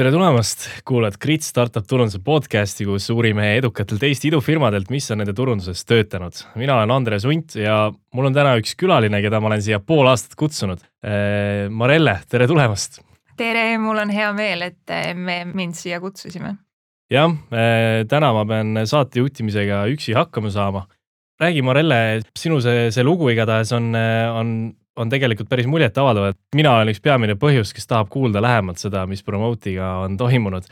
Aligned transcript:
tere 0.00 0.14
tulemast, 0.14 0.62
kuulad 0.88 1.18
Grit 1.20 1.44
Startup 1.44 1.84
turunduse 1.84 2.22
podcasti, 2.24 2.86
kus 2.88 3.10
uurime 3.12 3.50
edukatelt 3.58 4.00
Eesti 4.06 4.30
idufirmadelt, 4.30 4.88
mis 4.88 5.10
on 5.12 5.20
nende 5.20 5.34
turunduses 5.36 5.82
töötanud. 5.84 6.38
mina 6.56 6.78
olen 6.78 6.94
Andres 6.94 7.26
Unt 7.28 7.58
ja 7.60 7.74
mul 8.16 8.30
on 8.30 8.32
täna 8.38 8.54
üks 8.56 8.72
külaline, 8.80 9.20
keda 9.20 9.42
ma 9.44 9.50
olen 9.50 9.60
siia 9.60 9.76
pool 9.84 10.08
aastat 10.08 10.38
kutsunud. 10.40 10.80
Marelle, 11.68 12.14
tere 12.32 12.46
tulemast. 12.48 13.02
tere, 13.36 13.66
mul 13.82 14.00
on 14.00 14.14
hea 14.16 14.30
meel, 14.32 14.64
et 14.70 14.96
me 15.20 15.42
mind 15.52 15.76
siia 15.76 16.00
kutsusime. 16.00 16.54
jah, 17.12 17.36
eh, 17.52 18.06
täna 18.08 18.32
ma 18.32 18.46
pean 18.48 18.86
saate 18.88 19.20
juhtimisega 19.20 19.82
üksi 19.92 20.16
hakkama 20.16 20.48
saama. 20.48 20.86
räägi, 21.42 21.60
Marelle, 21.60 22.22
sinu 22.38 22.62
see, 22.64 22.88
see 22.88 23.04
lugu 23.04 23.28
igatahes 23.28 23.76
on, 23.76 23.92
on 24.32 24.56
on 25.00 25.10
tegelikult 25.12 25.48
päris 25.50 25.68
muljetavaldav, 25.70 26.30
et 26.32 26.56
mina 26.56 26.74
olen 26.76 26.92
üks 26.92 27.02
peamine 27.04 27.36
põhjus, 27.40 27.72
kes 27.76 27.88
tahab 27.90 28.10
kuulda 28.12 28.42
lähemalt 28.44 28.82
seda, 28.82 29.06
mis 29.08 29.24
Promote'iga 29.26 29.96
on 30.04 30.16
toimunud. 30.20 30.68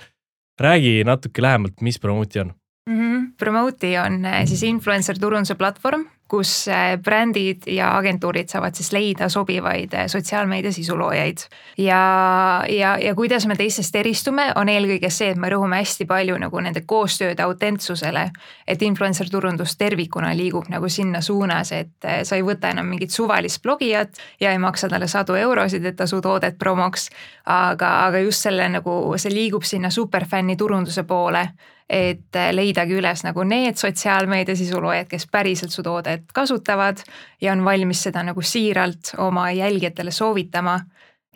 räägi 0.61 1.04
natuke 1.06 1.43
lähemalt, 1.43 1.80
mis 1.80 2.00
Promote 2.00 2.40
on 2.40 2.53
mm? 2.89 2.98
-hmm. 2.98 3.26
Promote'i 3.39 3.98
on 3.98 4.25
eh, 4.25 4.46
siis 4.46 4.62
influencer 4.62 5.18
turunduse 5.18 5.54
platvorm, 5.54 6.06
kus 6.29 6.68
äh, 6.68 6.99
brändid 7.00 7.63
ja 7.67 7.96
agentuurid 7.96 8.49
saavad 8.53 8.77
siis 8.77 8.93
leida 8.93 9.29
sobivaid 9.32 9.95
äh, 9.95 10.07
sotsiaalmeedia 10.07 10.73
sisuloojaid. 10.73 11.39
ja, 11.79 12.64
ja, 12.68 12.99
ja 12.99 13.14
kuidas 13.14 13.46
me 13.46 13.57
teistest 13.57 13.96
eristume, 13.96 14.53
on 14.57 14.68
eelkõige 14.68 15.11
see, 15.11 15.31
et 15.32 15.41
me 15.41 15.49
rõhume 15.49 15.81
hästi 15.81 16.04
palju 16.07 16.37
nagu 16.39 16.61
nende 16.61 16.82
koostööde 16.87 17.43
autentsusele. 17.43 18.31
et 18.67 18.82
influencer 18.82 19.31
turundus 19.31 19.77
tervikuna 19.77 20.35
liigub 20.37 20.68
nagu 20.68 20.89
sinna 20.89 21.21
suunas, 21.21 21.73
et 21.73 22.04
äh, 22.04 22.21
sa 22.23 22.37
ei 22.37 22.45
võta 22.45 22.71
enam 22.71 22.87
mingit 22.87 23.11
suvalist 23.11 23.63
blogijat 23.63 24.21
ja 24.40 24.53
ei 24.53 24.59
maksa 24.59 24.89
talle 24.89 25.09
sadu 25.09 25.35
eurosid, 25.35 25.85
et 25.85 25.96
ta 25.96 26.07
su 26.07 26.21
toodet 26.21 26.59
promoks. 26.59 27.09
aga, 27.46 28.07
aga 28.07 28.18
just 28.18 28.45
selle 28.45 28.68
nagu, 28.68 29.01
see 29.17 29.32
liigub 29.32 29.65
sinna 29.65 29.90
superfänni 29.90 30.57
turunduse 30.57 31.03
poole 31.03 31.49
et 31.88 32.36
leidagi 32.52 32.98
üles 32.98 33.22
nagu 33.25 33.44
need 33.48 33.78
sotsiaalmeedia 33.81 34.56
sisuloojad, 34.56 35.08
kes 35.08 35.27
päriselt 35.33 35.72
su 35.72 35.83
toodet 35.83 36.27
kasutavad 36.34 37.00
ja 37.41 37.53
on 37.53 37.64
valmis 37.64 38.03
seda 38.08 38.22
nagu 38.27 38.42
siiralt 38.42 39.14
oma 39.19 39.50
jälgijatele 39.53 40.11
soovitama. 40.11 40.80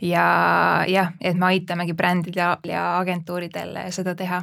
ja 0.03 0.85
jah, 0.89 1.13
et 1.21 1.37
me 1.37 1.47
aitamegi 1.47 1.95
brändidel 1.95 2.57
ja, 2.67 2.99
agentuuridel 2.99 3.79
seda 3.91 4.15
teha. 4.15 4.43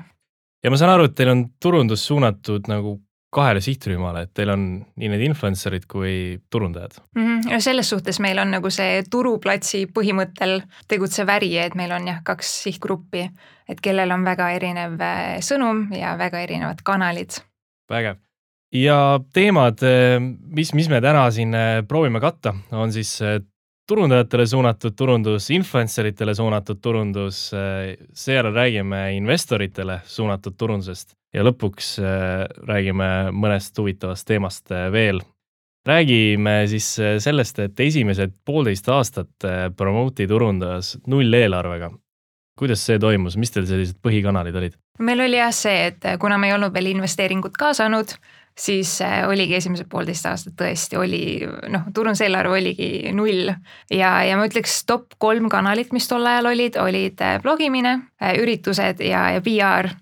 ja 0.63 0.71
ma 0.71 0.77
saan 0.77 0.93
aru, 0.93 1.09
et 1.09 1.15
teil 1.15 1.29
on 1.29 1.45
turundus 1.61 2.07
suunatud 2.07 2.67
nagu 2.67 2.99
kahele 3.33 3.61
sihtrühmale, 3.61 4.23
et 4.25 4.31
teil 4.33 4.49
on 4.53 4.63
nii 4.97 5.09
need 5.11 5.23
influencer'id 5.27 5.85
kui 5.89 6.13
turundajad 6.49 6.97
mm. 7.15 7.25
-hmm. 7.25 7.51
no 7.53 7.59
selles 7.61 7.89
suhtes 7.89 8.19
meil 8.19 8.39
on 8.41 8.51
nagu 8.51 8.69
see 8.73 9.03
turuplatsi 9.11 9.85
põhimõttel 9.93 10.61
tegutsev 10.87 11.29
äri, 11.29 11.51
et 11.57 11.75
meil 11.75 11.91
on 11.91 12.07
jah, 12.07 12.23
kaks 12.23 12.53
sihtgruppi, 12.63 13.29
et 13.69 13.81
kellel 13.81 14.11
on 14.11 14.25
väga 14.25 14.49
erinev 14.57 14.97
äh, 15.01 15.37
sõnum 15.45 15.87
ja 15.93 16.17
väga 16.17 16.41
erinevad 16.41 16.81
kanalid. 16.83 17.41
vägev 17.89 18.17
ja 18.73 19.19
teemad, 19.33 19.83
äh, 19.83 20.17
mis, 20.55 20.73
mis 20.73 20.89
me 20.89 21.01
täna 21.01 21.29
siin 21.31 21.53
äh, 21.53 21.85
proovime 21.87 22.19
katta, 22.19 22.55
on 22.71 22.93
siis 22.93 23.19
turundajatele 23.87 24.45
suunatud 24.45 24.93
turundus, 24.95 25.49
influencer 25.49 26.05
itele 26.05 26.35
suunatud 26.35 26.81
turundus, 26.81 27.51
seejärel 28.13 28.53
räägime 28.53 29.15
investoritele 29.17 30.01
suunatud 30.05 30.53
turundusest 30.57 31.18
ja 31.33 31.45
lõpuks 31.45 31.97
äh, 32.01 32.45
räägime 32.67 33.09
mõnest 33.35 33.77
huvitavast 33.77 34.27
teemast 34.27 34.71
äh, 34.71 34.89
veel. 34.91 35.21
räägime 35.87 36.67
siis 36.67 36.99
äh, 36.99 37.17
sellest, 37.19 37.59
et 37.59 37.79
esimesed 37.79 38.33
poolteist 38.45 38.89
aastat 38.89 39.47
Promote'i 39.77 40.27
turundas 40.27 40.97
nulleelarvega. 41.07 41.91
kuidas 42.59 42.85
see 42.85 42.99
toimus, 42.99 43.37
mis 43.37 43.51
teil 43.51 43.65
sellised 43.65 44.01
põhikanalid 44.01 44.55
olid? 44.55 44.75
meil 44.99 45.21
oli 45.21 45.37
jah 45.37 45.53
see, 45.53 45.87
et 45.93 46.11
kuna 46.19 46.37
me 46.37 46.49
ei 46.49 46.57
olnud 46.57 46.73
veel 46.73 46.91
investeeringut 46.95 47.55
kaasanud, 47.57 48.11
siis 48.57 48.97
oligi 49.27 49.55
esimesed 49.55 49.87
poolteist 49.89 50.25
aastat 50.25 50.57
tõesti 50.59 50.97
oli 50.97 51.21
noh, 51.69 51.85
turunduseelarve 51.93 52.57
oligi 52.57 53.13
null 53.13 53.53
ja, 53.93 54.11
ja 54.25 54.35
ma 54.35 54.49
ütleks 54.49 54.81
top 54.89 55.13
kolm 55.17 55.47
kanalit, 55.49 55.93
mis 55.93 56.09
tol 56.09 56.25
ajal 56.25 56.51
olid, 56.51 56.75
olid 56.81 57.23
blogimine, 57.45 57.99
üritused 58.41 59.05
ja, 59.05 59.29
ja 59.37 59.45
PR 59.45 59.93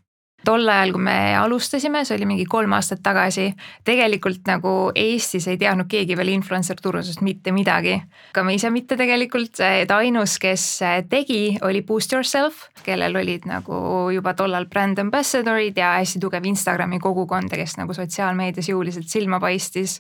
tol 0.47 0.69
ajal, 0.71 0.93
kui 0.95 1.03
me 1.03 1.17
alustasime, 1.35 2.03
see 2.07 2.15
oli 2.15 2.27
mingi 2.29 2.45
kolm 2.49 2.71
aastat 2.77 3.01
tagasi, 3.03 3.49
tegelikult 3.87 4.47
nagu 4.47 4.73
Eestis 4.95 5.49
ei 5.51 5.59
teadnud 5.59 5.89
keegi 5.91 6.15
veel 6.17 6.31
influencer 6.37 6.79
turundusest 6.81 7.23
mitte 7.25 7.51
midagi. 7.55 7.97
ka 8.33 8.43
me 8.43 8.55
ise 8.55 8.71
mitte 8.71 8.97
tegelikult, 8.99 9.59
et 9.59 9.91
ainus, 9.91 10.37
kes 10.39 10.65
tegi, 11.09 11.57
oli 11.67 11.81
Boost 11.81 12.13
Yourself, 12.13 12.67
kellel 12.85 13.15
olid 13.19 13.47
nagu 13.49 14.07
juba 14.13 14.33
tollal 14.37 14.69
brand 14.71 14.99
ambassador'id 15.03 15.77
ja 15.77 15.97
hästi 15.97 16.23
tugev 16.23 16.45
Instagrami 16.47 16.99
kogukond, 17.03 17.51
kes 17.51 17.77
nagu 17.81 17.93
sotsiaalmeedias 17.97 18.71
jõuliselt 18.71 19.11
silma 19.11 19.41
paistis 19.43 19.99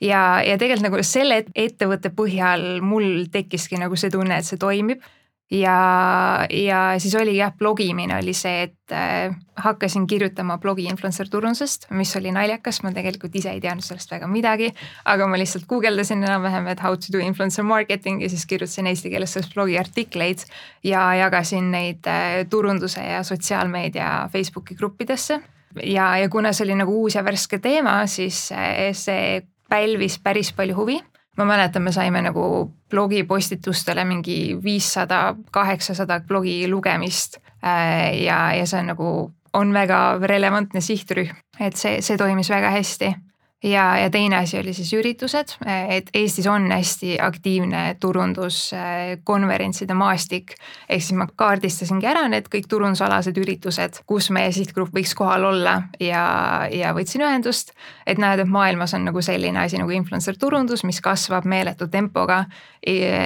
ja, 0.00 0.40
ja 0.44 0.56
tegelikult 0.58 0.88
nagu 0.88 1.04
selle 1.06 1.42
ettevõtte 1.54 2.12
põhjal 2.14 2.82
mul 2.84 3.28
tekkiski 3.32 3.80
nagu 3.80 3.96
see 3.96 4.12
tunne, 4.12 4.38
et 4.38 4.48
see 4.48 4.60
toimib 4.60 5.04
ja, 5.50 6.46
ja 6.50 6.80
siis 6.98 7.14
oli 7.14 7.36
jah, 7.36 7.52
blogimine 7.56 8.18
oli 8.18 8.34
see, 8.36 8.62
et 8.68 8.92
äh, 8.92 9.34
hakkasin 9.56 10.06
kirjutama 10.06 10.58
blogi 10.58 10.84
influencer 10.84 11.28
turundusest, 11.28 11.88
mis 11.96 12.14
oli 12.16 12.32
naljakas, 12.34 12.82
ma 12.84 12.92
tegelikult 12.92 13.36
ise 13.36 13.54
ei 13.54 13.62
teadnud 13.64 13.84
sellest 13.84 14.12
väga 14.12 14.28
midagi. 14.28 14.72
aga 15.04 15.26
ma 15.26 15.40
lihtsalt 15.40 15.66
guugeldasin 15.68 16.22
enam-vähem, 16.24 16.68
et 16.68 16.82
how 16.82 16.96
to 16.96 17.12
do 17.12 17.18
influencer 17.24 17.64
marketing 17.64 18.22
ja 18.22 18.28
siis 18.28 18.46
kirjutasin 18.46 18.86
eesti 18.86 19.10
keeles 19.10 19.32
sellest 19.32 19.54
blogi 19.54 19.78
artikleid. 19.78 20.44
ja 20.84 21.14
jagasin 21.14 21.70
neid 21.72 22.06
äh, 22.06 22.44
turunduse 22.50 23.00
ja 23.00 23.22
sotsiaalmeedia 23.22 24.28
Facebooki 24.32 24.74
gruppidesse. 24.74 25.40
ja, 25.82 26.16
ja 26.16 26.28
kuna 26.28 26.52
see 26.52 26.64
oli 26.68 26.74
nagu 26.74 27.02
uus 27.02 27.14
ja 27.14 27.24
värske 27.24 27.58
teema, 27.58 28.06
siis 28.06 28.50
äh, 28.52 28.92
see 28.92 29.46
pälvis 29.68 30.18
päris 30.18 30.52
palju 30.52 30.76
huvi 30.76 31.00
ma 31.38 31.46
mäletan, 31.46 31.82
me 31.82 31.92
saime 31.94 32.22
nagu 32.22 32.72
blogipostitustele 32.90 34.04
mingi 34.04 34.58
viissada, 34.62 35.36
kaheksasada 35.54 36.20
blogi 36.26 36.68
lugemist. 36.70 37.38
Äh, 37.64 38.18
ja, 38.22 38.52
ja 38.54 38.66
see 38.66 38.80
on 38.80 38.92
nagu, 38.92 39.12
on 39.52 39.72
väga 39.74 40.18
relevantne 40.22 40.82
sihtrühm, 40.84 41.34
et 41.60 41.76
see, 41.76 42.02
see 42.02 42.18
toimis 42.18 42.50
väga 42.50 42.70
hästi 42.74 43.14
ja, 43.62 43.98
ja 43.98 44.10
teine 44.10 44.36
asi 44.36 44.58
oli 44.58 44.72
siis 44.72 44.92
üritused, 44.92 45.56
et 45.88 46.10
Eestis 46.14 46.46
on 46.46 46.70
hästi 46.72 47.18
aktiivne 47.20 47.96
turunduskonverentside 48.00 49.94
maastik. 49.94 50.54
ehk 50.88 51.02
siis 51.02 51.18
ma 51.18 51.26
kaardistasingi 51.36 52.06
ära 52.06 52.28
need 52.28 52.46
kõik 52.54 52.68
turundusalased 52.68 53.36
üritused, 53.38 54.02
kus 54.06 54.30
meie 54.30 54.52
sihtgrupp 54.52 54.94
võiks 54.94 55.14
kohal 55.14 55.44
olla 55.44 55.82
ja, 56.00 56.68
ja 56.70 56.94
võtsin 56.94 57.26
ühendust. 57.26 57.72
et 58.06 58.18
näed, 58.18 58.38
et 58.38 58.48
maailmas 58.48 58.94
on 58.94 59.04
nagu 59.04 59.22
selline 59.22 59.58
asi 59.58 59.78
nagu 59.78 59.90
influencer 59.90 60.38
turundus, 60.38 60.84
mis 60.84 61.00
kasvab 61.00 61.44
meeletu 61.44 61.88
tempoga. 61.88 62.44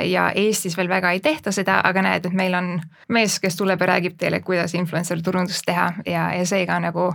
ja 0.04 0.32
Eestis 0.34 0.76
veel 0.76 0.88
väga 0.88 1.12
ei 1.12 1.20
tehta 1.20 1.52
seda, 1.52 1.80
aga 1.84 2.02
näed, 2.02 2.26
et 2.26 2.32
meil 2.32 2.54
on 2.54 2.80
mees, 3.08 3.38
kes 3.40 3.56
tuleb 3.56 3.80
ja 3.80 3.86
räägib 3.86 4.16
teile, 4.18 4.40
kuidas 4.40 4.74
influencer 4.74 5.22
turundust 5.22 5.62
teha 5.66 5.92
ja, 6.06 6.32
ja 6.34 6.46
seega 6.46 6.80
nagu 6.80 7.12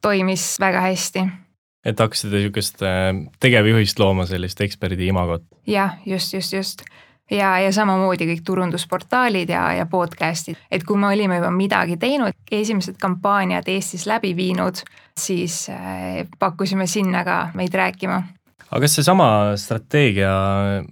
toimis 0.00 0.56
väga 0.60 0.80
hästi 0.80 1.49
et 1.84 2.00
hakkasite 2.00 2.34
niisugust 2.34 2.82
äh, 2.84 3.12
tegevjuhist 3.40 4.00
looma, 4.02 4.26
sellist 4.28 4.60
eksperdi 4.60 5.08
imagot? 5.10 5.46
jah, 5.66 5.98
just, 6.06 6.34
just, 6.34 6.52
just 6.52 6.84
ja, 7.30 7.52
ja 7.62 7.70
samamoodi 7.74 8.28
kõik 8.32 8.42
turundusportaalid 8.46 9.52
ja, 9.52 9.64
ja 9.78 9.86
podcast'id, 9.90 10.58
et 10.70 10.84
kui 10.86 10.98
me 11.00 11.10
olime 11.14 11.40
juba 11.40 11.52
midagi 11.54 11.96
teinud, 12.00 12.36
esimesed 12.52 12.98
kampaaniad 13.00 13.68
Eestis 13.70 14.06
läbi 14.10 14.34
viinud, 14.36 14.82
siis 15.18 15.62
äh, 15.72 16.26
pakkusime 16.38 16.88
sinna 16.90 17.24
ka 17.26 17.40
meid 17.54 17.74
rääkima. 17.74 18.22
aga 18.70 18.84
kas 18.84 18.98
seesama 18.98 19.56
strateegia 19.58 20.34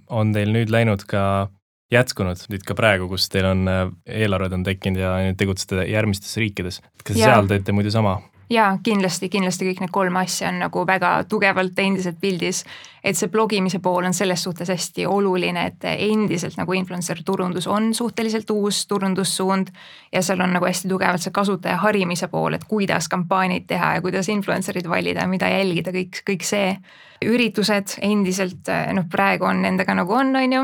on 0.09 0.33
teil 0.33 0.51
nüüd 0.55 0.71
läinud 0.73 1.05
ka 1.07 1.49
jätkunud 1.93 2.41
nüüd 2.53 2.65
ka 2.65 2.75
praegu, 2.77 3.09
kus 3.11 3.29
teil 3.29 3.49
on 3.51 3.67
äh, 3.67 3.85
eelarved 4.23 4.57
on 4.59 4.65
tekkinud 4.67 5.01
ja 5.01 5.13
tegutsete 5.37 5.85
järgmistes 5.89 6.35
riikides, 6.37 6.81
kas 7.03 7.17
ja. 7.17 7.33
seal 7.33 7.49
teete 7.51 7.75
muidu 7.75 7.93
sama? 7.93 8.19
Jaa, 8.49 8.77
kindlasti, 8.83 9.29
kindlasti 9.29 9.67
kõik 9.69 9.83
need 9.83 9.91
kolm 9.93 10.17
asja 10.21 10.49
on 10.49 10.59
nagu 10.63 10.83
väga 10.87 11.11
tugevalt 11.29 11.79
endiselt 11.79 12.19
pildis. 12.21 12.63
et 13.03 13.15
see 13.15 13.29
blogimise 13.31 13.79
pool 13.79 14.03
on 14.03 14.13
selles 14.13 14.41
suhtes 14.43 14.67
hästi 14.69 15.05
oluline, 15.07 15.65
et 15.65 15.85
endiselt 15.89 16.57
nagu 16.57 16.73
influencer 16.73 17.21
turundus 17.25 17.67
on 17.67 17.93
suhteliselt 17.93 18.49
uus 18.49 18.87
turundussuund. 18.87 19.67
ja 20.11 20.21
seal 20.21 20.41
on 20.41 20.53
nagu 20.53 20.65
hästi 20.65 20.89
tugevalt 20.89 21.21
see 21.21 21.31
kasutaja 21.31 21.77
harimise 21.77 22.27
pool, 22.27 22.53
et 22.53 22.65
kuidas 22.67 23.07
kampaaniaid 23.09 23.67
teha 23.67 23.93
ja 23.93 24.01
kuidas 24.01 24.29
influencer'id 24.29 24.89
valida 24.89 25.27
mida 25.27 25.47
jälgida, 25.47 25.91
kõik, 25.91 26.23
kõik 26.29 26.43
see. 26.43 26.77
üritused 27.25 27.97
endiselt 28.01 28.69
noh, 28.93 29.03
praegu 29.11 29.45
on 29.45 29.61
nendega 29.61 29.93
nagu 29.93 30.13
on, 30.13 30.35
on 30.35 30.53
ju 30.53 30.61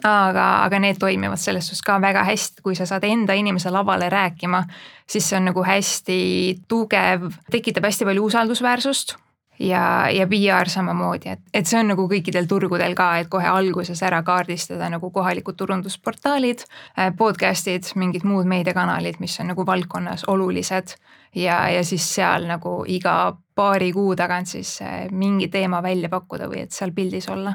aga, 0.00 0.46
aga 0.64 0.78
need 0.82 1.00
toimivad 1.00 1.40
selles 1.40 1.68
suhtes 1.68 1.82
ka 1.86 1.98
väga 2.02 2.24
hästi, 2.28 2.62
kui 2.64 2.76
sa 2.78 2.86
saad 2.88 3.04
enda 3.04 3.36
inimese 3.38 3.70
lavale 3.70 4.08
rääkima, 4.12 4.62
siis 5.08 5.28
see 5.28 5.38
on 5.38 5.50
nagu 5.50 5.64
hästi 5.66 6.20
tugev, 6.68 7.28
tekitab 7.50 7.90
hästi 7.90 8.08
palju 8.08 8.30
usaldusväärsust 8.30 9.16
ja, 9.62 10.10
ja 10.10 10.26
PR 10.26 10.68
samamoodi, 10.68 11.28
et, 11.28 11.40
et 11.54 11.68
see 11.68 11.78
on 11.80 11.92
nagu 11.92 12.06
kõikidel 12.10 12.48
turgudel 12.50 12.94
ka, 12.98 13.08
et 13.22 13.30
kohe 13.32 13.48
alguses 13.48 14.02
ära 14.04 14.22
kaardistada 14.26 14.88
nagu 14.92 15.10
kohalikud 15.14 15.56
turundusportaalid, 15.58 16.64
äh, 16.98 17.12
podcast'id, 17.16 17.92
mingid 18.00 18.26
muud 18.28 18.48
meediakanalid, 18.50 19.20
mis 19.22 19.38
on 19.42 19.52
nagu 19.52 19.66
valdkonnas 19.66 20.26
olulised. 20.32 20.96
ja, 21.34 21.68
ja 21.70 21.84
siis 21.84 22.04
seal 22.14 22.46
nagu 22.46 22.82
iga 22.88 23.36
paari 23.54 23.92
kuu 23.92 24.16
tagant 24.16 24.48
siis 24.48 24.80
äh, 24.82 25.06
mingi 25.10 25.48
teema 25.48 25.82
välja 25.82 26.08
pakkuda 26.08 26.48
või 26.48 26.66
et 26.66 26.72
seal 26.72 26.92
pildis 26.92 27.28
olla. 27.28 27.54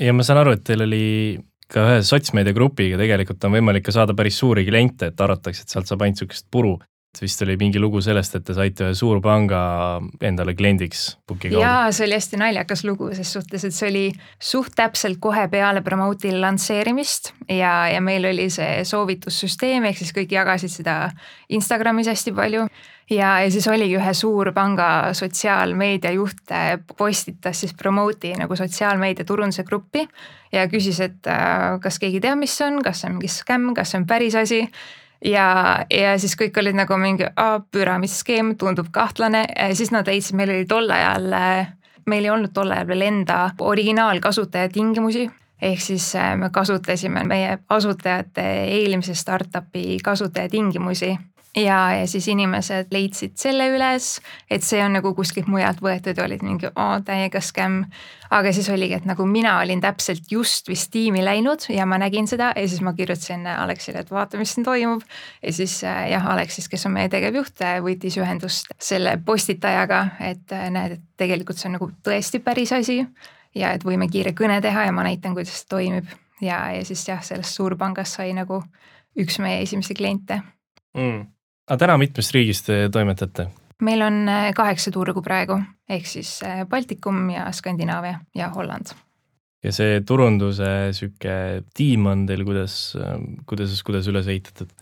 ja 0.00 0.12
ma 0.12 0.22
saan 0.22 0.42
aru, 0.44 0.58
et 0.58 0.64
teil 0.64 0.82
oli 0.82 1.38
ka 1.72 1.84
ühe 1.84 2.04
sotsmeediagrupiga 2.06 3.00
tegelikult 3.00 3.44
on 3.44 3.58
võimalik 3.58 3.84
ka 3.88 3.94
saada 3.94 4.16
päris 4.16 4.38
suuri 4.40 4.64
kliente, 4.68 5.12
et 5.12 5.20
arvatakse, 5.20 5.64
et 5.64 5.74
sealt 5.74 5.90
saab 5.90 6.04
ainult 6.04 6.22
niisugust 6.22 6.48
puru 6.50 6.78
vist 7.22 7.42
oli 7.42 7.56
mingi 7.58 7.80
lugu 7.80 8.00
sellest, 8.04 8.36
et 8.38 8.44
te 8.46 8.54
saite 8.54 8.84
ühe 8.86 8.94
suurpanga 8.94 9.60
endale 10.22 10.54
kliendiks 10.54 11.16
Booki 11.26 11.50
kaudu. 11.50 11.62
jaa, 11.64 11.88
see 11.94 12.06
oli 12.06 12.14
hästi 12.18 12.38
naljakas 12.38 12.84
lugu 12.86 13.08
ses 13.16 13.32
suhtes, 13.32 13.64
et 13.66 13.74
see 13.74 13.88
oli 13.90 14.04
suht 14.50 14.76
täpselt 14.78 15.18
kohe 15.22 15.48
peale 15.50 15.82
Promote'i 15.82 16.34
lansseerimist 16.36 17.32
ja, 17.48 17.72
ja 17.90 18.02
meil 18.04 18.28
oli 18.28 18.48
see 18.54 18.84
soovitussüsteem, 18.86 19.88
ehk 19.90 19.98
siis 20.02 20.14
kõik 20.14 20.36
jagasid 20.36 20.74
seda 20.74 21.00
Instagramis 21.48 22.12
hästi 22.12 22.36
palju 22.36 22.68
ja, 23.10 23.40
ja 23.40 23.50
siis 23.50 23.68
oligi 23.68 23.96
ühe 23.98 24.14
suurpanga 24.14 25.14
sotsiaalmeedia 25.16 26.12
juht 26.16 26.52
postitas 26.96 27.60
siis 27.60 27.74
Promote'i 27.74 28.36
nagu 28.38 28.56
sotsiaalmeedia 28.56 29.24
turunduse 29.24 29.64
gruppi 29.64 30.06
ja 30.52 30.68
küsis, 30.68 31.00
et 31.00 31.26
äh, 31.26 31.78
kas 31.82 31.98
keegi 31.98 32.20
teab, 32.20 32.38
mis 32.38 32.56
see 32.56 32.68
on, 32.68 32.82
kas 32.84 33.02
see 33.02 33.10
on 33.10 33.18
mingi 33.18 33.32
skämm, 33.32 33.74
kas 33.76 33.92
see 33.92 34.02
on 34.02 34.06
päris 34.06 34.38
asi. 34.38 34.62
Ja, 35.24 35.48
ja 35.90 36.12
siis 36.22 36.36
kõik 36.38 36.54
olid 36.60 36.76
nagu 36.78 36.94
mingi 36.94 37.26
püramiidskeem, 37.74 38.52
tundub 38.54 38.92
kahtlane, 38.94 39.48
siis 39.74 39.90
nad 39.90 40.06
leidsid, 40.06 40.36
meil 40.38 40.52
oli 40.54 40.68
tol 40.70 40.86
ajal, 40.94 41.26
meil 42.06 42.28
ei 42.28 42.30
olnud 42.30 42.54
tol 42.54 42.70
ajal 42.70 42.86
veel 42.86 43.02
enda 43.08 43.40
originaalkasutaja 43.58 44.70
tingimusi 44.70 45.26
ehk 45.62 45.80
siis 45.80 46.12
äh, 46.16 46.36
me 46.36 46.50
kasutasime 46.50 47.24
meie 47.26 47.58
asutajate 47.68 48.44
eelmise 48.64 49.14
startup'i 49.14 49.98
kasutajatingimusi 50.04 51.16
ja, 51.56 51.94
ja 51.94 52.06
siis 52.06 52.28
inimesed 52.28 52.92
leidsid 52.92 53.36
selle 53.40 53.68
üles, 53.72 54.18
et 54.50 54.64
see 54.64 54.80
on 54.84 54.94
nagu 54.98 55.12
kuskilt 55.16 55.48
mujalt 55.50 55.80
võetud 55.82 56.18
ja 56.18 56.24
olid 56.26 56.44
mingi 56.44 56.68
oo 56.68 56.88
täiega 57.04 57.40
skämm. 57.40 57.84
aga 58.30 58.52
siis 58.52 58.68
oligi, 58.68 58.94
et 58.94 59.06
nagu 59.08 59.24
mina 59.26 59.56
olin 59.62 59.80
täpselt 59.80 60.28
just 60.30 60.68
vist 60.68 60.90
tiimi 60.92 61.24
läinud 61.24 61.64
ja 61.72 61.86
ma 61.86 61.98
nägin 61.98 62.28
seda 62.28 62.52
ja 62.56 62.68
siis 62.68 62.82
ma 62.84 62.92
kirjutasin 62.92 63.46
Aleksile, 63.46 64.04
et 64.04 64.10
vaata, 64.10 64.38
mis 64.38 64.52
siin 64.54 64.64
toimub. 64.64 65.02
ja 65.42 65.52
siis 65.52 65.84
äh, 65.84 66.10
jah, 66.10 66.26
Aleksis, 66.26 66.68
kes 66.68 66.86
on 66.86 66.92
meie 66.92 67.08
tegevjuht, 67.08 67.60
äh, 67.62 67.80
võttis 67.84 68.18
ühendust 68.20 68.72
selle 68.78 69.18
postitajaga, 69.24 70.04
et 70.20 70.52
äh, 70.52 70.68
näed, 70.70 70.98
et 70.98 71.06
tegelikult 71.16 71.58
see 71.58 71.70
on 71.70 71.78
nagu 71.78 71.90
tõesti 72.04 72.42
päris 72.44 72.72
asi. 72.72 73.04
ja 73.54 73.72
et 73.72 73.84
võime 73.84 74.10
kiire 74.12 74.34
kõne 74.36 74.60
teha 74.62 74.84
ja 74.84 74.92
ma 74.92 75.06
näitan, 75.06 75.34
kuidas 75.34 75.62
see 75.62 75.72
toimib 75.72 76.12
ja, 76.40 76.60
ja 76.76 76.84
siis 76.84 77.08
jah, 77.08 77.24
sellest 77.24 77.56
suurpangast 77.56 78.20
sai 78.20 78.32
nagu 78.36 78.62
üks 79.18 79.40
meie 79.42 79.62
esimesi 79.64 79.96
kliente 79.96 80.42
mm 80.94 81.37
aga 81.68 81.78
täna 81.84 81.98
mitmest 82.00 82.34
riigist 82.34 82.68
te 82.68 82.86
toimetate? 82.92 83.48
meil 83.84 84.02
on 84.02 84.24
äh, 84.28 84.48
kaheksa 84.56 84.90
turgu 84.90 85.22
praegu, 85.22 85.60
ehk 85.88 86.06
siis 86.06 86.40
äh, 86.42 86.64
Baltikum 86.66 87.28
ja 87.30 87.46
Skandinaavia 87.52 88.20
ja 88.34 88.48
Holland. 88.54 88.94
ja 89.64 89.72
see 89.72 90.00
turunduse 90.06 90.92
sihuke 90.96 91.62
tiim 91.74 92.06
on 92.06 92.26
teil 92.26 92.44
kuidas, 92.44 92.96
kuidas, 93.46 93.82
kuidas 93.82 94.08
üles 94.10 94.26
ehitatud? 94.26 94.72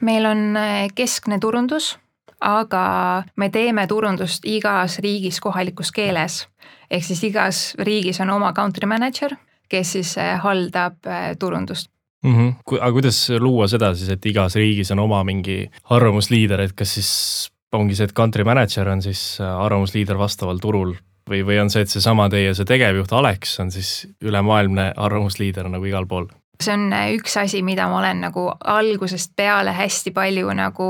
meil 0.00 0.26
on 0.26 0.56
äh, 0.56 0.86
keskne 0.94 1.40
turundus, 1.42 1.96
aga 2.40 3.24
me 3.36 3.50
teeme 3.50 3.86
turundust 3.86 4.46
igas 4.46 4.98
riigis 5.04 5.40
kohalikus 5.40 5.92
keeles. 5.92 6.46
ehk 6.90 7.04
siis 7.04 7.24
igas 7.24 7.66
riigis 7.78 8.20
on 8.20 8.30
oma 8.30 8.52
country 8.52 8.86
manager, 8.86 9.36
kes 9.68 9.92
siis 9.98 10.16
haldab 10.42 11.02
turundust 11.38 11.90
mm. 12.24 12.34
-hmm. 12.34 12.78
aga 12.80 12.92
kuidas 12.92 13.18
luua 13.40 13.68
seda 13.68 13.94
siis, 13.94 14.10
et 14.10 14.26
igas 14.26 14.56
riigis 14.56 14.90
on 14.90 15.04
oma 15.04 15.24
mingi 15.24 15.66
arvamusliider, 15.90 16.60
et 16.60 16.72
kas 16.72 16.94
siis 16.94 17.10
ongi 17.72 17.96
see, 17.96 18.04
et 18.04 18.16
country 18.16 18.44
manager 18.44 18.88
on 18.88 19.02
siis 19.02 19.38
äh, 19.40 19.60
arvamusliider 19.66 20.18
vastaval 20.18 20.58
turul 20.62 20.94
või, 21.30 21.42
või 21.46 21.60
on 21.60 21.70
see, 21.70 21.82
et 21.82 21.92
seesama 21.92 22.28
teie 22.32 22.54
see 22.54 22.68
tegevjuht 22.68 23.12
Alex 23.12 23.58
on 23.60 23.70
siis 23.74 24.06
ülemaailmne 24.22 24.92
arvamusliider 24.96 25.68
nagu 25.68 25.84
igal 25.84 26.06
pool? 26.06 26.28
See 26.60 26.72
on 26.72 26.92
äh, 26.92 27.10
üks 27.16 27.36
asi, 27.36 27.60
mida 27.62 27.88
ma 27.88 27.98
olen 27.98 28.20
nagu 28.26 28.46
algusest 28.64 29.34
peale 29.36 29.72
hästi 29.76 30.12
palju 30.16 30.52
nagu 30.56 30.88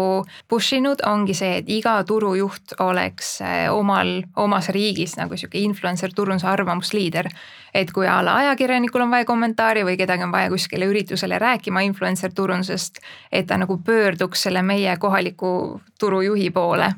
push 0.49 0.77
inud, 0.79 1.03
ongi 1.07 1.35
see, 1.35 1.61
et 1.61 1.71
iga 1.73 1.97
turujuht 2.07 2.77
oleks 2.85 3.41
äh, 3.45 3.67
omal, 3.73 4.21
omas 4.37 4.71
riigis 4.75 5.17
nagu 5.19 5.37
sihuke 5.37 5.59
influencer 5.59 6.15
turunduse 6.15 6.49
arvamusliider. 6.51 7.31
et 7.75 7.91
kui 7.93 8.07
a 8.09 8.23
la 8.25 8.37
ajakirjanikul 8.41 9.03
on 9.05 9.11
vaja 9.11 9.25
kommentaari 9.29 9.83
või 9.85 9.99
kedagi 10.01 10.25
on 10.25 10.33
vaja 10.33 10.49
kuskile 10.49 10.87
üritusele 10.89 11.39
rääkima 11.39 11.83
influencer 11.85 12.33
turundusest, 12.33 13.03
et 13.33 13.47
ta 13.47 13.59
nagu 13.59 13.79
pöörduks 13.85 14.47
selle 14.47 14.63
meie 14.63 14.97
kohaliku 14.97 15.81
turujuhi 15.99 16.51
poole 16.51 16.95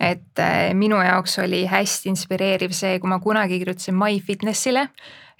et 0.00 0.38
äh, 0.38 0.74
minu 0.74 0.96
jaoks 1.04 1.38
oli 1.38 1.66
hästi 1.66 2.08
inspireeriv 2.08 2.72
see, 2.72 2.98
kui 2.98 3.08
ma 3.08 3.18
kunagi 3.20 3.58
kirjutasin 3.60 3.94
MyFitnessile 3.94 4.88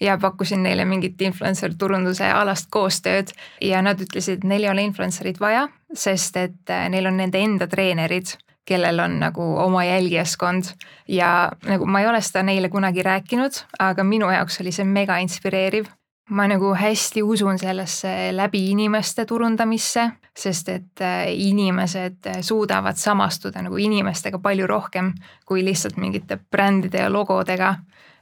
ja 0.00 0.18
pakkusin 0.18 0.62
neile 0.62 0.84
mingit 0.84 1.20
influencer 1.22 1.74
turunduse 1.78 2.30
alast 2.32 2.70
koostööd. 2.70 3.34
Ja 3.60 3.82
nad 3.82 4.00
ütlesid, 4.00 4.40
et 4.40 4.44
neil 4.44 4.64
ei 4.64 4.70
ole 4.70 4.84
influencer'it 4.88 5.40
vaja, 5.40 5.68
sest 5.92 6.36
et 6.40 6.72
äh, 6.72 6.88
neil 6.92 7.10
on 7.10 7.20
nende 7.20 7.38
enda 7.38 7.68
treenerid 7.70 8.36
kellel 8.70 9.00
on 9.02 9.16
nagu 9.18 9.42
oma 9.58 9.84
jälgijaskond. 9.84 10.64
Ja 11.08 11.50
nagu 11.66 11.86
ma 11.86 12.00
ei 12.00 12.06
ole 12.06 12.20
seda 12.22 12.44
neile 12.46 12.68
kunagi 12.68 13.02
rääkinud, 13.02 13.56
aga 13.78 14.04
minu 14.04 14.28
jaoks 14.30 14.60
oli 14.62 14.72
see 14.72 14.84
mega 14.84 15.16
inspireeriv. 15.18 15.88
ma 16.30 16.44
nagu 16.46 16.68
hästi 16.78 17.22
usun 17.26 17.56
sellesse 17.58 18.30
läbi 18.30 18.60
inimeste 18.70 19.24
turundamisse, 19.26 20.04
sest 20.38 20.68
et 20.68 21.00
äh, 21.02 21.24
inimesed 21.34 22.28
suudavad 22.46 22.94
samastuda 22.96 23.62
nagu 23.66 23.76
inimestega 23.76 24.38
palju 24.38 24.66
rohkem 24.66 25.10
kui 25.46 25.64
lihtsalt 25.64 25.96
mingite 25.96 26.38
brändide 26.50 27.02
ja 27.02 27.10
logodega 27.10 27.74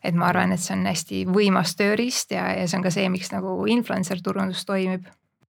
et 0.05 0.15
ma 0.15 0.31
arvan, 0.33 0.53
et 0.53 0.63
see 0.63 0.77
on 0.77 0.87
hästi 0.89 1.23
võimas 1.29 1.75
tööriist 1.79 2.35
ja, 2.35 2.49
ja 2.59 2.67
see 2.69 2.79
on 2.79 2.87
ka 2.87 2.93
see, 2.95 3.09
miks 3.13 3.33
nagu 3.35 3.61
influencer 3.71 4.23
turundus 4.25 4.65
toimib. 4.69 5.07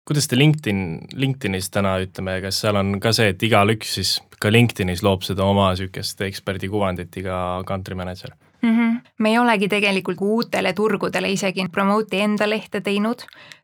kuidas 0.09 0.27
te 0.27 0.38
LinkedIn, 0.38 0.83
LinkedInis 1.13 1.69
täna 1.69 2.00
ütleme, 2.01 2.39
kas 2.41 2.62
seal 2.63 2.80
on 2.80 2.97
ka 3.03 3.13
see, 3.13 3.30
et 3.33 3.44
igalüks 3.45 3.95
siis 4.00 4.18
ka 4.41 4.51
LinkedInis 4.51 5.03
loob 5.06 5.25
seda 5.27 5.45
oma 5.45 5.71
sihukest 5.77 6.21
eksperdikuvandit, 6.25 7.18
iga 7.21 7.39
country 7.68 7.95
manager? 7.95 8.33
mm. 8.62 8.77
-hmm. 8.77 9.01
me 9.19 9.30
ei 9.30 9.38
olegi 9.38 9.68
tegelikult 9.68 10.18
uutele 10.21 10.74
turgudele 10.74 11.30
isegi 11.30 11.68
promote'i 11.71 12.21
enda 12.21 12.50
lehte 12.50 12.81
teinud, 12.81 13.19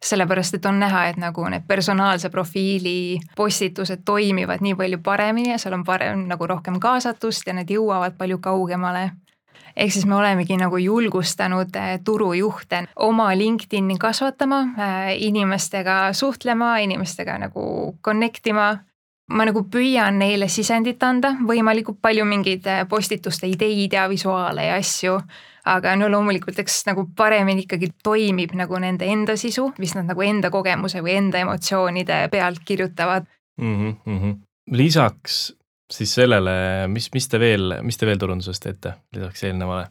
sellepärast 0.05 0.53
et 0.53 0.65
on 0.65 0.79
näha, 0.79 1.07
et 1.07 1.17
nagu 1.17 1.49
need 1.49 1.63
personaalse 1.67 2.29
profiili 2.29 3.19
postitused 3.35 4.01
toimivad 4.05 4.61
nii 4.61 4.75
palju 4.75 4.97
paremini 5.03 5.51
ja 5.51 5.57
seal 5.57 5.73
on 5.73 5.83
parem 5.83 6.27
nagu 6.27 6.47
rohkem 6.47 6.79
kaasatust 6.79 7.47
ja 7.47 7.53
need 7.53 7.69
jõuavad 7.69 8.17
palju 8.17 8.37
kaugemale 8.37 9.11
ehk 9.75 9.91
siis 9.91 10.05
me 10.05 10.15
olemegi 10.15 10.57
nagu 10.57 10.77
julgustanud 10.77 11.75
eh, 11.75 11.99
turujuhte 12.03 12.85
oma 12.95 13.29
LinkedIn'i 13.37 13.97
kasvatama, 13.99 14.61
eh, 14.77 15.13
inimestega 15.27 16.13
suhtlema, 16.13 16.77
inimestega 16.83 17.37
nagu 17.47 17.95
connect 18.03 18.47
ima 18.47 18.73
ma 19.33 19.45
nagu 19.47 19.63
püüan 19.71 20.19
neile 20.21 20.47
sisendit 20.51 21.01
anda, 21.03 21.33
võimalikult 21.47 21.97
palju 22.01 22.25
mingeid 22.29 22.67
eh, 22.69 22.85
postituste 22.89 23.49
ideid 23.49 23.93
ja 23.97 24.07
visuaale 24.11 24.69
ja 24.69 24.79
asju. 24.81 25.19
aga 25.65 25.95
no 25.97 26.05
loomulikult, 26.13 26.59
eks 26.61 26.83
nagu 26.85 27.07
paremini 27.17 27.63
ikkagi 27.63 27.87
toimib 28.05 28.51
nagu 28.53 28.77
nende 28.77 29.07
enda 29.09 29.33
sisu, 29.33 29.71
mis 29.81 29.95
nad 29.97 30.05
nagu 30.05 30.21
enda 30.21 30.51
kogemuse 30.53 31.01
või 31.01 31.15
enda 31.17 31.41
emotsioonide 31.41 32.27
pealt 32.29 32.61
kirjutavad 32.65 33.25
mm. 33.57 33.95
-hmm. 34.05 34.35
lisaks 34.71 35.55
siis 35.91 36.15
sellele, 36.17 36.55
mis, 36.91 37.09
mis 37.13 37.27
te 37.29 37.39
veel, 37.41 37.77
mis 37.85 37.97
te 37.97 38.07
veel 38.09 38.21
turunduses 38.21 38.61
teete 38.61 38.95
lisaks 39.15 39.45
eelnevale? 39.49 39.87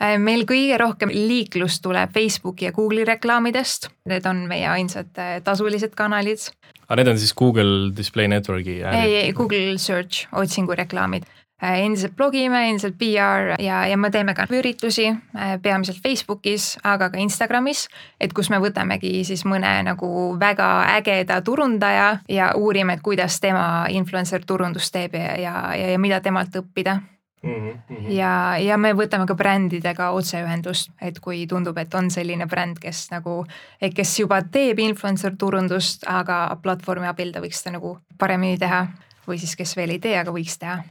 Äh, 0.00 0.16
meil 0.16 0.46
kõige 0.48 0.78
rohkem 0.80 1.12
liiklust 1.12 1.82
tuleb 1.84 2.12
Facebooki 2.14 2.68
ja 2.68 2.72
Google'i 2.72 3.04
reklaamidest, 3.08 3.90
need 4.08 4.26
on 4.26 4.46
meie 4.48 4.68
ainsad 4.70 5.12
äh, 5.20 5.38
tasulised 5.44 5.92
kanalid. 5.98 6.48
aga 6.86 6.96
need 7.00 7.12
on 7.12 7.20
siis 7.20 7.34
Google 7.36 7.92
Display 7.96 8.30
Networki? 8.32 8.80
ei, 8.80 9.16
ei 9.26 9.32
Google 9.36 9.76
Search 9.78 10.26
otsingureklaamid 10.32 11.28
endiselt 11.60 12.16
blogime, 12.16 12.62
endiselt 12.68 12.96
PR 12.98 13.54
ja, 13.62 13.84
ja 13.86 13.96
me 13.96 14.10
teeme 14.10 14.34
ka 14.34 14.46
üritusi 14.50 15.08
äh, 15.10 15.54
peamiselt 15.62 16.00
Facebookis, 16.02 16.78
aga 16.84 17.10
ka 17.10 17.20
Instagramis. 17.20 17.88
et 18.20 18.32
kus 18.32 18.50
me 18.50 18.58
võtamegi 18.60 19.24
siis 19.24 19.44
mõne 19.44 19.82
nagu 19.84 20.10
väga 20.40 20.70
ägeda 20.96 21.40
turundaja 21.44 22.18
ja 22.28 22.52
uurime, 22.56 22.94
et 22.96 23.02
kuidas 23.02 23.40
tema 23.40 23.86
influencer 23.88 24.44
turundust 24.46 24.92
teeb 24.92 25.14
ja, 25.14 25.36
ja, 25.36 25.54
ja, 25.76 25.90
ja 25.90 25.98
mida 25.98 26.20
temalt 26.20 26.56
õppida 26.56 27.00
Mm 27.42 27.72
-hmm. 27.88 28.10
ja, 28.10 28.58
ja 28.58 28.76
me 28.76 28.92
võtame 28.92 29.26
ka 29.26 29.34
brändidega 29.34 30.10
otseühendust, 30.10 30.90
et 31.00 31.20
kui 31.20 31.46
tundub, 31.46 31.78
et 31.78 31.94
on 31.94 32.10
selline 32.10 32.46
bränd, 32.46 32.76
kes 32.78 33.10
nagu, 33.10 33.46
kes 33.94 34.18
juba 34.20 34.42
teeb 34.42 34.78
influencer 34.78 35.36
turundust, 35.38 36.04
aga 36.06 36.58
platvormi 36.62 37.06
abil 37.06 37.32
ta 37.32 37.40
võiks 37.40 37.62
seda 37.62 37.78
nagu 37.78 37.98
paremini 38.18 38.58
teha 38.58 38.86
või 39.28 39.38
siis 39.38 39.56
kes 39.56 39.76
veel 39.76 39.90
ei 39.90 39.98
tee, 39.98 40.18
aga 40.18 40.30
võiks 40.30 40.58
teha 40.58 40.82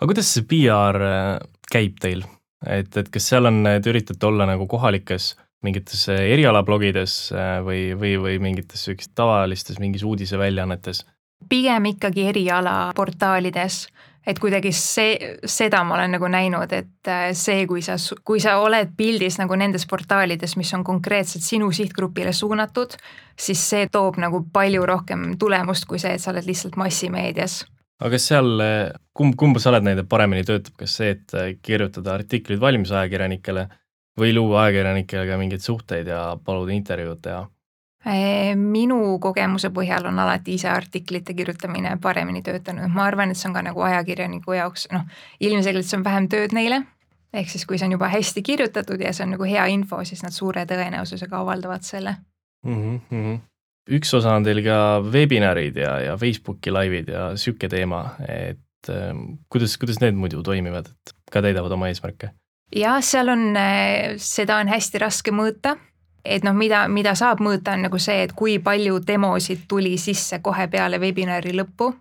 aga 0.00 0.10
kuidas 0.12 0.30
see 0.34 0.46
PR 0.50 1.00
äh, 1.02 1.32
käib 1.72 2.00
teil? 2.02 2.24
et, 2.66 2.96
et 2.96 3.10
kas 3.12 3.28
seal 3.32 3.48
on, 3.48 3.64
te 3.82 3.92
üritate 3.92 4.26
olla 4.26 4.46
nagu 4.48 4.66
kohalikes 4.70 5.34
mingites 5.64 6.06
erialablogides 6.12 7.14
või, 7.64 7.90
või, 7.98 8.14
või 8.22 8.38
mingites 8.42 8.84
siukestes 8.86 9.14
tavalistes 9.16 9.80
mingis 9.82 10.04
uudiseväljaannetes? 10.06 11.04
pigem 11.48 11.84
ikkagi 11.92 12.26
erialaportaalides, 12.30 13.86
et 14.26 14.38
kuidagi 14.42 14.72
see, 14.74 15.36
seda 15.46 15.82
ma 15.86 15.94
olen 15.94 16.16
nagu 16.16 16.28
näinud, 16.32 16.72
et 16.74 17.10
äh, 17.10 17.28
see, 17.36 17.66
kui 17.68 17.82
sa, 17.84 17.98
kui 18.24 18.40
sa 18.42 18.56
oled 18.62 18.96
pildis 18.96 19.38
nagu 19.38 19.54
nendes 19.58 19.86
portaalides, 19.86 20.56
mis 20.58 20.72
on 20.74 20.84
konkreetselt 20.84 21.44
sinu 21.46 21.70
sihtgrupile 21.72 22.32
suunatud, 22.34 22.96
siis 23.38 23.62
see 23.70 23.86
toob 23.92 24.18
nagu 24.22 24.42
palju 24.52 24.86
rohkem 24.86 25.32
tulemust 25.38 25.86
kui 25.86 26.02
see, 26.02 26.16
et 26.16 26.24
sa 26.24 26.32
oled 26.32 26.48
lihtsalt 26.48 26.78
massimeedias 26.80 27.62
aga 28.00 28.12
kas 28.12 28.28
seal, 28.30 28.62
kumb, 29.16 29.36
kumba 29.40 29.62
sa 29.62 29.70
oled 29.72 29.86
näinud, 29.86 30.04
et 30.04 30.08
paremini 30.08 30.44
töötab, 30.44 30.76
kas 30.80 30.96
see, 31.00 31.14
et 31.16 31.60
kirjutada 31.64 32.14
artiklid 32.18 32.60
valmisajakirjanikele 32.60 33.66
või 34.20 34.32
luua 34.36 34.66
ajakirjanikega 34.66 35.38
mingeid 35.40 35.64
suhteid 35.64 36.08
ja 36.12 36.36
paluda 36.44 36.74
intervjuud 36.76 37.22
teha? 37.22 37.44
minu 38.56 39.18
kogemuse 39.18 39.72
põhjal 39.74 40.04
on 40.06 40.20
alati 40.22 40.54
ise 40.54 40.68
artiklite 40.70 41.34
kirjutamine 41.34 41.96
paremini 42.02 42.42
töötanud, 42.42 42.86
ma 42.94 43.08
arvan, 43.08 43.32
et 43.32 43.40
see 43.40 43.48
on 43.48 43.56
ka 43.56 43.64
nagu 43.66 43.82
ajakirjaniku 43.82 44.54
jaoks, 44.54 44.86
noh, 44.92 45.02
ilmselgelt 45.40 45.88
see 45.88 45.98
on 45.98 46.04
vähem 46.06 46.28
tööd 46.30 46.54
neile, 46.54 46.84
ehk 47.34 47.50
siis 47.50 47.66
kui 47.66 47.80
see 47.80 47.88
on 47.88 47.96
juba 47.96 48.12
hästi 48.12 48.44
kirjutatud 48.46 49.02
ja 49.02 49.10
see 49.16 49.26
on 49.26 49.34
nagu 49.34 49.48
hea 49.48 49.66
info, 49.74 50.04
siis 50.06 50.22
nad 50.22 50.36
suure 50.36 50.62
tõenäosusega 50.70 51.40
avaldavad 51.40 51.82
selle 51.82 52.14
mm. 52.62 53.00
-hmm. 53.10 53.40
Üks 53.90 54.14
osa 54.18 54.34
on 54.36 54.46
teil 54.46 54.62
ka 54.66 54.78
webinarid 55.04 55.76
ja, 55.80 55.96
ja 56.02 56.16
Facebooki 56.20 56.72
laivid 56.74 57.10
ja 57.12 57.28
sihuke 57.38 57.68
teema, 57.70 58.02
et 58.28 58.90
äh, 58.92 59.12
kuidas, 59.52 59.76
kuidas 59.80 60.00
need 60.02 60.18
muidu 60.18 60.42
toimivad, 60.46 60.90
et 60.90 61.14
ka 61.32 61.42
täidavad 61.44 61.74
oma 61.76 61.90
eesmärke? 61.92 62.32
jah, 62.74 62.98
seal 63.04 63.30
on, 63.30 63.48
äh, 63.56 64.16
seda 64.22 64.60
on 64.62 64.72
hästi 64.72 65.02
raske 65.02 65.34
mõõta. 65.34 65.76
et 66.26 66.42
noh, 66.42 66.56
mida, 66.58 66.88
mida 66.90 67.14
saab 67.14 67.38
mõõta, 67.38 67.76
on 67.76 67.86
nagu 67.86 67.98
see, 68.02 68.24
et 68.26 68.32
kui 68.34 68.58
palju 68.58 68.98
demosid 69.06 69.68
tuli 69.68 69.94
sisse 69.98 70.40
kohe 70.42 70.66
peale 70.68 70.98
webinari 70.98 71.54
lõppu. 71.54 71.92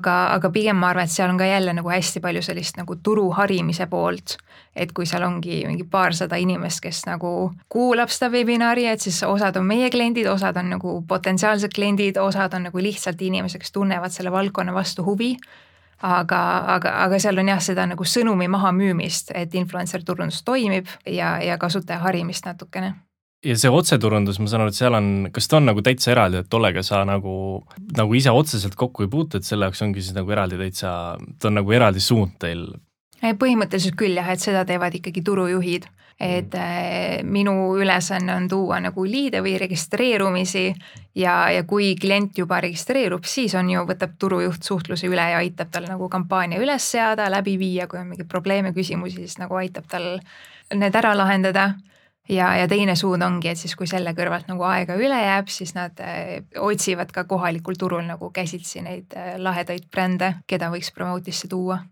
Aga, 0.00 0.16
aga 0.34 0.50
pigem 0.50 0.80
ma 0.80 0.90
arvan, 0.90 1.06
et 1.06 1.14
seal 1.14 1.30
on 1.30 1.38
ka 1.38 1.46
jälle 1.46 1.74
nagu 1.76 1.92
hästi 1.92 2.22
palju 2.24 2.42
sellist 2.42 2.80
nagu 2.80 2.96
turu 3.04 3.28
harimise 3.36 3.86
poolt. 3.86 4.36
et 4.76 4.92
kui 4.94 5.06
seal 5.06 5.22
ongi 5.26 5.64
mingi 5.66 5.84
paarsada 5.90 6.36
inimest, 6.38 6.80
kes 6.80 7.02
nagu 7.06 7.50
kuulab 7.68 8.08
seda 8.08 8.28
webinari, 8.30 8.86
et 8.86 9.00
siis 9.02 9.22
osad 9.26 9.56
on 9.58 9.66
meie 9.66 9.90
kliendid, 9.90 10.28
osad 10.30 10.56
on 10.56 10.70
nagu 10.70 10.92
potentsiaalsed 11.08 11.74
kliendid, 11.74 12.16
osad 12.22 12.54
on 12.54 12.68
nagu 12.68 12.78
lihtsalt 12.78 13.22
inimesed, 13.22 13.58
kes 13.60 13.74
tunnevad 13.74 14.14
selle 14.14 14.30
valdkonna 14.32 14.74
vastu 14.74 15.04
huvi 15.04 15.34
aga, 16.02 16.40
aga, 16.76 16.94
aga 17.04 17.18
seal 17.18 17.42
on 17.42 17.50
jah, 17.50 17.60
seda 17.60 17.86
nagu 17.90 18.06
sõnumi 18.06 18.48
mahamüümist, 18.48 19.34
et 19.34 19.54
influencer 19.54 20.06
turundus 20.06 20.42
toimib 20.46 20.88
ja, 21.06 21.38
ja 21.42 21.58
kasutaja 21.58 21.98
harimist 22.06 22.46
natukene 22.46 22.94
ja 23.44 23.56
see 23.56 23.72
otseturundus, 23.72 24.40
ma 24.42 24.50
saan 24.50 24.64
aru, 24.66 24.74
et 24.74 24.78
seal 24.78 24.96
on, 24.96 25.06
kas 25.34 25.48
ta 25.48 25.60
on 25.60 25.70
nagu 25.70 25.84
täitsa 25.84 26.12
eraldi, 26.14 26.42
et 26.42 26.50
tollega 26.52 26.84
sa 26.86 27.02
nagu, 27.08 27.34
nagu 27.96 28.18
ise 28.18 28.34
otseselt 28.36 28.76
kokku 28.78 29.06
ei 29.06 29.12
puutu, 29.12 29.40
et 29.40 29.48
selle 29.48 29.68
jaoks 29.68 29.80
ongi 29.86 30.04
siis 30.04 30.16
nagu 30.16 30.32
eraldi 30.34 30.60
täitsa, 30.60 30.92
ta 31.40 31.48
on 31.50 31.60
nagu 31.62 31.76
eraldi 31.76 32.04
suund 32.04 32.36
teil? 32.42 32.68
põhimõtteliselt 33.20 33.98
küll 34.00 34.16
jah, 34.16 34.30
et 34.32 34.40
seda 34.40 34.62
teevad 34.64 34.94
ikkagi 34.96 35.20
turujuhid 35.24 35.84
et 36.20 36.54
äh, 36.54 37.22
minu 37.24 37.76
ülesanne 37.80 38.34
on 38.34 38.48
tuua 38.48 38.76
nagu 38.84 39.04
liide 39.08 39.40
või 39.40 39.54
registreerumisi 39.58 40.66
ja, 41.16 41.48
ja 41.48 41.64
kui 41.64 41.94
klient 41.96 42.36
juba 42.38 42.58
registreerub, 42.60 43.24
siis 43.24 43.54
on 43.56 43.70
ju, 43.72 43.84
võtab 43.88 44.18
turujuht 44.20 44.66
suhtluse 44.66 45.08
üle 45.08 45.24
ja 45.32 45.40
aitab 45.40 45.72
tal 45.72 45.88
nagu 45.88 46.10
kampaania 46.12 46.60
üles 46.60 46.90
seada, 46.92 47.30
läbi 47.32 47.56
viia, 47.60 47.88
kui 47.88 48.02
on 48.02 48.10
mingeid 48.12 48.28
probleeme, 48.28 48.74
küsimusi, 48.76 49.24
siis 49.24 49.40
nagu 49.40 49.56
aitab 49.56 49.88
tal 49.88 50.10
need 50.76 51.00
ära 51.00 51.14
lahendada 51.16 51.70
ja, 52.30 52.52
ja 52.60 52.68
teine 52.70 52.96
suund 52.96 53.22
ongi, 53.26 53.52
et 53.52 53.60
siis, 53.60 53.76
kui 53.76 53.90
selle 53.90 54.14
kõrvalt 54.16 54.48
nagu 54.50 54.64
aega 54.70 54.96
üle 54.98 55.18
jääb, 55.20 55.50
siis 55.52 55.74
nad 55.76 55.98
äh, 56.04 56.40
otsivad 56.58 57.12
ka 57.14 57.26
kohalikul 57.30 57.78
turul 57.80 58.06
nagu 58.06 58.30
käsitsi 58.34 58.84
neid 58.86 59.16
äh, 59.18 59.34
lahedaid 59.38 59.90
brände, 59.90 60.36
keda 60.46 60.70
võiks 60.72 60.94
Promote'isse 60.94 61.50
tuua 61.50 61.82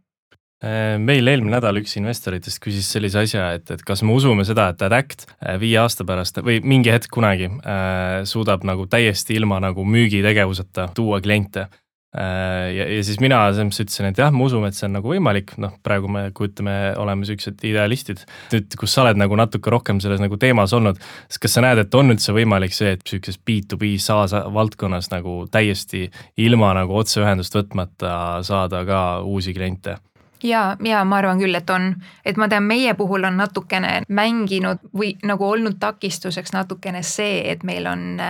Äh, 0.59 0.97
meil 0.99 1.23
eelmine 1.30 1.54
nädal 1.54 1.78
üks 1.78 1.92
investoritest 2.00 2.59
küsis 2.59 2.88
sellise 2.90 3.21
asja, 3.21 3.45
et, 3.54 3.68
et 3.71 3.83
kas 3.87 4.00
me 4.02 4.11
usume 4.11 4.42
seda, 4.42 4.64
et 4.73 4.80
Adact 4.83 5.28
viie 5.62 5.76
aasta 5.78 6.02
pärast 6.07 6.40
või 6.42 6.59
mingi 6.66 6.90
hetk 6.90 7.12
kunagi 7.14 7.47
äh, 7.47 8.25
suudab 8.26 8.66
nagu 8.66 8.88
täiesti 8.90 9.37
ilma 9.38 9.61
nagu 9.62 9.87
müügitegevuseta 9.87 10.88
tuua 10.99 11.21
kliente. 11.23 11.68
Ja, 12.14 12.86
ja 12.88 13.02
siis 13.04 13.18
mina 13.20 13.40
selles 13.50 13.68
mõttes 13.68 13.82
ütlesin, 13.84 14.08
et 14.08 14.20
jah, 14.20 14.32
me 14.32 14.46
usume, 14.46 14.70
et 14.70 14.78
see 14.78 14.86
on 14.88 14.96
nagu 14.96 15.12
võimalik, 15.12 15.52
noh, 15.60 15.74
praegu 15.84 16.08
me 16.12 16.28
kujutame, 16.36 16.76
oleme 16.96 17.28
siuksed 17.28 17.60
idealistid. 17.68 18.24
nüüd, 18.54 18.78
kus 18.80 18.96
sa 18.96 19.04
oled 19.04 19.20
nagu 19.20 19.36
natuke 19.36 19.72
rohkem 19.72 20.00
selles 20.00 20.22
nagu 20.24 20.40
teemas 20.40 20.72
olnud, 20.76 21.00
siis 21.28 21.42
kas 21.44 21.58
sa 21.58 21.64
näed, 21.66 21.82
et 21.84 21.98
on 21.98 22.14
üldse 22.14 22.32
võimalik 22.36 22.76
see, 22.76 22.94
et 22.96 23.04
sihukeses 23.04 23.40
B2B 23.44 23.94
SaaS 24.00 24.32
valdkonnas 24.54 25.12
nagu 25.12 25.42
täiesti 25.52 26.08
ilma 26.40 26.72
nagu 26.80 26.96
otseühendust 26.96 27.60
võtmata 27.60 28.42
saada 28.46 28.84
ka 28.88 29.02
uusi 29.28 29.56
kliente? 29.56 29.98
ja, 30.42 30.76
ja 30.84 31.04
ma 31.04 31.20
arvan 31.20 31.40
küll, 31.42 31.54
et 31.58 31.70
on, 31.70 31.92
et 32.24 32.40
ma 32.40 32.48
tean, 32.48 32.64
meie 32.64 32.94
puhul 32.96 33.26
on 33.28 33.36
natukene 33.40 34.02
mänginud 34.08 34.80
või 34.96 35.12
nagu 35.26 35.44
olnud 35.44 35.76
takistuseks 35.80 36.54
natukene 36.54 37.02
see, 37.02 37.42
et 37.52 37.64
meil 37.66 37.86
on 37.90 38.20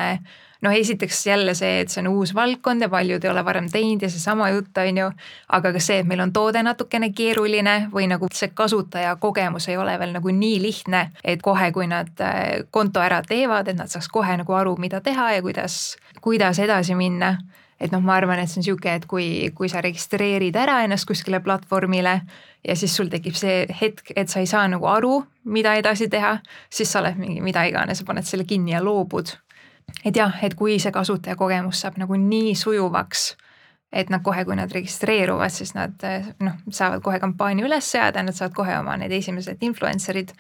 noh, 0.60 0.74
esiteks 0.74 1.26
jälle 1.26 1.54
see, 1.54 1.80
et 1.80 1.92
see 1.92 2.02
on 2.02 2.10
uus 2.12 2.34
valdkond 2.34 2.82
ja 2.82 2.88
paljud 2.90 3.24
ei 3.24 3.30
ole 3.30 3.44
varem 3.44 3.68
teinud 3.70 4.02
ja 4.02 4.10
seesama 4.10 4.48
jutt, 4.50 4.78
on 4.82 4.98
ju. 5.02 5.10
aga 5.58 5.72
ka 5.72 5.82
see, 5.82 6.00
et 6.02 6.08
meil 6.08 6.20
on 6.24 6.32
toode 6.32 6.62
natukene 6.62 7.12
keeruline 7.14 7.76
või 7.92 8.08
nagu 8.10 8.30
see 8.34 8.50
kasutaja 8.54 9.16
kogemus 9.16 9.68
ei 9.68 9.76
ole 9.76 9.98
veel 9.98 10.16
nagu 10.16 10.34
nii 10.34 10.58
lihtne, 10.62 11.04
et 11.24 11.42
kohe, 11.42 11.70
kui 11.72 11.86
nad 11.86 12.10
äh, 12.20 12.64
konto 12.70 13.00
ära 13.00 13.22
teevad, 13.22 13.68
et 13.68 13.78
nad 13.78 13.90
saaks 13.90 14.10
kohe 14.12 14.36
nagu 14.40 14.58
aru, 14.58 14.76
mida 14.78 15.00
teha 15.00 15.32
ja 15.36 15.42
kuidas, 15.42 15.96
kuidas 16.20 16.58
edasi 16.58 16.98
minna 16.98 17.36
et 17.80 17.92
noh, 17.94 18.02
ma 18.02 18.16
arvan, 18.18 18.40
et 18.42 18.50
see 18.50 18.58
on 18.58 18.64
niisugune, 18.64 18.94
et 18.98 19.06
kui, 19.06 19.26
kui 19.54 19.68
sa 19.70 19.82
registreerid 19.84 20.56
ära 20.58 20.80
ennast 20.82 21.06
kuskile 21.06 21.38
platvormile 21.44 22.16
ja 22.66 22.76
siis 22.76 22.94
sul 22.98 23.10
tekib 23.12 23.36
see 23.38 23.66
hetk, 23.80 24.12
et 24.16 24.30
sa 24.30 24.42
ei 24.42 24.48
saa 24.50 24.66
nagu 24.70 24.88
aru, 24.90 25.20
mida 25.46 25.76
edasi 25.78 26.08
teha, 26.10 26.38
siis 26.70 26.90
sa 26.90 27.02
oled 27.02 27.20
mingi 27.20 27.44
mida 27.44 27.62
iganes, 27.68 28.02
paned 28.06 28.26
selle 28.26 28.48
kinni 28.48 28.74
ja 28.74 28.82
loobud. 28.84 29.30
Et 30.04 30.16
jah, 30.16 30.32
et 30.44 30.54
kui 30.58 30.78
see 30.82 30.92
kasutajakogemus 30.94 31.84
saab 31.84 31.98
nagu 32.00 32.18
nii 32.20 32.54
sujuvaks, 32.58 33.28
et 33.92 34.10
nad 34.12 34.20
kohe, 34.24 34.44
kui 34.44 34.56
nad 34.56 34.72
registreeruvad, 34.72 35.52
siis 35.52 35.72
nad 35.76 35.96
noh, 36.44 36.58
saavad 36.68 37.00
kohe 37.04 37.20
kampaania 37.22 37.64
üles 37.64 37.88
seada, 37.88 38.22
nad 38.22 38.36
saavad 38.36 38.56
kohe 38.56 38.76
oma 38.78 38.98
need 39.00 39.14
esimesed 39.16 39.64
influencer'id 39.64 40.34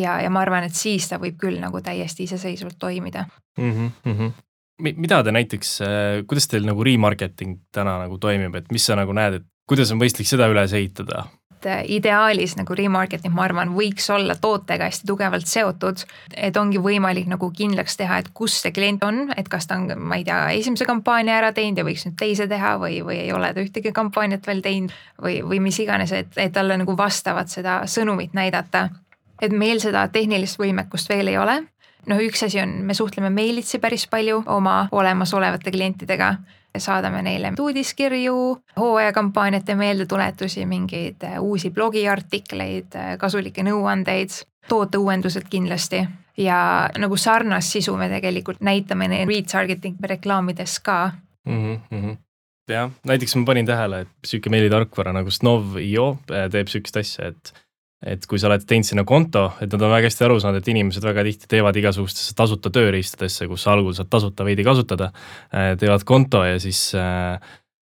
ja, 0.00 0.16
ja 0.24 0.32
ma 0.32 0.40
arvan, 0.40 0.64
et 0.64 0.76
siis 0.78 1.10
ta 1.10 1.20
võib 1.20 1.36
küll 1.40 1.60
nagu 1.60 1.82
täiesti 1.84 2.24
iseseisvalt 2.28 2.78
toimida 2.80 3.26
mm. 3.58 3.92
-hmm 4.04 4.34
mida 4.82 5.22
te 5.22 5.32
näiteks, 5.32 5.80
äh, 5.86 6.26
kuidas 6.26 6.48
teil 6.50 6.64
nagu 6.66 6.84
remarketing 6.84 7.60
täna 7.72 7.98
nagu 8.02 8.18
toimib, 8.18 8.54
et 8.58 8.72
mis 8.74 8.86
sa 8.86 8.96
nagu 8.98 9.12
näed, 9.14 9.34
et 9.38 9.46
kuidas 9.70 9.92
on 9.94 10.00
mõistlik 10.00 10.26
seda 10.28 10.48
üles 10.50 10.74
ehitada? 10.74 11.26
Äh, 11.66 11.84
ideaalis 11.88 12.56
nagu 12.58 12.74
remarketing, 12.76 13.32
ma 13.34 13.44
arvan, 13.46 13.70
võiks 13.76 14.06
olla 14.12 14.34
tootega 14.40 14.88
hästi 14.88 15.06
tugevalt 15.08 15.48
seotud, 15.48 16.02
et 16.36 16.56
ongi 16.60 16.80
võimalik 16.82 17.28
nagu 17.30 17.48
kindlaks 17.56 17.96
teha, 17.96 18.18
et 18.20 18.28
kus 18.36 18.58
see 18.60 18.72
klient 18.74 19.04
on, 19.06 19.30
et 19.36 19.48
kas 19.48 19.68
ta 19.70 19.78
on, 19.80 19.88
ma 19.96 20.18
ei 20.20 20.26
tea, 20.26 20.40
esimese 20.58 20.84
kampaania 20.88 21.38
ära 21.38 21.52
teinud 21.56 21.80
ja 21.80 21.86
võiks 21.86 22.04
nüüd 22.04 22.18
teise 22.20 22.48
teha 22.50 22.74
või, 22.82 22.98
või 23.06 23.20
ei 23.22 23.32
ole 23.32 23.52
ta 23.54 23.64
ühtegi 23.64 23.94
kampaaniat 23.96 24.46
veel 24.46 24.60
teinud 24.64 24.92
või, 25.22 25.38
või 25.46 25.62
mis 25.64 25.78
iganes, 25.80 26.12
et, 26.12 26.36
et 26.36 26.52
talle 26.52 26.76
nagu 26.80 26.96
vastavat 26.98 27.52
seda 27.52 27.80
sõnumit 27.88 28.36
näidata. 28.36 28.88
et 29.40 29.52
meil 29.52 29.80
seda 29.80 30.08
tehnilist 30.08 30.58
võimekust 30.58 31.08
veel 31.08 31.28
ei 31.28 31.38
ole. 31.38 31.62
Noh, 32.06 32.20
üks 32.20 32.42
asi 32.44 32.60
on, 32.60 32.82
me 32.84 32.94
suhtleme 32.94 33.30
meilitsi 33.30 33.78
päris 33.78 34.06
palju 34.06 34.42
oma 34.46 34.88
olemasolevate 34.92 35.72
klientidega, 35.72 36.34
saadame 36.78 37.22
neile 37.22 37.52
uudiskirju, 37.60 38.36
hooajakampaaniate 38.76 39.74
meeldetuletusi, 39.74 40.66
mingeid 40.66 41.22
äh, 41.24 41.38
uusi 41.42 41.70
blogiartikleid, 41.70 42.94
äh, 42.96 43.14
kasulikke 43.18 43.62
nõuandeid, 43.66 44.42
tooteuuendused 44.68 45.46
kindlasti 45.50 46.04
ja 46.40 46.58
nagu 46.98 47.16
sarnast 47.16 47.76
sisu 47.76 47.96
me 47.96 48.08
tegelikult 48.08 48.62
näitame 48.64 49.08
retargeting 49.28 50.00
reklaamides 50.02 50.80
ka 50.80 51.10
mm. 51.46 51.80
-hmm 51.90 52.16
jah, 52.68 52.90
näiteks 53.06 53.36
ma 53.36 53.44
panin 53.44 53.66
tähele, 53.66 54.00
et 54.00 54.08
sihuke 54.24 54.50
meilitarkvara 54.50 55.12
nagu 55.12 55.30
Snov.io 55.30 56.06
äh, 56.32 56.48
teeb 56.50 56.70
sihukest 56.72 56.96
asja, 56.96 57.28
et 57.28 57.52
et 58.04 58.26
kui 58.28 58.40
sa 58.40 58.50
oled 58.50 58.64
teinud 58.68 58.86
sinna 58.86 59.04
konto, 59.08 59.46
et 59.64 59.72
nad 59.72 59.82
on 59.82 59.92
väga 59.94 60.10
hästi 60.10 60.26
aru 60.26 60.38
saanud, 60.42 60.60
et 60.60 60.70
inimesed 60.72 61.04
väga 61.04 61.24
tihti 61.26 61.48
teevad 61.56 61.76
igasugustesse 61.80 62.36
tasuta 62.36 62.72
tööriistadesse, 62.74 63.48
kus 63.48 63.66
algul 63.72 63.94
saad 63.96 64.10
tasuta 64.12 64.46
veidi 64.46 64.66
kasutada, 64.66 65.10
äh, 65.54 65.72
teevad 65.80 66.04
konto 66.08 66.44
ja 66.44 66.58
siis 66.60 66.80
äh, 66.98 67.40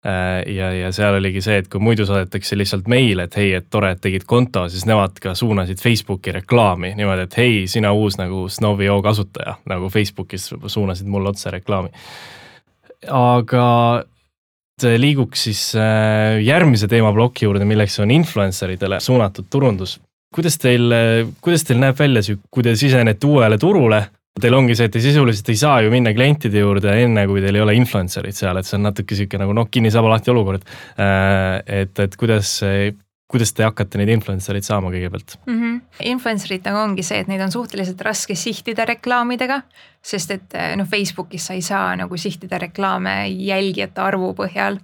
äh, 0.06 0.54
ja, 0.54 0.70
ja 0.76 0.92
seal 0.94 1.18
oligi 1.18 1.42
see, 1.44 1.58
et 1.62 1.68
kui 1.72 1.82
muidu 1.82 2.06
saadetakse 2.06 2.58
lihtsalt 2.58 2.88
meil, 2.90 3.24
et 3.24 3.36
hei, 3.40 3.50
et 3.58 3.66
tore, 3.70 3.94
et 3.96 4.02
tegid 4.04 4.26
konto, 4.30 4.68
siis 4.70 4.86
nemad 4.90 5.18
ka 5.22 5.34
suunasid 5.38 5.82
Facebooki 5.82 6.36
reklaami 6.38 6.94
niimoodi, 6.94 7.26
et 7.26 7.38
hei, 7.42 7.60
sina 7.70 7.92
uus 7.96 8.20
nagu 8.20 8.46
Snow.io 8.48 9.00
kasutaja 9.02 9.58
nagu 9.70 9.90
Facebookis 9.90 10.52
suunasid 10.66 11.10
mulle 11.10 11.34
otse 11.34 11.50
reklaami. 11.58 11.90
aga 13.10 13.64
liiguks 14.82 15.44
siis 15.46 15.60
järgmise 16.42 16.88
teemaploki 16.90 17.46
juurde, 17.46 17.66
milleks 17.68 18.00
on 18.02 18.10
influencer 18.10 18.72
idele 18.74 18.98
suunatud 19.00 19.46
turundus 19.50 20.00
kuidas 20.34 20.58
teil, 20.58 20.90
kuidas 21.38 21.62
teil 21.62 21.78
näeb 21.78 21.94
välja 21.98 22.24
sihuke, 22.26 22.48
kui 22.50 22.64
te 22.66 22.74
sisenete 22.74 23.28
uuele 23.30 23.58
turule, 23.62 24.00
Teil 24.34 24.54
ongi 24.56 24.74
see, 24.74 24.88
et 24.88 24.94
te 24.96 24.98
sisuliselt 24.98 25.46
ei 25.52 25.58
saa 25.60 25.76
ju 25.84 25.92
minna 25.92 26.10
klientide 26.10 26.58
juurde 26.58 26.90
enne, 27.04 27.22
kui 27.30 27.38
teil 27.38 27.54
ei 27.54 27.62
ole 27.62 27.76
influencer'id 27.78 28.34
seal, 28.34 28.58
et 28.58 28.66
see 28.66 28.74
on 28.80 28.82
natuke 28.88 29.14
sihuke 29.14 29.38
nagu 29.38 29.54
noh, 29.54 29.68
kinni 29.70 29.92
saba 29.94 30.10
lahti 30.10 30.32
olukord. 30.32 30.64
Äh, 30.98 31.60
et, 31.84 31.94
et 32.02 32.16
kuidas, 32.18 32.56
kuidas 33.30 33.54
te 33.56 33.64
hakkate 33.64 33.98
neid 33.98 34.12
influencer 34.12 34.58
eid 34.58 34.66
saama 34.66 34.90
kõigepealt 34.92 35.36
mm? 35.46 35.54
-hmm. 35.60 35.80
Influencer 36.10 36.52
itega 36.58 36.82
ongi 36.82 37.02
see, 37.02 37.22
et 37.22 37.30
neid 37.30 37.40
on 37.40 37.52
suhteliselt 37.52 38.00
raske 38.04 38.34
sihtida 38.34 38.84
reklaamidega, 38.84 39.62
sest 40.02 40.30
et 40.30 40.58
noh, 40.76 40.88
Facebookis 40.88 41.46
sa 41.48 41.56
ei 41.56 41.62
saa 41.62 41.96
nagu 41.96 42.16
sihtida 42.16 42.58
reklaame 42.58 43.26
jälgijate 43.28 44.00
arvu 44.00 44.34
põhjal. 44.34 44.78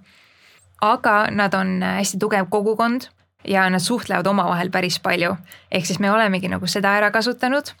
aga 0.81 1.27
nad 1.31 1.53
on 1.53 1.81
hästi 1.81 2.17
tugev 2.17 2.49
kogukond 2.49 3.01
ja 3.47 3.69
nad 3.69 3.79
suhtlevad 3.79 4.27
omavahel 4.27 4.69
päris 4.69 4.99
palju. 4.99 5.35
ehk 5.71 5.85
siis 5.85 5.99
me 5.99 6.11
olemegi 6.11 6.47
nagu 6.47 6.67
seda 6.67 6.97
ära 6.97 7.11
kasutanud 7.11 7.73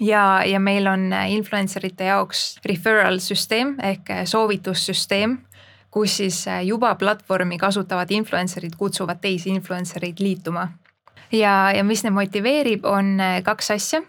ja, 0.00 0.42
ja 0.44 0.60
meil 0.60 0.86
on 0.86 1.12
influencer 1.28 1.86
ite 1.86 2.04
jaoks 2.04 2.58
referral 2.64 3.18
süsteem 3.20 3.76
ehk 3.82 4.10
soovitussüsteem, 4.24 5.38
kus 5.96 6.18
siis 6.20 6.42
juba 6.68 6.90
platvormi 7.00 7.56
kasutavad 7.58 8.10
influencer'id 8.12 8.76
kutsuvad 8.76 9.22
teisi 9.22 9.48
influencer 9.54 10.04
eid 10.04 10.20
liituma. 10.20 10.68
ja, 11.32 11.72
ja 11.72 11.84
mis 11.84 12.04
neid 12.04 12.12
motiveerib, 12.12 12.84
on 12.84 13.16
kaks 13.44 13.70
asja 13.70 14.02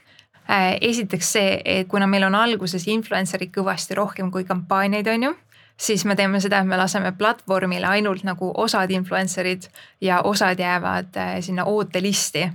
esiteks 0.82 1.32
see, 1.34 1.84
kuna 1.88 2.08
meil 2.08 2.28
on 2.28 2.36
alguses 2.36 2.88
influencer'id 2.88 3.52
kõvasti 3.56 3.96
rohkem 3.96 4.32
kui 4.32 4.44
kampaaniaid, 4.48 5.08
on 5.16 5.24
ju 5.30 5.34
siis 5.78 6.06
me 6.06 6.16
teeme 6.16 6.40
seda, 6.42 6.60
et 6.60 6.68
me 6.68 6.78
laseme 6.78 7.12
platvormile 7.18 7.88
ainult 7.88 8.24
nagu 8.26 8.52
osad 8.58 8.92
influencer'id 8.92 9.68
ja 10.02 10.22
osad 10.26 10.60
jäävad 10.60 11.20
sinna 11.42 11.66
ootelisti. 11.66 12.50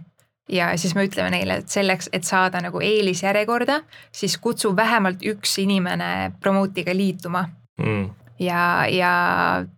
ja 0.48 0.76
siis 0.76 0.94
me 0.94 1.04
ütleme 1.06 1.30
neile, 1.30 1.54
et 1.62 1.68
selleks, 1.68 2.08
et 2.12 2.24
saada 2.24 2.60
nagu 2.60 2.80
eelisjärjekorda, 2.80 3.80
siis 4.12 4.36
kutsu 4.38 4.76
vähemalt 4.76 5.22
üks 5.22 5.58
inimene 5.62 6.32
Promote'iga 6.40 6.96
liituma 6.96 7.48
mm 7.78 8.21
ja, 8.42 8.86
ja 8.90 9.12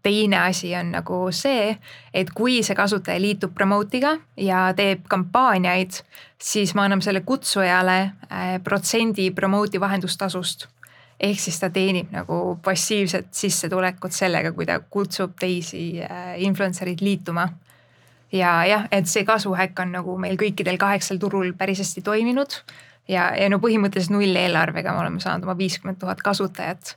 teine 0.03 0.39
asi 0.47 0.73
on 0.77 0.93
nagu 0.95 1.21
see, 1.35 1.75
et 2.15 2.31
kui 2.35 2.63
see 2.65 2.77
kasutaja 2.77 3.21
liitub 3.21 3.55
Promote'iga 3.55 4.17
ja 4.41 4.67
teeb 4.77 5.05
kampaaniaid, 5.11 6.01
siis 6.41 6.75
me 6.75 6.87
anname 6.87 7.05
selle 7.05 7.25
kutsujale 7.27 7.99
äh, 8.01 8.55
protsendi 8.65 9.31
Promote'i 9.37 9.81
vahendustasust 9.81 10.69
ehk 11.21 11.41
siis 11.41 11.61
ta 11.61 11.71
teenib 11.71 12.11
nagu 12.15 12.57
passiivset 12.63 13.31
sissetulekut 13.35 14.15
sellega, 14.15 14.53
kui 14.53 14.67
ta 14.67 14.81
kutsub 14.81 15.37
teisi 15.41 16.03
äh, 16.03 16.35
influencer 16.43 16.91
eid 16.91 17.05
liituma. 17.05 17.49
ja 18.33 18.65
jah, 18.67 18.89
et 18.91 19.07
see 19.07 19.23
kasuhäkk 19.25 19.79
on 19.85 19.93
nagu 19.95 20.17
meil 20.19 20.37
kõikidel 20.41 20.79
kaheksal 20.81 21.21
turul 21.23 21.53
päris 21.55 21.79
hästi 21.79 22.03
toiminud 22.03 22.57
ja, 23.09 23.29
ja 23.39 23.49
no 23.53 23.61
põhimõtteliselt 23.63 24.15
nulleelarvega 24.17 24.93
me 24.93 25.05
oleme 25.05 25.23
saanud 25.23 25.47
oma 25.47 25.57
viiskümmend 25.59 26.01
tuhat 26.01 26.23
kasutajat. 26.25 26.97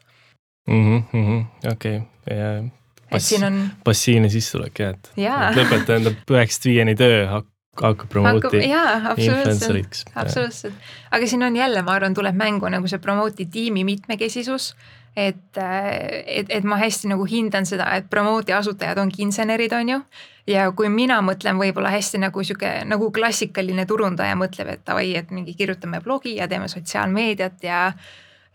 Okei 1.71 2.01
ja 2.27 2.51
pass, 3.11 3.33
on... 3.43 3.59
passiivne 3.83 4.29
sissetulek 4.31 4.83
jah, 4.83 4.95
et 4.97 5.11
lõpeta 5.59 5.97
enda 5.99 6.13
üheksast 6.13 6.67
viieni 6.67 6.95
töö, 6.99 7.23
hakkab 7.77 8.07
promote'i 8.11 8.67
influencer'iks. 8.67 10.05
absoluutselt, 10.15 10.87
aga 11.11 11.29
siin 11.29 11.45
on 11.47 11.55
jälle, 11.55 11.83
ma 11.85 11.97
arvan, 11.97 12.15
tuleb 12.17 12.37
mängu 12.37 12.69
nagu 12.73 12.89
see 12.89 13.01
promote'i 13.03 13.47
tiimi 13.51 13.85
mitmekesisus. 13.87 14.73
et, 15.17 15.57
et, 15.57 16.49
et 16.49 16.63
ma 16.63 16.77
hästi 16.77 17.09
nagu 17.09 17.25
hindan 17.25 17.65
seda, 17.65 17.87
et 17.97 18.09
promote'i 18.09 18.53
asutajad 18.57 18.99
ongi 19.01 19.23
insenerid, 19.25 19.73
on 19.73 19.95
ju. 19.95 20.01
ja 20.47 20.69
kui 20.71 20.91
mina 20.93 21.21
mõtlen 21.25 21.57
võib-olla 21.61 21.93
hästi 21.95 22.21
nagu 22.21 22.43
sihuke 22.43 22.83
nagu 22.85 23.11
klassikaline 23.11 23.87
turundaja 23.89 24.35
mõtleb, 24.37 24.75
et 24.75 24.85
davai, 24.85 25.13
et 25.15 25.31
mingi 25.31 25.55
kirjutame 25.57 26.03
blogi 26.03 26.37
ja 26.37 26.47
teeme 26.47 26.67
sotsiaalmeediat 26.67 27.63
ja 27.63 27.91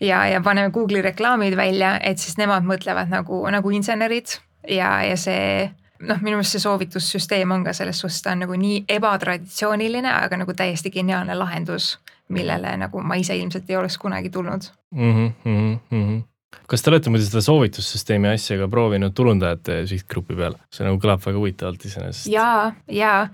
ja, 0.00 0.26
ja 0.26 0.40
paneme 0.40 0.70
Google'i 0.70 1.02
reklaamid 1.02 1.56
välja, 1.56 1.98
et 2.00 2.18
siis 2.18 2.38
nemad 2.38 2.66
mõtlevad 2.66 3.10
nagu, 3.12 3.42
nagu 3.50 3.70
insenerid 3.70 4.38
ja, 4.68 5.02
ja 5.04 5.16
see 5.16 5.70
noh, 6.06 6.18
minu 6.22 6.38
meelest 6.38 6.56
see 6.56 6.64
soovitussüsteem 6.64 7.54
on 7.54 7.64
ka 7.66 7.74
selles 7.76 8.00
suhtes, 8.02 8.22
ta 8.24 8.34
on 8.34 8.44
nagu 8.44 8.56
nii 8.58 8.82
ebatraditsiooniline, 8.90 10.10
aga 10.10 10.40
nagu 10.42 10.54
täiesti 10.56 10.92
geniaalne 10.94 11.36
lahendus, 11.38 11.94
millele 12.32 12.74
nagu 12.80 13.02
ma 13.04 13.18
ise 13.20 13.36
ilmselt 13.38 13.70
ei 13.70 13.78
oleks 13.78 13.98
kunagi 14.00 14.30
tulnud 14.32 14.68
mm. 14.94 15.12
-hmm, 15.12 15.32
mm 15.44 15.78
-hmm. 15.92 16.22
kas 16.66 16.82
te 16.82 16.90
olete 16.90 17.10
muidu 17.10 17.24
seda 17.24 17.40
soovitussüsteemi 17.40 18.28
asja 18.28 18.58
ka 18.58 18.68
proovinud 18.68 19.14
turundajate 19.14 19.86
sihtgrupi 19.86 20.36
peal, 20.36 20.56
see 20.72 20.86
nagu 20.86 20.98
kõlab 21.02 21.26
väga 21.26 21.38
huvitavalt 21.38 21.84
iseenesest. 21.84 22.26
ja, 22.32 22.72
ja 22.88 23.28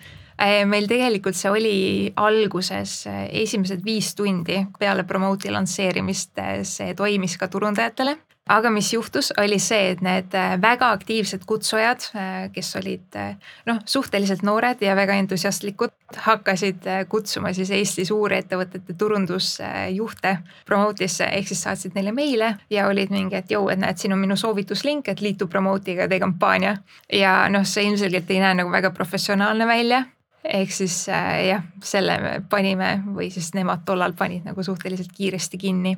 meil 0.67 0.87
tegelikult 0.91 1.37
see 1.37 1.51
oli 1.51 1.77
alguses 2.17 3.01
äh, 3.11 3.27
esimesed 3.43 3.85
viis 3.85 4.15
tundi 4.15 4.61
peale 4.79 5.05
Promote'i 5.05 5.51
lansseerimist, 5.55 6.39
äh, 6.39 6.63
see 6.63 6.95
toimis 6.99 7.37
ka 7.39 7.49
turundajatele 7.49 8.19
aga 8.49 8.71
mis 8.71 8.93
juhtus, 8.93 9.33
oli 9.41 9.59
see, 9.63 9.93
et 9.93 10.03
need 10.05 10.35
äh, 10.37 10.57
väga 10.61 10.91
aktiivsed 10.97 11.45
kutsujad, 11.49 12.09
äh, 12.17 12.49
kes 12.53 12.73
olid 12.81 13.17
äh, 13.19 13.37
noh, 13.69 13.81
suhteliselt 13.87 14.43
noored 14.47 14.83
ja 14.85 14.97
väga 14.97 15.19
entusiastlikud, 15.23 15.93
hakkasid 16.25 16.87
kutsuma 17.13 17.53
siis 17.53 17.71
Eesti 17.77 18.07
suurettevõtete 18.09 18.97
turundusjuhte 18.99 20.35
Promote'isse 20.69 21.29
ehk 21.37 21.51
siis 21.51 21.67
saatsid 21.67 21.97
neile 21.99 22.15
meile 22.17 22.55
ja 22.73 22.89
olid 22.89 23.13
mingi, 23.13 23.37
et 23.37 23.53
jõu, 23.53 23.69
et 23.73 23.81
näed, 23.81 24.01
siin 24.01 24.17
on 24.17 24.23
minu 24.23 24.37
soovituslink, 24.37 25.13
et 25.13 25.21
liitu 25.21 25.51
Promote'iga, 25.53 26.09
tee 26.09 26.21
kampaania. 26.23 26.79
ja 27.13 27.43
noh, 27.53 27.67
see 27.69 27.85
ilmselgelt 27.91 28.31
ei 28.31 28.41
näe 28.41 28.57
nagu 28.63 28.73
väga 28.73 28.91
professionaalne 28.97 29.67
välja 29.69 30.07
ehk 30.45 30.71
siis 30.73 31.07
jah, 31.09 31.65
selle 31.85 32.19
me 32.23 32.37
panime 32.51 32.99
või 33.07 33.33
siis 33.35 33.51
nemad 33.55 33.83
tollal 33.87 34.15
panid 34.19 34.47
nagu 34.49 34.63
suhteliselt 34.63 35.11
kiiresti 35.13 35.59
kinni 35.59 35.97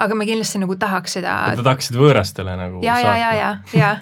aga 0.00 0.16
me 0.16 0.26
kindlasti 0.28 0.60
nagu 0.62 0.76
tahaks 0.80 1.18
seda. 1.18 1.36
Te 1.56 1.64
tahaksite 1.64 2.00
võõrastele 2.00 2.56
nagu. 2.58 2.82
ja, 2.84 2.98
ja, 3.02 3.14
ja, 3.20 3.30
ja, 3.36 3.50
ja, 3.76 3.94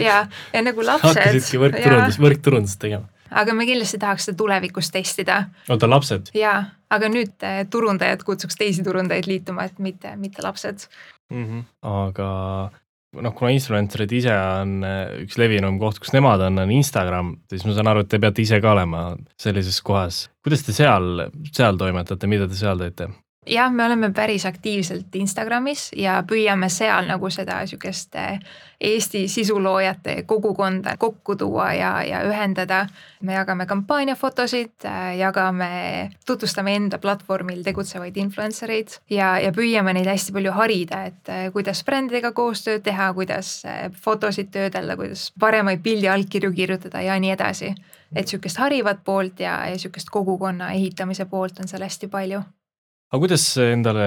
ja, 0.00 0.20
ja 0.54 0.62
nagu 0.64 0.86
lapsed. 0.86 1.10
hakkasidki 1.10 1.60
võrkturundust, 1.62 2.22
võrkturundust 2.22 2.80
tegema. 2.82 3.08
aga 3.30 3.56
me 3.56 3.66
kindlasti 3.68 4.00
tahaks 4.02 4.28
seda 4.28 4.40
tulevikus 4.40 4.90
testida. 4.94 5.44
oota, 5.68 5.90
lapsed? 5.90 6.32
ja, 6.38 6.56
aga 6.94 7.10
nüüd 7.12 7.46
eh, 7.46 7.64
turundajad 7.70 8.24
kutsuks 8.26 8.58
teisi 8.60 8.86
turundajaid 8.86 9.28
liituma, 9.30 9.68
et 9.70 9.78
mitte, 9.82 10.16
mitte 10.20 10.42
lapsed 10.44 10.86
mm. 11.30 11.44
-hmm. 11.44 11.64
aga 11.82 12.30
noh, 13.22 13.34
kuna 13.36 13.52
influencer'id 13.54 14.14
ise 14.18 14.34
on 14.34 14.76
eh, 14.86 15.18
üks 15.24 15.38
levinum 15.40 15.78
koht, 15.82 16.00
kus 16.02 16.14
nemad 16.14 16.42
on, 16.46 16.62
on 16.64 16.72
Instagram, 16.74 17.34
siis 17.50 17.66
ma 17.66 17.76
saan 17.76 17.92
aru, 17.92 18.04
et 18.04 18.10
te 18.12 18.20
peate 18.22 18.44
ise 18.44 18.60
ka 18.64 18.72
olema 18.74 19.06
sellises 19.40 19.80
kohas. 19.84 20.24
kuidas 20.44 20.64
te 20.66 20.76
seal, 20.76 21.28
seal 21.52 21.78
toimetate, 21.80 22.30
mida 22.30 22.48
te 22.50 22.58
seal 22.58 22.80
teete? 22.82 23.10
Jah, 23.46 23.72
me 23.72 23.84
oleme 23.84 24.12
päris 24.12 24.46
aktiivselt 24.46 25.14
Instagramis 25.14 25.90
ja 25.96 26.22
püüame 26.28 26.68
seal 26.72 27.08
nagu 27.08 27.30
seda 27.30 27.64
sihukest 27.66 28.14
eh, 28.14 28.38
Eesti 28.84 29.28
sisuloojate 29.28 30.22
kogukonda 30.26 30.96
kokku 30.98 31.36
tuua 31.40 31.72
ja, 31.72 32.02
ja 32.04 32.20
ühendada. 32.28 32.86
me 33.22 33.34
jagame 33.34 33.66
kampaaniafotosid, 33.66 34.84
eh, 34.84 35.16
jagame, 35.18 36.10
tutvustame 36.26 36.74
enda 36.76 36.98
platvormil 36.98 37.62
tegutsevaid 37.62 38.16
influencer 38.16 38.70
eid 38.70 38.98
ja, 39.10 39.38
ja 39.38 39.52
püüame 39.52 39.94
neid 39.94 40.08
hästi 40.08 40.32
palju 40.32 40.52
harida, 40.52 41.04
et 41.04 41.28
eh, 41.28 41.50
kuidas 41.52 41.84
brändidega 41.84 42.32
koostööd 42.32 42.82
teha, 42.84 43.12
kuidas 43.14 43.62
fotosid 44.00 44.50
töödelda, 44.52 44.96
kuidas 44.96 45.30
paremaid 45.40 45.82
pildi 45.82 46.08
allkirju 46.08 46.52
kirjutada 46.52 47.00
ja 47.00 47.18
nii 47.20 47.30
edasi. 47.36 47.74
et 48.14 48.28
sihukest 48.28 48.58
harivat 48.58 49.00
poolt 49.04 49.40
ja, 49.40 49.66
ja 49.68 49.78
sihukest 49.78 50.10
kogukonna 50.10 50.72
ehitamise 50.72 51.24
poolt 51.24 51.58
on 51.60 51.68
seal 51.68 51.82
hästi 51.82 52.08
palju 52.08 52.42
aga 53.12 53.20
kuidas 53.22 53.48
endale 53.62 54.06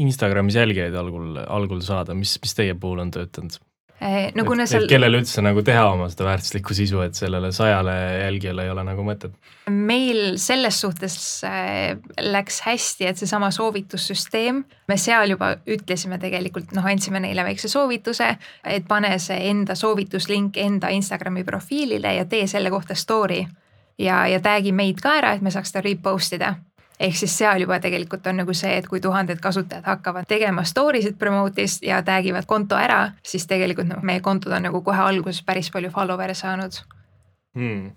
Instagramis 0.00 0.56
jälgijaid 0.60 0.94
algul, 0.96 1.34
algul 1.46 1.82
saada, 1.84 2.14
mis, 2.16 2.36
mis 2.42 2.56
teie 2.56 2.76
puhul 2.78 3.02
on 3.04 3.10
töötanud? 3.14 3.58
Eh, 4.00 4.30
no 4.32 4.46
kuna 4.48 4.64
seal. 4.64 4.86
kellele 4.88 5.18
üldse 5.20 5.42
nagu 5.44 5.60
teha 5.60 5.82
oma 5.92 6.06
seda 6.08 6.24
väärtuslikku 6.24 6.72
sisu, 6.72 7.02
et 7.04 7.18
sellele 7.18 7.50
sajale 7.52 7.92
jälgijale 8.22 8.64
ei 8.64 8.70
ole 8.72 8.84
nagu 8.86 9.04
mõtet? 9.04 9.34
meil 9.68 10.38
selles 10.40 10.78
suhtes 10.80 11.16
eh, 11.44 11.98
läks 12.24 12.62
hästi, 12.64 13.10
et 13.10 13.20
seesama 13.20 13.50
soovitussüsteem, 13.52 14.62
me 14.88 14.96
seal 14.96 15.34
juba 15.34 15.52
ütlesime 15.68 16.16
tegelikult 16.22 16.72
noh, 16.72 16.88
andsime 16.88 17.20
neile 17.20 17.44
väikse 17.44 17.68
soovituse, 17.68 18.30
et 18.64 18.88
pane 18.88 19.12
see 19.20 19.36
enda 19.50 19.76
soovituslink 19.76 20.56
enda 20.64 20.88
Instagrami 20.96 21.44
profiilile 21.44 22.16
ja 22.16 22.24
tee 22.24 22.48
selle 22.48 22.72
kohta 22.72 22.96
story. 22.96 23.44
ja, 24.00 24.24
ja 24.32 24.40
tag'i 24.40 24.72
meid 24.72 25.04
ka 25.04 25.18
ära, 25.20 25.36
et 25.36 25.44
me 25.44 25.52
saaks 25.52 25.74
seda 25.74 25.84
repost 25.84 26.40
ida 26.40 26.54
ehk 27.00 27.16
siis 27.16 27.36
seal 27.38 27.64
juba 27.64 27.80
tegelikult 27.80 28.26
on 28.30 28.42
nagu 28.42 28.54
see, 28.56 28.74
et 28.76 28.88
kui 28.88 29.00
tuhanded 29.00 29.40
kasutajad 29.42 29.88
hakkavad 29.88 30.28
tegema 30.28 30.64
story 30.68 31.02
sid 31.04 31.16
promote'is 31.20 31.80
ja 31.86 32.02
tag 32.06 32.28
ivad 32.28 32.48
konto 32.50 32.78
ära, 32.78 33.00
siis 33.22 33.48
tegelikult 33.50 33.88
noh, 33.90 34.04
meie 34.06 34.20
kontod 34.24 34.52
on 34.56 34.68
nagu 34.68 34.82
kohe 34.86 35.08
alguses 35.08 35.42
päris 35.46 35.72
palju 35.72 35.92
follower'e 35.94 36.36
saanud 36.36 36.82
hmm.. 37.56 37.90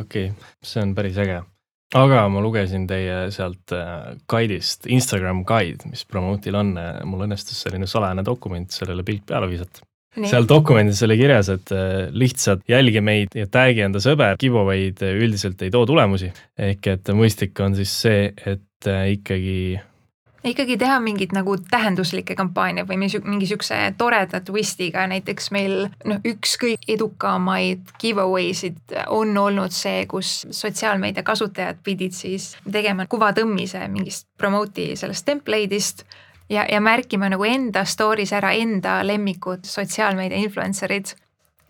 okei 0.00 0.30
okay., 0.30 0.54
see 0.62 0.84
on 0.84 0.94
päris 0.94 1.18
äge 1.24 1.40
aga 1.94 2.26
ma 2.32 2.42
lugesin 2.42 2.86
teie 2.90 3.30
sealt 3.34 3.74
äh, 3.74 4.14
guide'ist, 4.30 4.88
Instagram 4.90 5.44
guide, 5.48 5.88
mis 5.90 6.04
Promote'il 6.08 6.58
on, 6.58 6.74
mul 7.08 7.26
õnnestus 7.28 7.64
selline 7.64 7.88
salajane 7.90 8.24
dokument 8.26 8.70
sellele 8.74 9.04
pilt 9.06 9.26
peale 9.30 9.48
visata. 9.50 9.84
Seal 10.22 10.46
dokumendis 10.48 11.02
oli 11.06 11.18
kirjas, 11.20 11.50
et 11.54 11.72
äh, 11.74 11.94
lihtsalt 12.14 12.62
jälgi 12.68 13.02
meid 13.04 13.34
ja 13.38 13.48
tag'i 13.50 13.84
enda 13.86 14.02
sõber, 14.02 14.38
giveaway'd 14.40 15.02
üldiselt 15.14 15.62
ei 15.64 15.72
too 15.74 15.86
tulemusi. 15.88 16.32
ehk 16.58 16.92
et 16.94 17.10
mõistlik 17.16 17.58
on 17.64 17.74
siis 17.78 17.96
see, 18.04 18.30
et 18.46 18.90
äh, 18.90 19.10
ikkagi 19.16 19.80
ikkagi 20.44 20.76
teha 20.76 20.98
mingit 21.00 21.32
nagu 21.32 21.56
tähenduslikke 21.70 22.36
kampaaniaid 22.36 22.88
või 22.88 22.98
mingi 23.00 23.48
sihukese 23.48 23.78
toreda 23.98 24.40
twist'iga, 24.44 25.06
näiteks 25.10 25.50
meil 25.54 25.86
noh, 26.04 26.20
üks 26.26 26.56
kõige 26.60 26.94
edukamaid 26.96 27.94
giveaway 28.00 28.52
sid 28.56 28.96
on 29.08 29.36
olnud 29.40 29.72
see, 29.74 30.04
kus 30.10 30.42
sotsiaalmeedia 30.50 31.24
kasutajad 31.26 31.80
pidid 31.84 32.16
siis 32.16 32.52
tegema 32.70 33.08
kuvatõmmise 33.10 33.86
mingist 33.92 34.28
promote'i 34.38 34.98
sellest 35.00 35.26
template'ist 35.28 36.04
ja, 36.54 36.66
ja 36.70 36.80
märkima 36.80 37.28
nagu 37.32 37.44
enda 37.48 37.84
story's 37.88 38.32
ära 38.36 38.52
enda 38.54 39.00
lemmikud 39.06 39.66
sotsiaalmeedia 39.68 40.38
influencer'id 40.46 41.14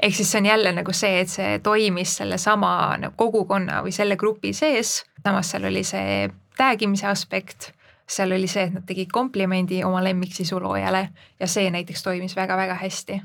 ehk 0.02 0.16
siis 0.16 0.32
see 0.32 0.40
on 0.42 0.46
jälle 0.46 0.72
nagu 0.72 0.92
see, 0.92 1.20
et 1.20 1.30
see 1.30 1.58
toimis 1.62 2.16
sellesama 2.20 2.74
nagu 3.00 3.14
kogukonna 3.16 3.80
või 3.84 3.94
selle 3.94 4.16
grupi 4.20 4.52
sees, 4.52 5.02
samas 5.22 5.52
seal 5.54 5.68
oli 5.70 5.84
see 5.86 6.28
tag 6.58 6.82
imise 6.82 7.06
aspekt, 7.10 7.70
seal 8.10 8.34
oli 8.36 8.48
see, 8.50 8.66
et 8.68 8.74
nad 8.74 8.86
tegid 8.86 9.12
komplimendi 9.12 9.82
oma 9.84 10.02
lemmiksisu 10.04 10.60
loojale 10.62 11.08
ja 11.40 11.48
see 11.50 11.70
näiteks 11.70 12.02
toimis 12.02 12.36
väga-väga 12.36 12.74
hästi 12.82 13.20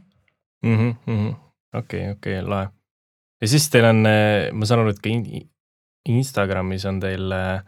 mm. 0.63 0.95
-hmm, 1.07 1.33
okei, 1.73 2.11
okei, 2.11 2.41
lahe. 2.41 2.69
ja 3.41 3.47
siis 3.47 3.69
teil 3.69 3.85
on, 3.85 4.05
ma 4.53 4.65
saan 4.65 4.85
aru, 4.85 4.95
et 4.95 5.01
ka 5.03 5.09
Instagramis 6.09 6.85
on 6.85 6.99
teil 6.99 7.31
äh, 7.31 7.63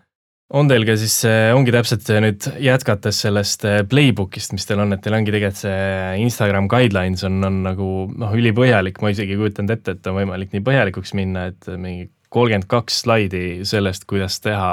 on 0.58 0.70
teil 0.70 0.86
ka 0.88 0.96
siis, 1.00 1.16
ongi 1.56 1.74
täpselt 1.74 2.08
nüüd 2.24 2.48
jätkates 2.62 3.22
sellest 3.26 3.66
eh, 3.68 3.82
playbook'ist, 3.88 4.56
mis 4.56 4.68
teil 4.68 4.84
on, 4.84 4.96
et 4.96 5.04
teil 5.04 5.16
ongi 5.16 5.34
tegelikult 5.34 5.62
see 5.64 6.22
Instagram 6.26 6.68
guidelines 6.72 7.24
on, 7.28 7.40
on 7.48 7.62
nagu 7.66 7.90
noh, 8.12 8.34
ülipõhjalik, 8.38 9.00
ma 9.04 9.14
isegi 9.14 9.36
ei 9.36 9.42
kujutanud 9.42 9.76
ette, 9.78 9.96
et 9.96 10.12
on 10.12 10.18
võimalik 10.20 10.56
nii 10.56 10.66
põhjalikuks 10.68 11.16
minna, 11.18 11.48
et 11.54 11.72
mingi 11.78 12.10
kolmkümmend 12.32 12.68
kaks 12.72 13.02
slaidi 13.06 13.44
sellest, 13.68 14.08
kuidas 14.08 14.40
teha 14.44 14.72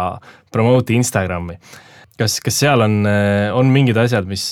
promote'i 0.55 0.99
Instagrami. 0.99 1.59
kas, 2.19 2.41
kas 2.43 2.63
seal 2.65 2.83
on, 2.83 3.01
eh, 3.07 3.49
on 3.55 3.71
mingid 3.71 3.99
asjad, 4.03 4.27
mis, 4.27 4.51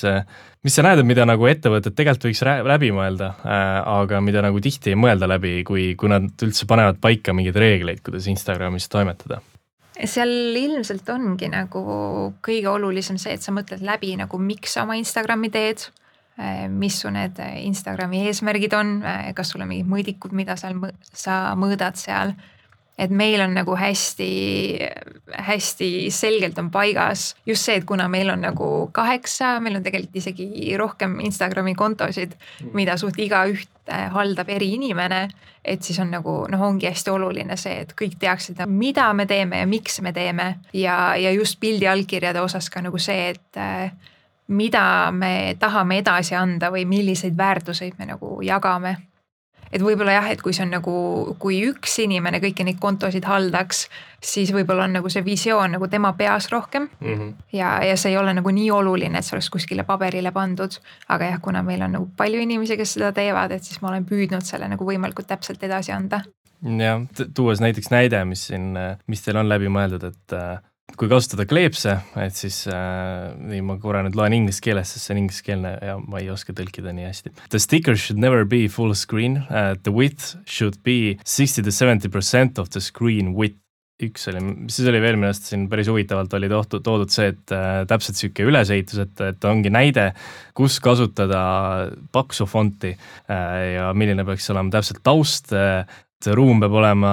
mis 0.62 0.78
sa 0.78 0.86
näed, 0.86 1.02
et 1.02 1.10
mida 1.10 1.26
nagu 1.26 1.50
ettevõtted 1.50 1.98
tegelikult 1.98 2.30
võiks 2.30 2.44
läbi 2.70 2.92
mõelda 2.94 3.32
aga 3.42 4.22
mida 4.22 4.46
nagu 4.46 4.62
tihti 4.62 4.94
ei 4.94 4.98
mõelda 4.98 5.26
läbi, 5.30 5.58
kui, 5.66 5.90
kui 5.98 6.10
nad 6.10 6.30
üldse 6.46 6.70
panevad 6.70 7.02
paika 7.02 7.34
mingeid 7.34 7.58
reegleid, 7.58 8.02
kuidas 8.06 8.30
Instagramis 8.30 8.86
toimetada? 8.90 9.42
Seal 10.04 10.56
ilmselt 10.60 11.08
ongi 11.08 11.48
nagu 11.52 11.82
kõige 12.44 12.68
olulisem 12.68 13.18
see, 13.20 13.36
et 13.36 13.44
sa 13.44 13.54
mõtled 13.54 13.84
läbi 13.86 14.12
nagu, 14.20 14.40
miks 14.40 14.76
sa 14.76 14.84
oma 14.84 14.98
Instagrami 15.00 15.50
teed. 15.52 15.86
Eh, 16.36 16.66
mis 16.68 16.98
su 17.00 17.08
need 17.08 17.38
Instagrami 17.40 18.26
eesmärgid 18.28 18.74
on, 18.76 18.98
eh, 19.02 19.32
kas 19.32 19.54
sul 19.54 19.62
on 19.64 19.70
mingid 19.70 19.88
mõõdikud, 19.88 20.34
mida 20.36 20.56
seal 20.60 20.76
sa 21.12 21.54
mõõdad 21.56 21.96
seal 21.96 22.34
et 22.98 23.10
meil 23.10 23.40
on 23.44 23.52
nagu 23.54 23.76
hästi, 23.76 24.30
hästi 25.32 25.88
selgelt 26.10 26.58
on 26.58 26.70
paigas 26.72 27.34
just 27.46 27.68
see, 27.68 27.76
et 27.76 27.84
kuna 27.84 28.08
meil 28.08 28.30
on 28.32 28.40
nagu 28.40 28.68
kaheksa, 28.92 29.58
meil 29.60 29.76
on 29.76 29.84
tegelikult 29.84 30.16
isegi 30.16 30.76
rohkem 30.80 31.18
Instagrami 31.20 31.74
kontosid, 31.76 32.32
mm. 32.36 32.70
mida 32.76 32.96
suht 32.96 33.20
igaüht 33.20 33.68
haldab 34.12 34.48
eri 34.50 34.72
inimene. 34.74 35.28
et 35.66 35.82
siis 35.82 35.98
on 35.98 36.10
nagu 36.10 36.32
noh, 36.50 36.60
ongi 36.62 36.86
hästi 36.86 37.10
oluline 37.10 37.56
see, 37.58 37.80
et 37.82 37.92
kõik 37.98 38.20
teaksid, 38.22 38.60
mida 38.70 39.08
me 39.12 39.26
teeme 39.26 39.58
ja 39.58 39.66
miks 39.66 40.00
me 40.00 40.12
teeme 40.14 40.54
ja, 40.72 41.16
ja 41.18 41.32
just 41.34 41.58
pildi 41.60 41.88
allkirjade 41.90 42.40
osas 42.40 42.70
ka 42.70 42.80
nagu 42.86 42.98
see, 42.98 43.34
et 43.34 43.58
mida 44.46 45.10
me 45.12 45.56
tahame 45.58 45.98
edasi 45.98 46.36
anda 46.38 46.70
või 46.70 46.84
milliseid 46.86 47.36
väärtuseid 47.36 47.98
me 47.98 48.06
nagu 48.06 48.38
jagame 48.46 48.96
et 49.72 49.82
võib-olla 49.82 50.16
jah, 50.16 50.28
et 50.32 50.42
kui 50.42 50.54
see 50.56 50.64
on 50.66 50.74
nagu, 50.76 50.94
kui 51.42 51.60
üks 51.68 51.98
inimene 52.04 52.40
kõiki 52.42 52.66
neid 52.66 52.78
kontosid 52.82 53.26
haldaks, 53.28 53.86
siis 54.22 54.52
võib-olla 54.54 54.86
on 54.86 54.96
nagu 54.98 55.10
see 55.12 55.24
visioon 55.26 55.76
nagu 55.76 55.88
tema 55.92 56.12
peas 56.18 56.48
rohkem 56.52 56.88
mm. 56.88 57.14
-hmm. 57.14 57.34
ja, 57.56 57.76
ja 57.84 57.96
see 57.96 58.12
ei 58.14 58.18
ole 58.18 58.34
nagu 58.34 58.50
nii 58.50 58.70
oluline, 58.70 59.18
et 59.18 59.24
see 59.24 59.36
oleks 59.36 59.50
kuskile 59.50 59.84
paberile 59.84 60.32
pandud. 60.32 60.78
aga 61.08 61.32
jah, 61.32 61.40
kuna 61.40 61.62
meil 61.62 61.82
on 61.82 61.92
nagu 61.98 62.08
palju 62.16 62.40
inimesi, 62.40 62.76
kes 62.76 62.96
seda 62.98 63.12
teevad, 63.12 63.52
et 63.52 63.64
siis 63.64 63.82
ma 63.82 63.88
olen 63.88 64.04
püüdnud 64.04 64.44
selle 64.44 64.68
nagu 64.68 64.84
võimalikult 64.84 65.26
täpselt 65.26 65.62
edasi 65.62 65.92
anda. 65.92 66.22
jah, 66.62 67.02
tuues 67.34 67.60
näiteks 67.60 67.90
näide, 67.90 68.24
mis 68.24 68.46
siin, 68.46 68.74
mis 69.06 69.22
teil 69.22 69.36
on 69.36 69.48
läbi 69.48 69.68
mõeldud, 69.68 70.04
et 70.04 70.38
kui 70.94 71.10
kasutada 71.10 71.44
kleepse, 71.50 71.96
et 72.22 72.38
siis 72.38 72.62
äh, 72.70 73.34
nii 73.36 73.64
ma 73.66 73.74
korra 73.82 74.04
nüüd 74.06 74.14
loen 74.16 74.36
inglise 74.36 74.62
keeles, 74.64 74.94
sest 74.94 75.08
see 75.08 75.16
on 75.16 75.22
ingliskeelne 75.24 75.72
ja 75.82 75.96
ma 75.98 76.22
ei 76.22 76.30
oska 76.32 76.54
tõlkida 76.56 76.94
nii 76.94 77.08
hästi. 77.08 77.34
The 77.50 77.60
sticker 77.60 77.98
should 77.98 78.22
never 78.22 78.46
be 78.48 78.64
full 78.72 78.94
screen 78.94 79.42
uh,, 79.50 79.74
the 79.82 79.92
width 79.92 80.36
should 80.46 80.78
be 80.86 81.18
sixty 81.26 81.64
to 81.66 81.74
seventy 81.74 82.08
percent 82.08 82.62
of 82.62 82.70
the 82.70 82.80
screen 82.80 83.34
width 83.34 83.60
üks 84.06 84.26
oli, 84.28 84.40
siis 84.68 84.88
oli 84.90 84.98
veel 85.00 85.16
minu 85.16 85.30
arust 85.30 85.46
siin 85.48 85.62
päris 85.72 85.88
huvitavalt 85.88 86.34
oli 86.36 86.50
toodud, 86.52 86.82
toodud 86.84 87.12
see, 87.12 87.30
et 87.32 87.52
äh, 87.56 87.78
täpselt 87.88 88.18
sihuke 88.20 88.44
ülesehitus, 88.44 89.00
et, 89.06 89.22
et 89.24 89.46
ongi 89.48 89.72
näide, 89.72 90.10
kus 90.56 90.76
kasutada 90.84 91.40
paksu 92.12 92.44
fonti 92.48 92.92
äh, 92.92 93.62
ja 93.72 93.88
milline 93.96 94.26
peaks 94.28 94.50
olema 94.52 94.74
täpselt 94.76 95.00
taust 95.06 95.54
äh,, 95.56 95.88
et 96.26 96.36
ruum 96.38 96.60
peab 96.62 96.76
olema 96.80 97.12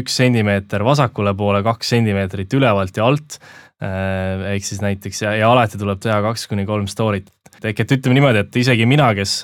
üks 0.00 0.18
sentimeeter 0.20 0.84
vasakule 0.86 1.34
poole, 1.38 1.62
kaks 1.66 1.94
sentimeetrit 1.94 2.58
ülevalt 2.58 2.96
ja 2.96 3.06
alt. 3.08 3.40
Äh, 3.80 4.50
ehk 4.54 4.66
siis 4.66 4.82
näiteks 4.84 5.22
ja, 5.24 5.34
ja 5.40 5.48
alati 5.52 5.80
tuleb 5.80 6.02
teha 6.02 6.20
kaks 6.26 6.46
kuni 6.50 6.66
kolm 6.68 6.90
story't. 6.90 7.32
ehk 7.64 7.80
et 7.80 7.96
ütleme 7.96 8.18
niimoodi, 8.18 8.44
et 8.44 8.60
isegi 8.60 8.86
mina, 8.88 9.10
kes 9.16 9.40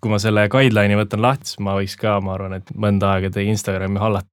kui 0.00 0.12
ma 0.12 0.20
selle 0.22 0.46
guideline'i 0.52 0.98
võtan 0.98 1.22
lahti, 1.24 1.50
siis 1.50 1.62
ma 1.66 1.74
võiks 1.78 1.98
ka, 1.98 2.20
ma 2.22 2.36
arvan, 2.36 2.60
et 2.60 2.72
mõnda 2.74 3.16
aega 3.16 3.32
teie 3.34 3.50
Instagrami 3.50 4.02
hallata 4.02 4.30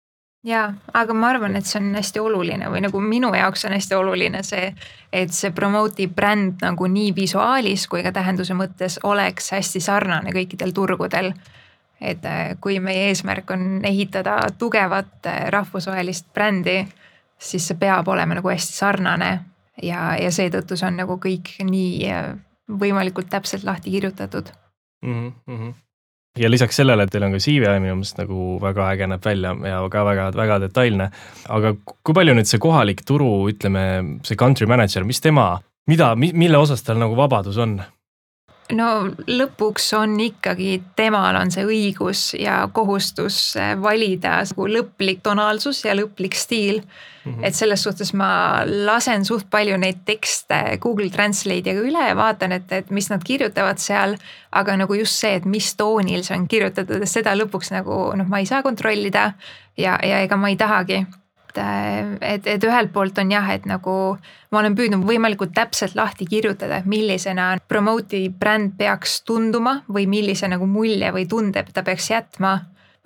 jaa, 0.46 0.68
aga 0.94 1.14
ma 1.14 1.32
arvan, 1.32 1.56
et 1.58 1.66
see 1.66 1.80
on 1.80 1.90
hästi 1.98 2.22
oluline 2.22 2.70
või 2.70 2.82
nagu 2.84 3.00
minu 3.02 3.30
jaoks 3.34 3.66
on 3.66 3.74
hästi 3.74 3.96
oluline 3.98 4.42
see, 4.46 4.70
et 5.12 5.34
see 5.34 5.50
promote'i 5.54 6.08
bränd 6.14 6.62
nagu 6.64 6.86
nii 6.90 7.12
visuaalis 7.16 7.88
kui 7.90 8.04
ka 8.06 8.12
tähenduse 8.14 8.54
mõttes 8.58 9.00
oleks 9.08 9.50
hästi 9.56 9.82
sarnane 9.82 10.34
kõikidel 10.34 10.74
turgudel 10.76 11.32
et 12.00 12.24
äh, 12.24 12.54
kui 12.60 12.78
meie 12.80 13.08
eesmärk 13.10 13.50
on 13.50 13.80
ehitada 13.84 14.40
tugevat 14.58 15.26
äh, 15.26 15.48
rahvusvahelist 15.50 16.32
brändi, 16.34 16.80
siis 17.38 17.66
see 17.68 17.78
peab 17.78 18.08
olema 18.08 18.38
nagu 18.38 18.50
hästi 18.50 18.76
sarnane 18.76 19.32
ja, 19.82 20.14
ja 20.18 20.30
seetõttu 20.34 20.78
see 20.78 20.88
on 20.88 20.98
nagu 21.02 21.18
kõik 21.22 21.56
nii 21.66 22.08
äh, 22.12 22.32
võimalikult 22.68 23.30
täpselt 23.32 23.64
lahti 23.64 23.90
kirjutatud 23.90 24.50
mm. 25.02 25.32
-hmm. 25.46 25.74
ja 26.38 26.50
lisaks 26.50 26.76
sellele, 26.76 27.02
et 27.02 27.10
teil 27.10 27.24
on 27.26 27.32
ka 27.32 27.42
CV 27.42 27.74
minu 27.80 27.98
meelest 27.98 28.18
nagu 28.18 28.58
väga 28.62 28.90
äge 28.92 29.06
näeb 29.06 29.24
välja 29.24 29.54
ja 29.70 29.82
ka 29.90 30.04
väga-väga 30.04 30.60
detailne. 30.60 31.10
aga 31.48 31.74
kui 32.02 32.14
palju 32.14 32.34
nüüd 32.34 32.46
see 32.50 32.58
kohalik 32.58 33.02
turu, 33.04 33.48
ütleme 33.50 34.18
see 34.22 34.36
country 34.36 34.66
manager, 34.66 35.04
mis 35.04 35.20
tema, 35.20 35.60
mida, 35.86 36.14
mille 36.16 36.58
osas 36.58 36.82
tal 36.82 36.98
nagu 36.98 37.16
vabadus 37.16 37.56
on? 37.56 37.80
No 38.76 38.88
lõpuks 39.28 39.86
on 39.96 40.16
ikkagi, 40.20 40.78
temal 40.96 41.36
on 41.40 41.52
see 41.52 41.64
õigus 41.66 42.32
ja 42.38 42.60
kohustus 42.74 43.38
eh, 43.56 43.74
valida 43.80 44.38
nagu 44.42 44.66
lõplik 44.68 45.22
tonaalsus 45.24 45.84
ja 45.86 45.94
lõplik 45.96 46.36
stiil 46.36 46.80
mm. 46.80 47.32
-hmm. 47.32 47.44
et 47.48 47.54
selles 47.54 47.82
suhtes 47.82 48.12
ma 48.12 48.64
lasen 48.66 49.24
suht 49.24 49.48
palju 49.50 49.78
neid 49.80 50.02
tekste 50.04 50.78
Google 50.80 51.10
Translate'iga 51.10 51.80
üle 51.80 52.08
ja 52.08 52.16
vaatan, 52.16 52.52
et, 52.52 52.72
et 52.72 52.90
mis 52.90 53.10
nad 53.10 53.24
kirjutavad 53.24 53.78
seal. 53.78 54.16
aga 54.52 54.76
nagu 54.76 54.94
just 54.94 55.20
see, 55.20 55.34
et 55.34 55.44
mis 55.44 55.74
toonil 55.76 56.24
see 56.24 56.36
on 56.36 56.48
kirjutatud, 56.48 57.04
seda 57.04 57.34
lõpuks 57.36 57.72
nagu 57.72 58.12
noh, 58.16 58.28
ma 58.28 58.38
ei 58.38 58.46
saa 58.46 58.62
kontrollida 58.62 59.32
ja, 59.76 59.98
ja 60.02 60.20
ega 60.20 60.36
ma 60.36 60.48
ei 60.48 60.56
tahagi 60.56 61.06
et, 61.58 62.46
et 62.46 62.64
ühelt 62.64 62.92
poolt 62.92 63.18
on 63.18 63.32
jah, 63.32 63.46
et 63.54 63.66
nagu 63.68 63.92
ma 64.52 64.60
olen 64.60 64.76
püüdnud 64.78 65.04
võimalikult 65.08 65.54
täpselt 65.56 65.96
lahti 65.98 66.26
kirjutada, 66.28 66.80
et 66.80 66.88
millisena 66.88 67.50
promote'i 67.68 68.28
bränd 68.30 68.76
peaks 68.78 69.22
tunduma 69.28 69.78
või 69.88 70.08
millise 70.10 70.48
nagu 70.50 70.66
mulje 70.66 71.12
või 71.14 71.26
tunde 71.30 71.64
ta 71.72 71.84
peaks 71.86 72.10
jätma. 72.10 72.58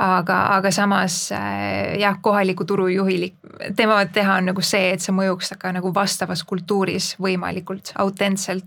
aga, 0.03 0.37
aga 0.57 0.71
samas 0.75 1.31
äh, 1.33 1.99
jah, 2.01 2.17
kohaliku 2.21 2.65
turujuhil, 2.65 3.29
tema 3.77 4.01
teha 4.07 4.39
on 4.41 4.49
nagu 4.51 4.63
see, 4.65 4.95
et 4.95 5.01
see 5.01 5.13
mõjuks 5.15 5.53
ka 5.59 5.71
nagu 5.73 5.93
vastavas 5.95 6.43
kultuuris 6.43 7.15
võimalikult 7.23 7.93
autentselt 8.03 8.65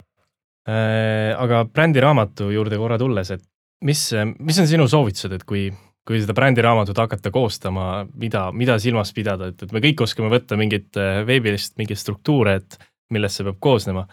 äh,. 0.69 1.33
aga 1.37 1.65
brändiraamatu 1.65 2.51
juurde 2.53 2.77
korra 2.77 2.97
tulles, 2.97 3.31
et 3.31 3.43
mis, 3.83 4.05
mis 4.39 4.59
on 4.59 4.67
sinu 4.67 4.87
soovitused, 4.87 5.33
et 5.35 5.43
kui 5.43 5.67
kui 6.05 6.21
seda 6.21 6.35
brändiramatut 6.37 6.99
hakata 7.01 7.31
koostama, 7.33 8.05
mida, 8.21 8.49
mida 8.53 8.77
silmas 8.81 9.11
pidada, 9.15 9.49
et, 9.51 9.63
et 9.65 9.73
me 9.73 9.81
kõik 9.83 10.05
oskame 10.05 10.29
võtta 10.33 10.57
mingit 10.59 10.99
äh, 11.01 11.23
veebilist 11.25 11.75
mingeid 11.81 12.01
struktuure, 12.01 12.59
et 12.61 12.77
millest 13.13 13.39
see 13.39 13.47
peab 13.47 13.59
koosnema. 13.59 14.05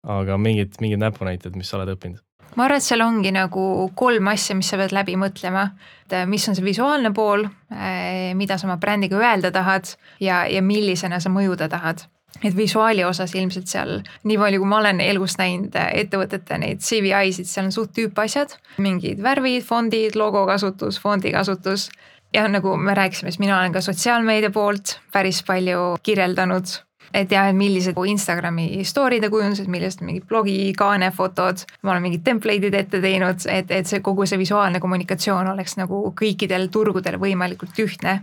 aga 0.00 0.38
mingid, 0.40 0.78
mingid 0.80 1.00
näpunäited, 1.00 1.56
mis 1.60 1.68
sa 1.68 1.76
oled 1.76 1.92
õppinud? 1.92 2.22
ma 2.56 2.64
arvan, 2.64 2.80
et 2.80 2.86
seal 2.86 3.04
ongi 3.04 3.30
nagu 3.34 3.64
kolm 3.94 4.30
asja, 4.32 4.56
mis 4.58 4.70
sa 4.72 4.78
pead 4.80 4.94
läbi 4.96 5.16
mõtlema. 5.20 5.70
et 6.06 6.16
äh, 6.22 6.26
mis 6.26 6.48
on 6.48 6.56
see 6.56 6.64
visuaalne 6.64 7.12
pool, 7.14 7.44
äh, 7.72 8.32
mida 8.34 8.58
sa 8.58 8.66
oma 8.66 8.78
brändiga 8.80 9.20
öelda 9.20 9.52
tahad 9.52 9.92
ja, 10.20 10.46
ja 10.48 10.62
millisena 10.62 11.20
sa 11.20 11.30
mõjuda 11.30 11.68
tahad 11.68 12.08
et 12.44 12.56
visuaali 12.56 13.04
osas 13.04 13.34
ilmselt 13.34 13.68
seal, 13.70 13.96
nii 14.24 14.38
palju 14.40 14.60
kui 14.62 14.68
ma 14.68 14.80
olen 14.80 15.00
elus 15.04 15.36
näinud 15.40 15.76
ettevõtete 15.76 16.58
neid 16.60 16.84
CVI-sid, 16.84 17.48
seal 17.48 17.68
on 17.68 17.74
suht 17.74 17.92
tüüpasjad, 17.96 18.56
mingid 18.82 19.22
värvid, 19.24 19.64
fondid, 19.66 20.16
logo 20.18 20.46
kasutus, 20.48 21.00
fondi 21.00 21.34
kasutus. 21.36 21.90
ja 22.34 22.44
nagu 22.48 22.76
me 22.76 22.94
rääkisime, 22.94 23.30
siis 23.30 23.40
mina 23.42 23.58
olen 23.58 23.72
ka 23.72 23.80
sotsiaalmeedia 23.80 24.50
poolt 24.50 25.00
päris 25.12 25.42
palju 25.42 25.96
kirjeldanud. 26.02 26.78
Et 27.14 27.32
jah, 27.32 27.48
et 27.50 27.56
millised 27.58 27.96
Instagrami 28.06 28.84
story'de 28.86 29.30
kujundused, 29.30 29.66
millised 29.66 30.04
mingid 30.06 30.28
blogi 30.30 30.72
kaanefotod, 30.78 31.64
ma 31.82 31.90
olen 31.90 32.04
mingid 32.04 32.22
template'id 32.22 32.74
ette 32.78 33.00
teinud, 33.02 33.42
et, 33.50 33.70
et 33.70 33.86
see 33.86 33.98
kogu 33.98 34.28
see 34.30 34.38
visuaalne 34.38 34.78
kommunikatsioon 34.78 35.50
oleks 35.50 35.74
nagu 35.80 36.04
kõikidel 36.20 36.68
turgudel 36.70 37.18
võimalikult 37.18 37.82
ühtne 37.82 38.20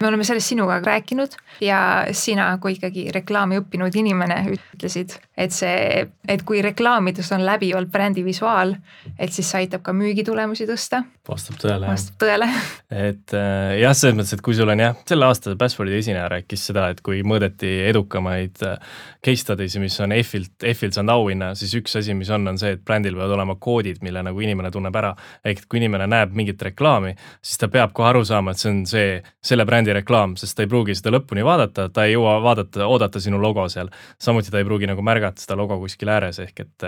me 0.00 0.08
oleme 0.08 0.24
sellest 0.24 0.52
sinuga 0.52 0.80
rääkinud 0.84 1.36
ja 1.60 1.78
sina 2.12 2.50
kui 2.60 2.76
ikkagi 2.76 3.08
reklaami 3.14 3.60
õppinud 3.62 3.94
inimene 3.96 4.42
ütlesid, 4.52 5.14
et 5.36 5.54
see, 5.54 6.04
et 6.28 6.42
kui 6.46 6.60
reklaamides 6.64 7.30
on 7.36 7.44
läbivalt 7.46 7.90
brändi 7.92 8.24
visuaal, 8.24 8.74
et 9.18 9.32
siis 9.32 9.48
see 9.50 9.64
aitab 9.64 9.84
ka 9.86 9.94
müügitulemusi 9.96 10.66
tõsta. 10.68 11.02
vastab 11.28 11.58
tõele. 11.62 11.88
vastab 11.88 12.20
tõele. 12.22 12.48
et 12.90 13.36
äh, 13.36 13.76
jah, 13.80 13.96
selles 13.96 14.18
mõttes, 14.18 14.36
et 14.36 14.44
kui 14.44 14.56
sul 14.58 14.72
on 14.72 14.84
jah, 14.84 14.96
selle 15.08 15.28
aasta 15.28 15.56
Passwordi 15.56 15.96
esineja 15.96 16.28
rääkis 16.32 16.66
seda, 16.70 16.88
et 16.92 17.00
kui 17.04 17.22
mõõdeti 17.26 17.72
edukamaid 17.88 18.62
äh, 18.66 18.76
case 19.24 19.42
study 19.42 19.68
si, 19.68 19.80
mis 19.82 19.96
on 20.04 20.12
F-ilt, 20.16 20.54
F-ilt 20.74 20.96
saanud 20.96 21.14
auhinna, 21.16 21.52
siis 21.58 21.72
üks 21.80 21.96
asi, 21.98 22.14
mis 22.14 22.30
on, 22.34 22.46
on 22.52 22.60
see, 22.60 22.76
et 22.76 22.84
brändil 22.84 23.16
peavad 23.16 23.34
olema 23.38 23.56
koodid, 23.60 24.02
mille 24.04 24.22
nagu 24.26 24.44
inimene 24.44 24.70
tunneb 24.74 24.96
ära. 24.96 25.14
ehk 25.44 25.64
et 25.64 25.68
kui 25.70 25.80
inimene 25.80 26.06
näeb 26.10 26.34
mingit 26.36 26.62
reklaami, 26.62 27.14
siis 27.42 27.60
ta 27.60 27.68
peab 27.72 27.94
kohe 27.96 28.10
aru 28.12 28.24
saama, 28.26 28.52
et 28.52 28.62
see 28.62 28.70
on 28.72 28.82
see, 28.88 29.08
selle 29.44 29.66
brändi 29.66 29.85
brändi 29.86 30.00
reklaam, 30.00 30.36
sest 30.36 30.56
ta 30.56 30.64
ei 30.64 30.70
pruugi 30.70 30.94
seda 30.96 31.12
lõpuni 31.14 31.44
vaadata, 31.44 31.88
ta 31.90 32.06
ei 32.06 32.14
jõua 32.14 32.40
vaadata, 32.42 32.86
oodata 32.86 33.20
sinu 33.20 33.38
logo 33.40 33.68
seal. 33.68 33.88
samuti 34.18 34.50
ta 34.50 34.58
ei 34.58 34.64
pruugi 34.64 34.86
nagu 34.86 35.02
märgata 35.02 35.40
seda 35.40 35.56
logo 35.56 35.78
kuskil 35.78 36.08
ääres, 36.08 36.38
ehk 36.40 36.60
et, 36.60 36.82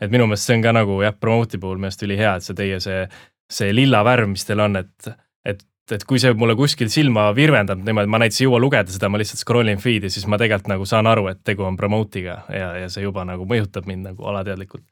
et 0.00 0.10
minu 0.10 0.26
meelest 0.26 0.46
see 0.46 0.56
on 0.56 0.62
ka 0.62 0.72
nagu 0.72 1.02
jah, 1.02 1.14
promote'i 1.14 1.60
puhul 1.60 1.76
minu 1.76 1.88
meelest 1.88 2.02
ülihea, 2.02 2.36
et 2.36 2.42
see 2.42 2.54
teie 2.54 2.80
see, 2.80 3.06
see 3.50 3.72
lilla 3.72 4.02
värv, 4.04 4.28
mis 4.28 4.44
teil 4.44 4.60
on, 4.60 4.76
et, 4.76 5.12
et 5.44 5.62
et 5.92 6.04
kui 6.08 6.20
see 6.22 6.32
mulle 6.38 6.54
kuskil 6.56 6.88
silma 6.88 7.26
virvendab 7.34 7.82
niimoodi, 7.84 8.08
ma 8.08 8.20
näiteks 8.22 8.40
ei 8.40 8.46
jõua 8.46 8.60
lugeda 8.62 8.88
seda, 8.88 9.10
ma 9.10 9.18
lihtsalt 9.18 9.42
scroll 9.42 9.68
in 9.68 9.80
feed'i, 9.82 10.08
siis 10.14 10.24
ma 10.30 10.38
tegelikult 10.40 10.70
nagu 10.70 10.86
saan 10.88 11.10
aru, 11.10 11.26
et 11.28 11.42
tegu 11.44 11.66
on 11.66 11.76
promote'iga 11.76 12.36
ja, 12.48 12.68
ja 12.84 12.88
see 12.88 13.02
juba 13.02 13.26
nagu 13.28 13.44
mõjutab 13.50 13.88
mind 13.90 14.06
nagu 14.12 14.28
alateadlikult. 14.30 14.86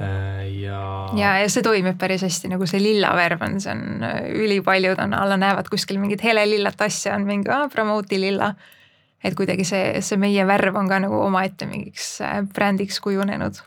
Äh, 0.00 0.48
ja. 0.60 0.80
ja, 1.16 1.30
ja 1.40 1.48
see 1.48 1.64
toimib 1.64 1.96
päris 1.96 2.20
hästi, 2.26 2.50
nagu 2.52 2.66
see 2.68 2.82
lilla 2.82 3.14
värv 3.16 3.40
on, 3.46 3.54
see 3.64 3.72
on 3.72 4.02
äh, 4.04 4.26
ülipaljud 4.44 5.00
on 5.00 5.14
alla 5.16 5.38
näevad 5.40 5.70
kuskil 5.72 5.96
mingit 6.02 6.24
helelillat 6.24 6.82
asja 6.84 7.14
on 7.16 7.24
mingi 7.24 7.48
ah, 7.48 7.64
promote'i 7.72 8.20
lilla. 8.20 8.52
et 9.24 9.34
kuidagi 9.34 9.64
see, 9.64 10.02
see 10.04 10.20
meie 10.20 10.44
värv 10.46 10.76
on 10.76 10.90
ka 10.92 11.00
nagu 11.00 11.16
omaette 11.24 11.64
mingiks 11.70 12.18
äh, 12.20 12.42
brändiks 12.44 13.00
kujunenud 13.00 13.62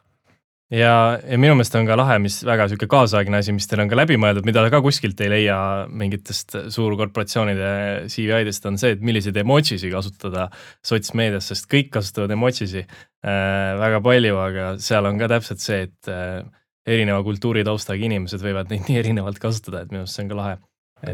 ja, 0.74 0.94
ja 1.18 1.40
minu 1.42 1.56
meelest 1.58 1.76
on 1.80 1.88
ka 1.90 1.98
lahe, 1.98 2.20
mis 2.22 2.40
väga 2.46 2.68
sihuke 2.70 2.88
kaasaegne 2.92 3.42
asi, 3.42 3.54
mis 3.56 3.68
teil 3.70 3.84
on 3.84 3.90
ka 3.92 3.98
läbi 3.98 4.20
mõeldud, 4.22 4.46
mida 4.48 4.64
ka 4.72 4.82
kuskilt 4.86 5.20
ei 5.26 5.32
leia 5.34 5.58
mingitest 5.90 6.58
suurkorporatsioonide 6.76 7.72
CVI-dest, 8.12 8.70
on 8.70 8.78
see, 8.82 8.94
et 8.96 9.04
milliseid 9.06 9.38
emotsio'si 9.42 9.92
kasutada 9.94 10.48
sotsmeedias, 10.86 11.50
sest 11.52 11.70
kõik 11.72 11.92
kasutavad 11.98 12.36
emotsio'si 12.38 12.84
äh, 12.86 13.76
väga 13.82 14.02
palju, 14.06 14.40
aga 14.46 14.72
seal 14.84 15.10
on 15.10 15.22
ka 15.22 15.32
täpselt 15.34 15.66
see, 15.66 15.88
et 15.90 16.14
äh, 16.14 16.42
erineva 16.90 17.24
kultuuritaustaga 17.26 18.10
inimesed 18.10 18.44
võivad 18.44 18.74
neid 18.74 18.86
nii 18.90 19.02
erinevalt 19.02 19.42
kasutada, 19.42 19.84
et 19.84 19.94
minu 19.94 20.06
arust 20.06 20.20
see 20.20 20.28
on 20.28 20.34
ka 20.34 20.40
lahe. 20.42 20.58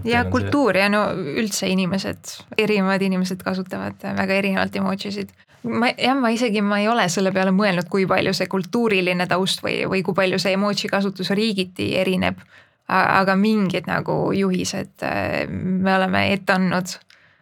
ja 0.10 0.26
kultuur 0.28 0.76
see... 0.76 0.84
ja 0.84 0.92
no 0.92 1.08
üldse 1.16 1.72
inimesed, 1.72 2.38
erinevad 2.60 3.04
inimesed 3.08 3.44
kasutavad 3.46 4.04
väga 4.04 4.42
erinevalt 4.44 4.76
emotsio'sid 4.84 5.32
ma 5.66 5.90
jah, 5.98 6.16
ma 6.20 6.32
isegi, 6.34 6.62
ma 6.62 6.80
ei 6.82 6.88
ole 6.90 7.08
selle 7.12 7.32
peale 7.36 7.54
mõelnud, 7.56 7.90
kui 7.92 8.06
palju 8.10 8.34
see 8.36 8.50
kultuuriline 8.52 9.28
taust 9.30 9.64
või, 9.66 9.82
või 9.90 10.04
kui 10.06 10.18
palju 10.18 10.40
see 10.42 10.56
emoji 10.58 10.92
kasutus 10.92 11.32
riigiti 11.36 11.94
erineb. 12.00 12.40
aga 12.88 13.34
mingid 13.36 13.88
nagu 13.90 14.32
juhised 14.38 15.02
äh, 15.02 15.48
me 15.50 15.96
oleme 15.96 16.28
ette 16.34 16.54
andnud, 16.54 16.92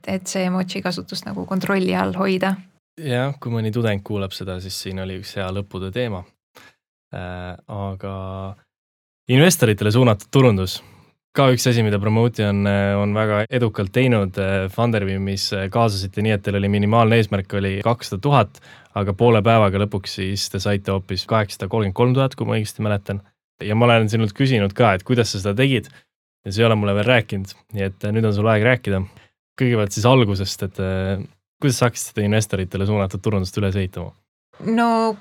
et 0.08 0.28
see 0.28 0.46
emoji 0.48 0.82
kasutust 0.82 1.26
nagu 1.26 1.46
kontrolli 1.46 1.96
all 1.96 2.14
hoida. 2.16 2.56
jah, 2.98 3.36
kui 3.40 3.52
mõni 3.52 3.72
tudeng 3.72 4.04
kuulab 4.04 4.32
seda, 4.32 4.60
siis 4.60 4.80
siin 4.82 5.00
oli 5.00 5.20
üks 5.20 5.36
hea 5.36 5.50
lõputöö 5.52 5.92
teema 5.92 6.24
äh,. 7.14 7.58
aga 7.68 8.56
investoritele 9.28 9.92
suunatud 9.92 10.32
turundus 10.32 10.82
ka 11.34 11.48
üks 11.54 11.65
asi, 11.69 11.82
mida 11.86 11.98
Promote'i 12.02 12.46
on, 12.46 12.62
on 13.02 13.13
väga 13.17 13.43
edukalt 13.50 13.91
teinud. 13.96 14.38
Funderbeamis 14.74 15.50
kaasasite 15.74 16.22
nii, 16.26 16.36
et 16.38 16.43
teil 16.46 16.60
oli 16.60 16.69
minimaalne 16.69 17.17
eesmärk 17.17 17.56
oli 17.58 17.76
kakssada 17.86 18.22
tuhat, 18.22 18.62
aga 19.00 19.15
poole 19.17 19.41
päevaga 19.46 19.82
lõpuks 19.82 20.17
siis 20.19 20.46
te 20.54 20.62
saite 20.62 20.93
hoopis 20.93 21.26
kaheksasada 21.30 21.69
kolmkümmend 21.72 21.98
kolm 21.98 22.17
tuhat, 22.17 22.38
kui 22.38 22.50
ma 22.50 22.58
õigesti 22.60 22.86
mäletan. 22.86 23.24
ja 23.63 23.76
ma 23.76 23.86
olen 23.86 24.10
sinult 24.10 24.34
küsinud 24.38 24.74
ka, 24.78 24.93
et 24.93 25.04
kuidas 25.08 25.32
sa 25.32 25.39
seda 25.39 25.56
tegid 25.58 25.88
ja 26.46 26.52
sa 26.52 26.62
ei 26.62 26.65
ole 26.67 26.76
mulle 26.76 26.93
veel 26.98 27.08
rääkinud, 27.08 27.54
nii 27.74 27.86
et 27.88 28.06
nüüd 28.12 28.26
on 28.28 28.36
sul 28.36 28.50
aeg 28.52 28.65
rääkida. 28.67 29.02
kõigepealt 29.58 29.96
siis 29.96 30.06
algusest, 30.06 30.63
et 30.67 30.82
kuidas 31.62 31.80
sa 31.80 31.88
hakkasid 31.88 32.12
seda 32.12 32.28
investoritele 32.28 32.86
suunatud 32.86 33.22
turundust 33.22 33.58
üles 33.58 33.76
ehitama? 33.80 34.13
no 34.69 35.17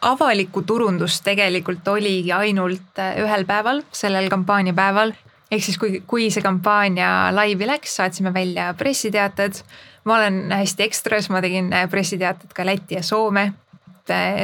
avalikku 0.00 0.62
turundust 0.64 1.24
tegelikult 1.24 1.88
oligi 1.92 2.32
ainult 2.32 3.02
ühel 3.20 3.44
päeval, 3.44 3.82
sellel 3.92 4.30
kampaaniapäeval 4.32 5.12
ehk 5.52 5.64
siis, 5.64 5.78
kui, 5.78 6.02
kui 6.08 6.30
see 6.32 6.44
kampaania 6.44 7.30
laivi 7.34 7.68
läks, 7.68 7.98
saatsime 8.00 8.32
välja 8.34 8.72
pressiteated. 8.78 9.62
ma 10.04 10.16
olen 10.16 10.50
hästi 10.50 10.82
ekstras, 10.82 11.28
ma 11.30 11.40
tegin 11.40 11.70
pressiteated 11.90 12.54
ka 12.56 12.66
Lätti 12.66 12.98
ja 12.98 13.02
Soome 13.02 13.52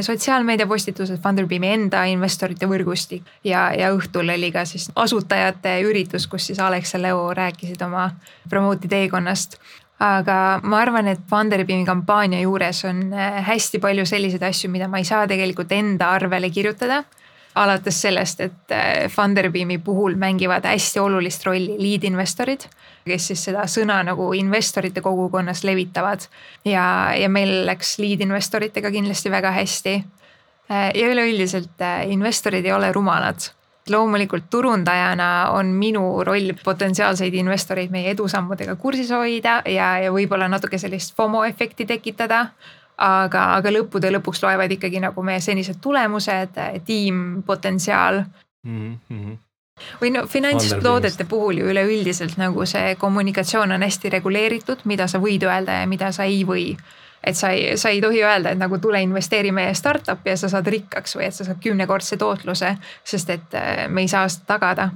sotsiaalmeedia 0.02 0.66
postitused, 0.66 1.18
Funderbeami 1.22 1.72
enda 1.72 2.04
investorite 2.06 2.68
võrgustik 2.70 3.26
ja, 3.44 3.72
ja 3.74 3.90
õhtul 3.94 4.30
oli 4.30 4.52
ka 4.54 4.62
siis 4.64 4.86
asutajate 4.94 5.80
üritus, 5.82 6.28
kus 6.30 6.46
siis 6.46 6.60
Alex 6.62 6.94
ja 6.94 7.02
Leo 7.02 7.32
rääkisid 7.34 7.82
oma 7.82 8.10
promote'i 8.48 8.88
teekonnast. 8.88 9.58
aga 9.98 10.60
ma 10.62 10.78
arvan, 10.78 11.08
et 11.08 11.20
Funderbeami 11.30 11.84
kampaania 11.84 12.40
juures 12.40 12.84
on 12.84 13.12
hästi 13.50 13.78
palju 13.82 14.06
selliseid 14.06 14.42
asju, 14.42 14.70
mida 14.70 14.88
ma 14.88 14.98
ei 14.98 15.04
saa 15.04 15.26
tegelikult 15.26 15.72
enda 15.72 16.12
arvele 16.14 16.50
kirjutada 16.50 17.02
alates 17.58 18.00
sellest, 18.02 18.40
et 18.40 18.74
äh, 18.74 19.08
Funderbeami 19.12 19.78
puhul 19.84 20.16
mängivad 20.20 20.66
hästi 20.68 21.00
olulist 21.00 21.46
rolli 21.46 21.76
lead 21.78 22.06
investorid, 22.08 22.68
kes 23.08 23.30
siis 23.30 23.44
seda 23.48 23.66
sõna 23.70 24.00
nagu 24.06 24.30
investorite 24.36 25.02
kogukonnas 25.04 25.64
levitavad. 25.64 26.28
ja, 26.64 27.14
ja 27.16 27.28
meil 27.28 27.66
läks 27.66 27.98
lead 27.98 28.24
investoritega 28.26 28.90
kindlasti 28.90 29.30
väga 29.30 29.52
hästi. 29.58 29.94
Äh, 30.70 30.90
ja 30.94 31.12
üleüldiselt 31.12 31.80
äh, 31.80 32.10
investorid 32.12 32.66
ei 32.66 32.72
ole 32.72 32.92
rumalad 32.92 33.50
loomulikult 33.90 34.50
turundajana 34.50 35.50
on 35.56 35.66
minu 35.66 36.24
roll 36.24 36.52
potentsiaalseid 36.64 37.34
investoreid 37.34 37.92
meie 37.92 38.10
edusammudega 38.12 38.76
kursis 38.76 39.10
hoida 39.14 39.62
ja, 39.64 39.94
ja 40.04 40.12
võib-olla 40.12 40.48
natuke 40.48 40.78
sellist 40.78 41.16
FOMO 41.16 41.44
efekti 41.48 41.86
tekitada 41.88 42.48
aga, 42.98 43.44
aga 43.56 43.72
lõppude 43.72 44.10
lõpuks 44.12 44.42
loevad 44.42 44.72
ikkagi 44.74 45.00
nagu 45.02 45.22
meie 45.22 45.40
senised 45.40 45.78
tulemused, 45.82 46.58
tiim, 46.86 47.42
potentsiaal 47.46 48.22
mm. 48.66 48.96
-hmm 49.10 49.36
või 50.00 50.10
no 50.10 50.26
finantstoodete 50.26 51.24
puhul 51.24 51.60
ju 51.60 51.68
üleüldiselt 51.70 52.36
nagu 52.36 52.66
see 52.66 52.96
kommunikatsioon 52.98 53.72
on 53.72 53.82
hästi 53.82 54.10
reguleeritud, 54.10 54.80
mida 54.84 55.06
sa 55.06 55.20
võid 55.22 55.44
öelda 55.46 55.82
ja 55.82 55.86
mida 55.86 56.12
sa 56.12 56.24
ei 56.24 56.44
või. 56.46 56.76
et 57.24 57.36
sa 57.36 57.50
ei, 57.50 57.76
sa 57.76 57.88
ei 57.88 58.00
tohi 58.00 58.22
öelda, 58.22 58.50
et 58.50 58.58
nagu 58.58 58.78
tule 58.78 59.02
investeeri 59.02 59.52
meie 59.52 59.74
startup'i 59.74 60.30
ja 60.30 60.36
sa 60.36 60.48
saad 60.48 60.66
rikkaks 60.66 61.16
või 61.16 61.24
et 61.24 61.34
sa 61.34 61.44
saad 61.44 61.62
kümnekordse 61.62 62.16
tootluse, 62.16 62.76
sest 63.04 63.30
et 63.30 63.54
äh, 63.54 63.88
me 63.88 64.00
ei 64.00 64.08
saa 64.08 64.28
seda 64.28 64.44
tagada. 64.46 64.90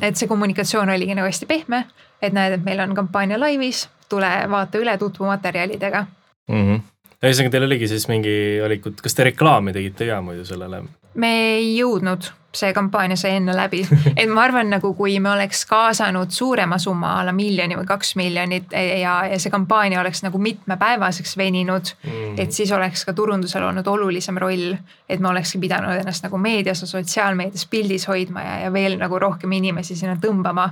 et 0.00 0.16
see 0.16 0.28
kommunikatsioon 0.28 0.90
oligi 0.90 1.14
nagu 1.14 1.26
hästi 1.26 1.46
pehme, 1.46 1.84
et 2.22 2.32
näed, 2.32 2.52
et 2.52 2.64
meil 2.64 2.80
on 2.80 2.94
kampaania 2.94 3.40
laivis, 3.40 3.88
tule 4.08 4.32
vaata 4.48 4.78
üle, 4.78 4.98
tutvu 4.98 5.26
materjalidega 5.26 6.06
mm. 6.48 6.62
-hmm 6.62 6.95
ühesõnaga, 7.24 7.52
teil 7.52 7.68
oligi 7.68 7.88
siis 7.90 8.08
mingi 8.10 8.36
valikud, 8.62 9.00
kas 9.02 9.16
te 9.16 9.30
reklaami 9.30 9.74
tegite 9.76 10.08
ka 10.10 10.20
muidu 10.24 10.44
sellele? 10.48 10.84
me 11.16 11.30
ei 11.56 11.70
jõudnud, 11.78 12.26
see 12.56 12.72
kampaania 12.76 13.16
sai 13.16 13.36
enne 13.38 13.54
läbi, 13.56 13.82
et 14.20 14.28
ma 14.28 14.42
arvan, 14.46 14.68
nagu 14.72 14.90
kui 14.96 15.16
me 15.20 15.30
oleks 15.32 15.62
kaasanud 15.68 16.32
suurema 16.32 16.78
summa 16.80 17.14
a 17.20 17.22
la 17.24 17.32
miljoni 17.36 17.76
või 17.78 17.88
kaks 17.88 18.14
miljonit 18.20 18.72
ja, 18.76 19.16
ja 19.30 19.38
see 19.40 19.52
kampaania 19.52 20.00
oleks 20.00 20.22
nagu 20.26 20.40
mitmepäevaseks 20.40 21.36
veninud 21.40 21.92
mm.. 21.94 22.34
et 22.40 22.52
siis 22.56 22.72
oleks 22.76 23.04
ka 23.08 23.16
turundusel 23.16 23.64
olnud 23.68 23.88
olulisem 23.92 24.40
roll, 24.40 24.74
et 25.08 25.20
me 25.20 25.32
olekski 25.32 25.60
pidanud 25.62 25.96
ennast 26.00 26.24
nagu 26.26 26.40
meedias 26.40 26.84
ja 26.84 26.90
sotsiaalmeedias 26.90 27.64
pildis 27.72 28.08
hoidma 28.08 28.44
ja, 28.44 28.58
ja 28.66 28.72
veel 28.72 29.00
nagu 29.00 29.20
rohkem 29.20 29.56
inimesi 29.56 29.96
sinna 29.96 30.16
tõmbama 30.20 30.70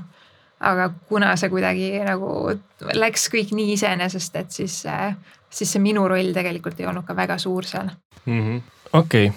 aga 0.64 0.90
kuna 1.08 1.34
see 1.40 1.52
kuidagi 1.52 1.90
nagu 2.06 2.54
läks 2.94 3.28
kõik 3.32 3.54
nii 3.56 3.74
iseenesest, 3.76 4.36
et 4.40 4.54
siis 4.54 4.80
äh, 4.90 5.16
siis 5.54 5.74
see 5.74 5.82
minu 5.82 6.06
roll 6.10 6.32
tegelikult 6.36 6.80
ei 6.80 6.88
olnud 6.90 7.06
ka 7.06 7.16
väga 7.16 7.38
suur 7.42 7.66
seal 7.68 7.90
-hmm.. 8.26 8.62
okei 8.92 9.30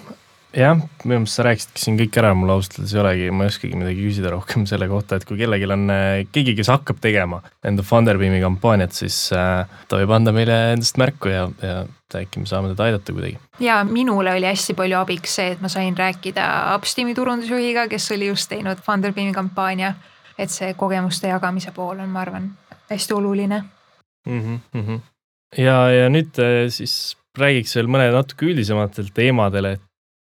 jah, 0.58 0.80
minu 1.04 1.20
meelest 1.20 1.38
sa 1.38 1.46
rääkisidki 1.46 1.84
siin 1.84 2.00
kõik 2.00 2.18
ära, 2.22 2.34
mul 2.38 2.54
ausalt 2.56 2.80
öeldes 2.80 2.96
ei 2.96 3.02
olegi, 3.02 3.30
ma 3.32 3.46
ei 3.46 3.52
oskagi 3.52 3.78
midagi 3.78 4.06
küsida 4.08 4.32
rohkem 4.34 4.66
selle 4.70 4.88
kohta, 4.90 5.20
et 5.20 5.28
kui 5.28 5.38
kellelgi 5.40 5.70
on 5.74 5.86
keegi, 6.34 6.56
kes 6.58 6.72
hakkab 6.74 7.02
tegema 7.04 7.42
enda 7.68 7.86
Funderbeami 7.86 8.42
kampaaniat, 8.42 8.96
siis 8.98 9.20
äh, 9.36 9.68
ta 9.88 10.02
võib 10.02 10.14
anda 10.18 10.34
meile 10.36 10.58
endast 10.74 10.98
märku 11.02 11.34
ja, 11.34 11.46
ja 11.62 11.78
äkki 12.16 12.42
me 12.42 12.50
saame 12.50 12.72
teda 12.72 12.88
aidata 12.88 13.14
kuidagi. 13.14 13.38
ja 13.60 13.84
minule 13.84 14.34
oli 14.34 14.48
hästi 14.48 14.74
palju 14.80 14.98
abiks 15.02 15.36
see, 15.40 15.52
et 15.54 15.62
ma 15.62 15.70
sain 15.72 15.98
rääkida 15.98 16.48
Upsteami 16.76 17.16
turundusjuhiga, 17.16 17.88
kes 17.92 18.12
oli 18.16 18.32
just 18.32 18.50
teinud 18.50 18.82
Funderbeami 18.86 19.36
kampaania. 19.36 19.94
Et 20.38 20.54
see 20.54 20.74
kogemuste 20.78 21.32
jagamise 21.32 21.74
pool 21.76 22.00
on, 22.00 22.10
ma 22.10 22.24
arvan, 22.26 22.52
hästi 22.92 23.14
oluline 23.14 23.64
mm. 24.28 24.60
-hmm. 24.74 25.00
ja, 25.58 25.78
ja 25.92 26.10
nüüd 26.10 26.40
äh, 26.40 26.70
siis 26.70 27.18
räägiks 27.38 27.76
veel 27.76 27.90
mõne 27.92 28.12
natuke 28.12 28.46
üldisematelt 28.46 29.14
teemadel, 29.14 29.74
et 29.76 29.84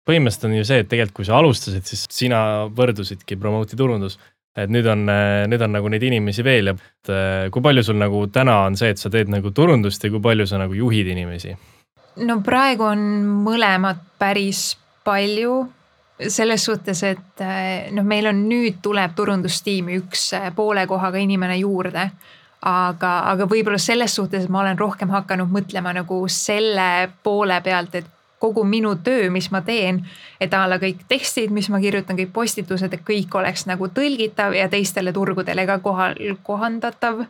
põhimõtteliselt 0.10 0.50
on 0.50 0.58
ju 0.58 0.66
see, 0.66 0.84
et 0.84 0.90
tegelikult 0.90 1.16
kui 1.22 1.26
sa 1.26 1.38
alustasid, 1.38 1.86
siis 1.86 2.06
sina 2.14 2.42
võrdusidki 2.76 3.38
Promote'i 3.38 3.78
turundus. 3.78 4.20
et 4.58 4.70
nüüd 4.70 4.88
on, 4.92 5.06
nüüd 5.48 5.62
on 5.62 5.72
nagu 5.72 5.88
neid 5.88 6.04
inimesi 6.04 6.44
veel 6.44 6.68
ja 6.68 6.74
et 6.74 7.52
kui 7.54 7.62
palju 7.62 7.84
sul 7.86 7.96
nagu 7.96 8.26
täna 8.28 8.66
on 8.66 8.76
see, 8.76 8.90
et 8.90 8.98
sa 8.98 9.10
teed 9.10 9.30
nagu 9.30 9.52
turundust 9.52 10.04
ja 10.04 10.10
kui 10.10 10.20
palju 10.20 10.48
sa 10.50 10.58
nagu 10.58 10.74
juhid 10.74 11.08
inimesi? 11.08 11.56
no 12.26 12.40
praegu 12.44 12.84
on 12.90 13.04
mõlemad 13.46 14.02
päris 14.20 14.74
palju 15.06 15.62
selles 16.28 16.66
suhtes, 16.66 17.04
et 17.04 17.44
noh, 17.96 18.04
meil 18.04 18.28
on 18.28 18.42
nüüd 18.50 18.82
tuleb 18.84 19.14
turundustiimi 19.16 19.96
üks 20.02 20.34
poole 20.56 20.84
kohaga 20.88 21.22
inimene 21.22 21.56
juurde 21.62 22.10
aga, 22.66 23.12
aga 23.32 23.48
võib-olla 23.48 23.80
selles 23.80 24.16
suhtes, 24.16 24.48
ma 24.52 24.64
olen 24.64 24.80
rohkem 24.80 25.12
hakanud 25.14 25.52
mõtlema 25.52 25.94
nagu 25.96 26.22
selle 26.32 27.10
poole 27.24 27.60
pealt, 27.64 27.96
et 27.96 28.16
kogu 28.40 28.64
minu 28.64 28.94
töö, 29.04 29.28
mis 29.32 29.50
ma 29.52 29.62
teen, 29.68 30.02
et 30.40 30.54
a 30.56 30.64
la 30.70 30.80
kõik 30.80 31.04
tekstid, 31.12 31.52
mis 31.52 31.68
ma 31.72 31.82
kirjutan, 31.84 32.18
kõik 32.20 32.32
postitused, 32.36 32.94
et 32.94 33.04
kõik 33.06 33.36
oleks 33.36 33.66
nagu 33.68 33.90
tõlgitav 33.92 34.56
ja 34.56 34.70
teistele 34.72 35.14
turgudele 35.16 35.66
ka 35.68 35.80
kohal, 35.84 36.16
kohandatav. 36.48 37.26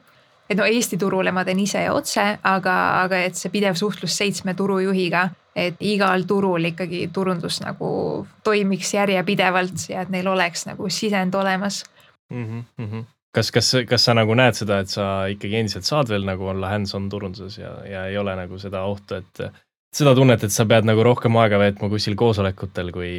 Et 0.50 0.58
no 0.58 0.66
Eesti 0.66 0.98
turule 0.98 1.32
ma 1.36 1.44
teen 1.46 1.60
ise 1.62 1.84
otse, 1.92 2.26
aga, 2.44 2.78
aga 3.04 3.22
et 3.28 3.38
see 3.38 3.52
pidev 3.54 3.78
suhtlus 3.80 4.18
seitsme 4.18 4.56
turujuhiga, 4.58 5.28
et 5.56 5.80
igal 5.84 6.26
turul 6.30 6.72
ikkagi 6.72 7.08
turundus 7.14 7.60
nagu 7.62 7.92
toimiks 8.44 8.94
järjepidevalt 8.96 9.90
ja 9.92 10.04
et 10.06 10.12
neil 10.14 10.28
oleks 10.32 10.66
nagu 10.70 10.90
sisend 10.90 11.36
olemas 11.36 11.84
mm. 12.34 12.66
-hmm 12.78 13.08
kas, 13.36 13.52
kas, 13.52 13.72
kas 13.90 14.06
sa 14.06 14.14
nagu 14.18 14.36
näed 14.36 14.58
seda, 14.58 14.80
et 14.84 14.90
sa 14.90 15.06
ikkagi 15.32 15.60
endiselt 15.62 15.88
saad 15.88 16.10
veel 16.10 16.26
nagu 16.26 16.48
olla 16.50 16.72
hands-on 16.74 17.10
turunduses 17.10 17.60
ja, 17.62 17.74
ja 17.86 18.06
ei 18.10 18.18
ole 18.18 18.36
nagu 18.36 18.58
seda 18.62 18.82
ohtu, 18.90 19.20
et 19.22 19.44
seda 19.96 20.16
tunnet, 20.18 20.44
et 20.44 20.54
sa 20.54 20.66
pead 20.70 20.88
nagu 20.88 21.04
rohkem 21.06 21.38
aega 21.42 21.60
veetma 21.62 21.90
kuskil 21.92 22.18
koosolekutel, 22.20 22.92
kui, 22.96 23.14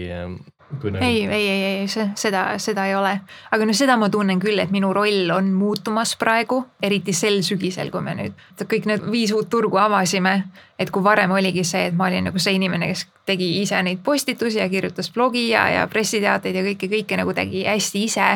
nagu.... 0.71 1.05
ei, 1.05 1.27
ei, 1.27 1.49
ei, 1.49 1.63
ei, 1.81 1.89
see, 1.89 2.11
seda, 2.17 2.45
seda 2.59 2.87
ei 2.87 2.95
ole. 2.95 3.13
aga 3.51 3.67
no 3.67 3.75
seda 3.77 3.97
ma 4.01 4.09
tunnen 4.11 4.41
küll, 4.41 4.59
et 4.63 4.71
minu 4.71 4.93
roll 4.97 5.31
on 5.35 5.53
muutumas 5.53 6.15
praegu, 6.21 6.63
eriti 6.83 7.13
sel 7.17 7.41
sügisel, 7.47 7.91
kui 7.91 8.03
me 8.05 8.17
nüüd 8.19 8.65
kõik 8.71 8.89
need 8.91 9.07
viis 9.11 9.33
uut 9.37 9.51
turgu 9.51 9.81
avasime. 9.83 10.35
et 10.79 10.91
kui 10.91 11.05
varem 11.05 11.31
oligi 11.37 11.65
see, 11.65 11.87
et 11.91 11.95
ma 11.95 12.09
olin 12.09 12.31
nagu 12.31 12.39
see 12.39 12.57
inimene, 12.57 12.89
kes 12.93 13.07
tegi 13.27 13.51
ise 13.61 13.83
neid 13.83 14.03
postitusi 14.05 14.59
ja 14.59 14.69
kirjutas 14.69 15.11
blogi 15.13 15.49
ja, 15.51 15.69
ja 15.69 15.87
pressiteateid 15.89 16.57
ja 16.57 16.65
kõike, 16.65 16.89
kõike 16.89 17.21
nagu 17.21 17.35
tegi 17.35 17.65
hästi 17.69 18.05
ise. 18.05 18.33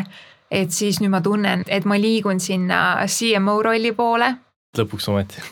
et 0.50 0.70
siis 0.70 1.00
nüüd 1.00 1.10
ma 1.10 1.20
tunnen, 1.20 1.64
et 1.66 1.84
ma 1.84 1.98
liigun 1.98 2.40
sinna 2.40 3.04
CMO 3.06 3.60
rolli 3.62 3.92
poole. 3.92 4.34
lõpuks 4.78 5.08
ometi. 5.10 5.42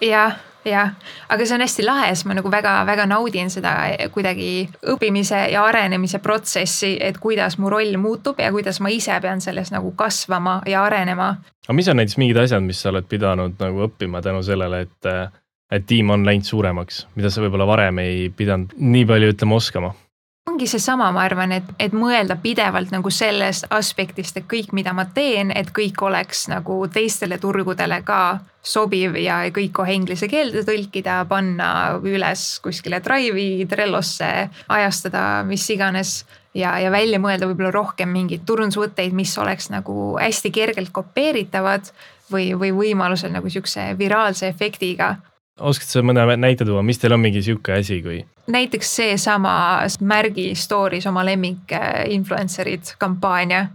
jah 0.00 0.49
jah, 0.64 0.94
aga 1.28 1.46
see 1.46 1.56
on 1.56 1.64
hästi 1.64 1.84
lahe, 1.86 2.08
sest 2.14 2.26
ma 2.28 2.36
nagu 2.36 2.50
väga-väga 2.52 3.06
naudin 3.10 3.50
seda 3.52 3.74
kuidagi 4.14 4.68
õppimise 4.92 5.46
ja 5.52 5.64
arenemise 5.68 6.20
protsessi, 6.22 6.96
et 7.00 7.18
kuidas 7.22 7.58
mu 7.58 7.70
roll 7.72 7.96
muutub 8.00 8.40
ja 8.40 8.52
kuidas 8.52 8.80
ma 8.80 8.92
ise 8.92 9.16
pean 9.22 9.40
selles 9.40 9.72
nagu 9.74 9.92
kasvama 9.96 10.60
ja 10.66 10.84
arenema. 10.84 11.34
aga 11.66 11.76
mis 11.76 11.88
on 11.88 12.00
näiteks 12.00 12.18
mingid 12.20 12.42
asjad, 12.44 12.64
mis 12.66 12.82
sa 12.82 12.90
oled 12.92 13.08
pidanud 13.08 13.56
nagu 13.60 13.86
õppima 13.88 14.22
tänu 14.22 14.42
sellele, 14.42 14.84
et, 14.86 15.10
et 15.70 15.86
tiim 15.86 16.10
on 16.10 16.26
läinud 16.26 16.46
suuremaks, 16.46 17.06
mida 17.16 17.30
sa 17.30 17.44
võib-olla 17.44 17.66
varem 17.66 17.98
ei 18.04 18.30
pidanud 18.36 18.76
nii 18.76 19.06
palju 19.08 19.34
ütlema 19.34 19.60
oskama? 19.60 19.94
Ongi 20.48 20.66
seesama, 20.66 21.10
ma 21.12 21.22
arvan, 21.24 21.52
et, 21.56 21.68
et 21.80 21.94
mõelda 21.96 22.36
pidevalt 22.40 22.90
nagu 22.92 23.10
sellest 23.12 23.68
aspektist, 23.72 24.36
et 24.36 24.48
kõik, 24.50 24.74
mida 24.76 24.92
ma 24.96 25.06
teen, 25.14 25.52
et 25.56 25.70
kõik 25.72 26.00
oleks 26.04 26.48
nagu 26.50 26.82
teistele 26.92 27.38
turgudele 27.40 28.00
ka 28.04 28.40
sobiv 28.60 29.16
ja 29.20 29.38
kõik 29.54 29.72
kohe 29.78 29.94
inglise 29.96 30.28
keelde 30.28 30.64
tõlkida, 30.68 31.22
panna 31.30 31.70
üles 32.04 32.44
kuskile 32.64 33.00
Drive'i, 33.04 33.64
Trellosse, 33.70 34.50
ajastada, 34.68 35.24
mis 35.48 35.64
iganes. 35.72 36.24
ja, 36.54 36.78
ja 36.82 36.90
välja 36.90 37.18
mõelda 37.22 37.46
võib-olla 37.46 37.70
rohkem 37.70 38.10
mingeid 38.10 38.42
turundusvõtteid, 38.46 39.14
mis 39.14 39.36
oleks 39.38 39.70
nagu 39.70 40.16
hästi 40.18 40.50
kergelt 40.50 40.90
kopeeritavad 40.92 41.92
või, 42.32 42.52
või 42.58 42.72
võimalusel 42.74 43.32
nagu 43.32 43.48
sihukese 43.48 43.94
viraalse 43.98 44.48
efektiga 44.48 45.16
oskad 45.60 45.92
sa 45.92 46.02
mõne 46.06 46.24
näite 46.40 46.66
tuua, 46.68 46.82
mis 46.86 46.98
teil 47.00 47.14
on 47.16 47.22
mingi 47.22 47.42
sihuke 47.44 47.76
asi, 47.78 48.00
kui? 48.04 48.22
näiteks 48.50 48.96
seesama 49.00 49.52
Märgi 50.00 50.50
story's 50.58 51.06
oma 51.10 51.24
lemmik 51.26 51.72
äh, 51.76 52.02
influencer'id 52.16 52.96
kampaania 52.98 53.66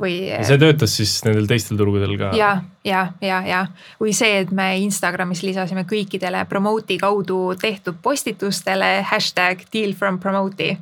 või. 0.00 0.30
see 0.46 0.60
töötas 0.60 0.94
siis 0.96 1.16
nendel 1.26 1.48
teistel 1.50 1.80
turgudel 1.80 2.16
ka? 2.20 2.30
ja, 2.36 2.52
ja, 2.86 3.06
ja, 3.24 3.40
ja 3.46 3.64
või 4.00 4.14
see, 4.16 4.40
et 4.44 4.54
me 4.54 4.72
Instagramis 4.84 5.42
lisasime 5.46 5.84
kõikidele 5.88 6.44
Promote'i 6.48 7.00
kaudu 7.00 7.42
tehtud 7.60 8.00
postitustele 8.02 9.00
hashtag 9.10 9.66
deal 9.72 9.96
from 9.98 10.20
Promote'i 10.22 10.76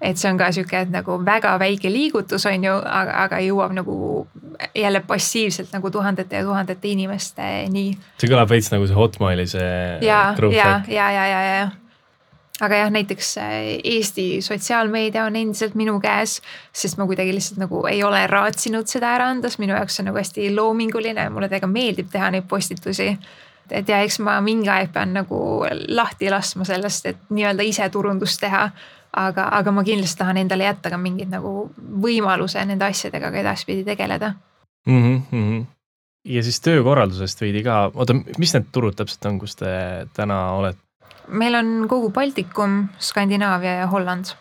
et 0.00 0.18
see 0.18 0.30
on 0.30 0.38
ka 0.40 0.50
sihuke, 0.54 0.84
et 0.86 0.90
nagu 0.92 1.18
väga 1.24 1.54
väike 1.62 1.90
liigutus 1.92 2.46
on 2.50 2.64
ju, 2.64 2.72
aga, 2.72 3.18
aga 3.26 3.42
jõuab 3.44 3.76
nagu 3.76 3.98
jälle 4.76 5.02
passiivselt 5.06 5.72
nagu 5.74 5.90
tuhandete 5.90 6.40
ja 6.40 6.46
tuhandete 6.46 6.88
inimesteni. 6.88 7.86
see 8.18 8.30
kõlab 8.30 8.50
veits 8.50 8.72
nagu 8.74 8.88
see 8.88 8.98
Hotmaili 8.98 9.46
see. 9.46 9.70
ja, 10.02 10.24
ja, 10.50 10.74
ja, 10.88 11.10
ja, 11.10 11.28
ja, 11.28 11.46
ja 11.52 11.70
aga 12.62 12.76
jah, 12.82 12.90
näiteks 12.94 13.36
äh, 13.38 13.52
Eesti 13.84 14.42
sotsiaalmeedia 14.42 15.24
on 15.24 15.36
endiselt 15.36 15.74
minu 15.78 15.98
käes, 16.00 16.40
sest 16.72 16.98
ma 16.98 17.06
kuidagi 17.10 17.34
lihtsalt 17.34 17.60
nagu 17.62 17.84
ei 17.90 18.02
ole 18.04 18.26
raatsinud 18.30 18.90
seda 18.90 19.14
ära 19.16 19.30
anda, 19.32 19.50
sest 19.50 19.62
minu 19.62 19.74
jaoks 19.76 20.00
on 20.00 20.10
nagu 20.10 20.20
hästi 20.20 20.50
loominguline, 20.54 21.28
mulle 21.32 21.50
täiega 21.52 21.70
meeldib 21.70 22.10
teha 22.12 22.30
neid 22.34 22.46
postitusi. 22.48 23.16
et 23.70 23.88
ja 23.88 24.02
eks 24.04 24.18
ma 24.20 24.40
mingi 24.44 24.68
aeg 24.68 24.90
pean 24.92 25.14
nagu 25.16 25.38
lahti 25.88 26.30
laskma 26.30 26.66
sellest, 26.68 27.06
et 27.06 27.30
nii-öelda 27.30 27.64
ise 27.64 27.88
turundust 27.88 28.40
teha 28.40 28.66
aga, 29.12 29.48
aga 29.58 29.74
ma 29.74 29.84
kindlasti 29.84 30.20
tahan 30.22 30.40
endale 30.42 30.66
jätta 30.66 30.90
ka 30.92 30.98
mingid 31.00 31.30
nagu 31.32 31.52
võimaluse 31.76 32.64
nende 32.68 32.86
asjadega 32.88 33.30
ka 33.32 33.42
edaspidi 33.42 33.84
tegeleda 33.84 34.32
mm. 34.86 35.22
-hmm. 35.30 35.64
ja 36.24 36.42
siis 36.42 36.60
töökorraldusest 36.60 37.40
veidi 37.40 37.62
ka, 37.62 37.90
oota, 37.94 38.16
mis 38.38 38.54
need 38.54 38.72
turud 38.72 38.96
täpselt 38.96 39.30
on, 39.30 39.38
kus 39.38 39.56
te 39.56 39.72
täna 40.14 40.40
olete? 40.58 40.80
meil 41.28 41.54
on 41.54 41.88
kogu 41.88 42.10
Baltikum, 42.10 42.88
Skandinaavia 42.98 43.74
ja 43.82 43.86
Holland. 43.86 44.34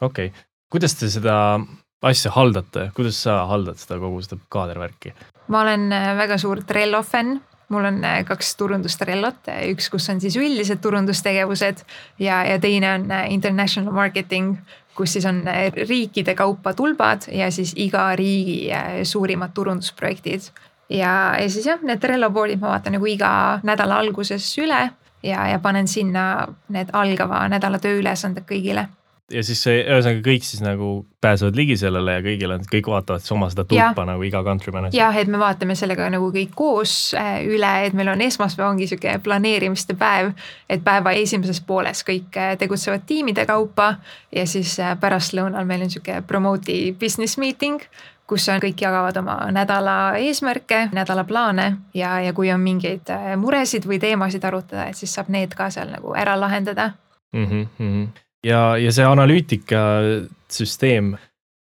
okei 0.00 0.26
okay., 0.26 0.42
kuidas 0.70 0.94
te 0.94 1.10
seda 1.10 1.60
asja 2.02 2.30
haldate, 2.30 2.90
kuidas 2.94 3.22
sa 3.22 3.46
haldad 3.46 3.78
seda 3.78 3.98
kogu 3.98 4.22
seda 4.22 4.40
kaadervärki? 4.48 5.14
ma 5.48 5.60
olen 5.60 5.90
väga 6.16 6.38
suur 6.38 6.62
Trello 6.64 7.02
fänn 7.02 7.40
mul 7.72 7.88
on 7.88 7.98
äh, 8.04 8.20
kaks 8.28 8.54
turundustrellot, 8.60 9.50
üks, 9.72 9.88
kus 9.92 10.08
on 10.12 10.20
siis 10.22 10.36
üldised 10.40 10.82
turundustegevused 10.84 11.82
ja, 12.22 12.42
ja 12.48 12.58
teine 12.62 12.94
on 12.94 13.10
äh, 13.10 13.26
international 13.34 13.94
marketing, 13.96 14.54
kus 14.96 15.16
siis 15.16 15.26
on 15.28 15.42
äh, 15.48 15.66
riikide 15.88 16.36
kaupa 16.38 16.74
tulbad 16.78 17.28
ja 17.32 17.50
siis 17.50 17.74
iga 17.76 18.10
riigi 18.16 18.70
suurimad 19.08 19.54
turundusprojektid. 19.54 20.50
ja, 20.88 21.12
ja 21.40 21.50
siis 21.50 21.66
jah, 21.66 21.82
need 21.82 22.00
Trello 22.00 22.30
board'id 22.30 22.60
ma 22.60 22.76
vaatan 22.76 22.98
nagu 22.98 23.08
iga 23.08 23.60
nädala 23.62 24.00
alguses 24.02 24.46
üle 24.58 24.90
ja, 25.22 25.46
ja 25.48 25.58
panen 25.58 25.88
sinna 25.88 26.48
need 26.68 26.92
algava 26.92 27.46
nädala 27.48 27.80
tööülesanded 27.82 28.44
kõigile 28.48 28.88
ja 29.32 29.42
siis 29.46 29.62
see, 29.64 29.80
ühesõnaga 29.82 30.22
kõik 30.24 30.44
siis 30.46 30.62
nagu 30.64 30.90
pääsevad 31.22 31.56
ligi 31.56 31.76
sellele 31.80 32.16
ja 32.18 32.22
kõigil 32.24 32.52
on, 32.54 32.64
kõik 32.68 32.88
vaatavad 32.92 33.22
siis 33.22 33.32
oma 33.34 33.48
seda 33.52 33.64
tulpa 33.68 34.04
nagu 34.08 34.22
iga 34.26 34.42
country 34.44 34.72
manager. 34.74 34.98
jah, 34.98 35.16
et 35.16 35.30
me 35.30 35.40
vaatame 35.40 35.76
sellega 35.78 36.08
nagu 36.12 36.30
kõik 36.34 36.54
koos 36.58 36.94
äh, 37.18 37.42
üle, 37.48 37.72
et 37.86 37.96
meil 37.96 38.12
on 38.12 38.24
esmaspäev 38.24 38.68
ongi 38.68 38.88
sihuke 38.90 39.18
planeerimiste 39.24 39.96
päev. 39.98 40.32
et 40.68 40.84
päeva 40.84 41.14
esimeses 41.18 41.60
pooles 41.66 42.04
kõik 42.08 42.38
äh, 42.38 42.56
tegutsevad 42.58 43.06
tiimide 43.06 43.46
kaupa 43.48 43.94
ja 44.32 44.46
siis 44.46 44.78
äh, 44.80 44.96
pärastlõunal 45.00 45.68
meil 45.68 45.86
on 45.86 45.92
sihuke 45.92 46.22
promote'i 46.26 46.92
business 46.92 47.38
meeting 47.38 47.80
kus 48.26 48.48
on, 48.48 48.60
kõik 48.62 48.80
jagavad 48.80 49.16
oma 49.20 49.36
nädala 49.52 50.16
eesmärke, 50.16 50.86
nädala 50.92 51.24
plaane 51.28 51.66
ja, 51.94 52.14
ja 52.22 52.32
kui 52.32 52.52
on 52.52 52.62
mingeid 52.64 53.10
muresid 53.36 53.84
või 53.84 53.98
teemasid 54.00 54.44
arutada, 54.48 54.86
et 54.88 54.96
siis 54.96 55.12
saab 55.12 55.28
need 55.28 55.52
ka 55.58 55.68
seal 55.74 55.90
nagu 55.92 56.14
ära 56.16 56.38
lahendada 56.40 56.92
mm. 57.32 57.66
-hmm 57.78 58.06
ja, 58.46 58.60
ja 58.80 58.92
see 58.94 59.06
analüütikasüsteem, 59.06 61.12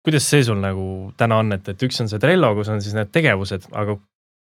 kuidas 0.06 0.30
see 0.32 0.44
sul 0.48 0.60
nagu 0.62 0.86
täna 1.20 1.42
on, 1.44 1.54
et, 1.56 1.66
et 1.72 1.88
üks 1.88 1.98
on 2.04 2.12
see 2.12 2.22
Trello, 2.22 2.50
kus 2.58 2.72
on 2.74 2.84
siis 2.84 2.96
need 2.98 3.10
tegevused, 3.16 3.64
aga 3.76 3.98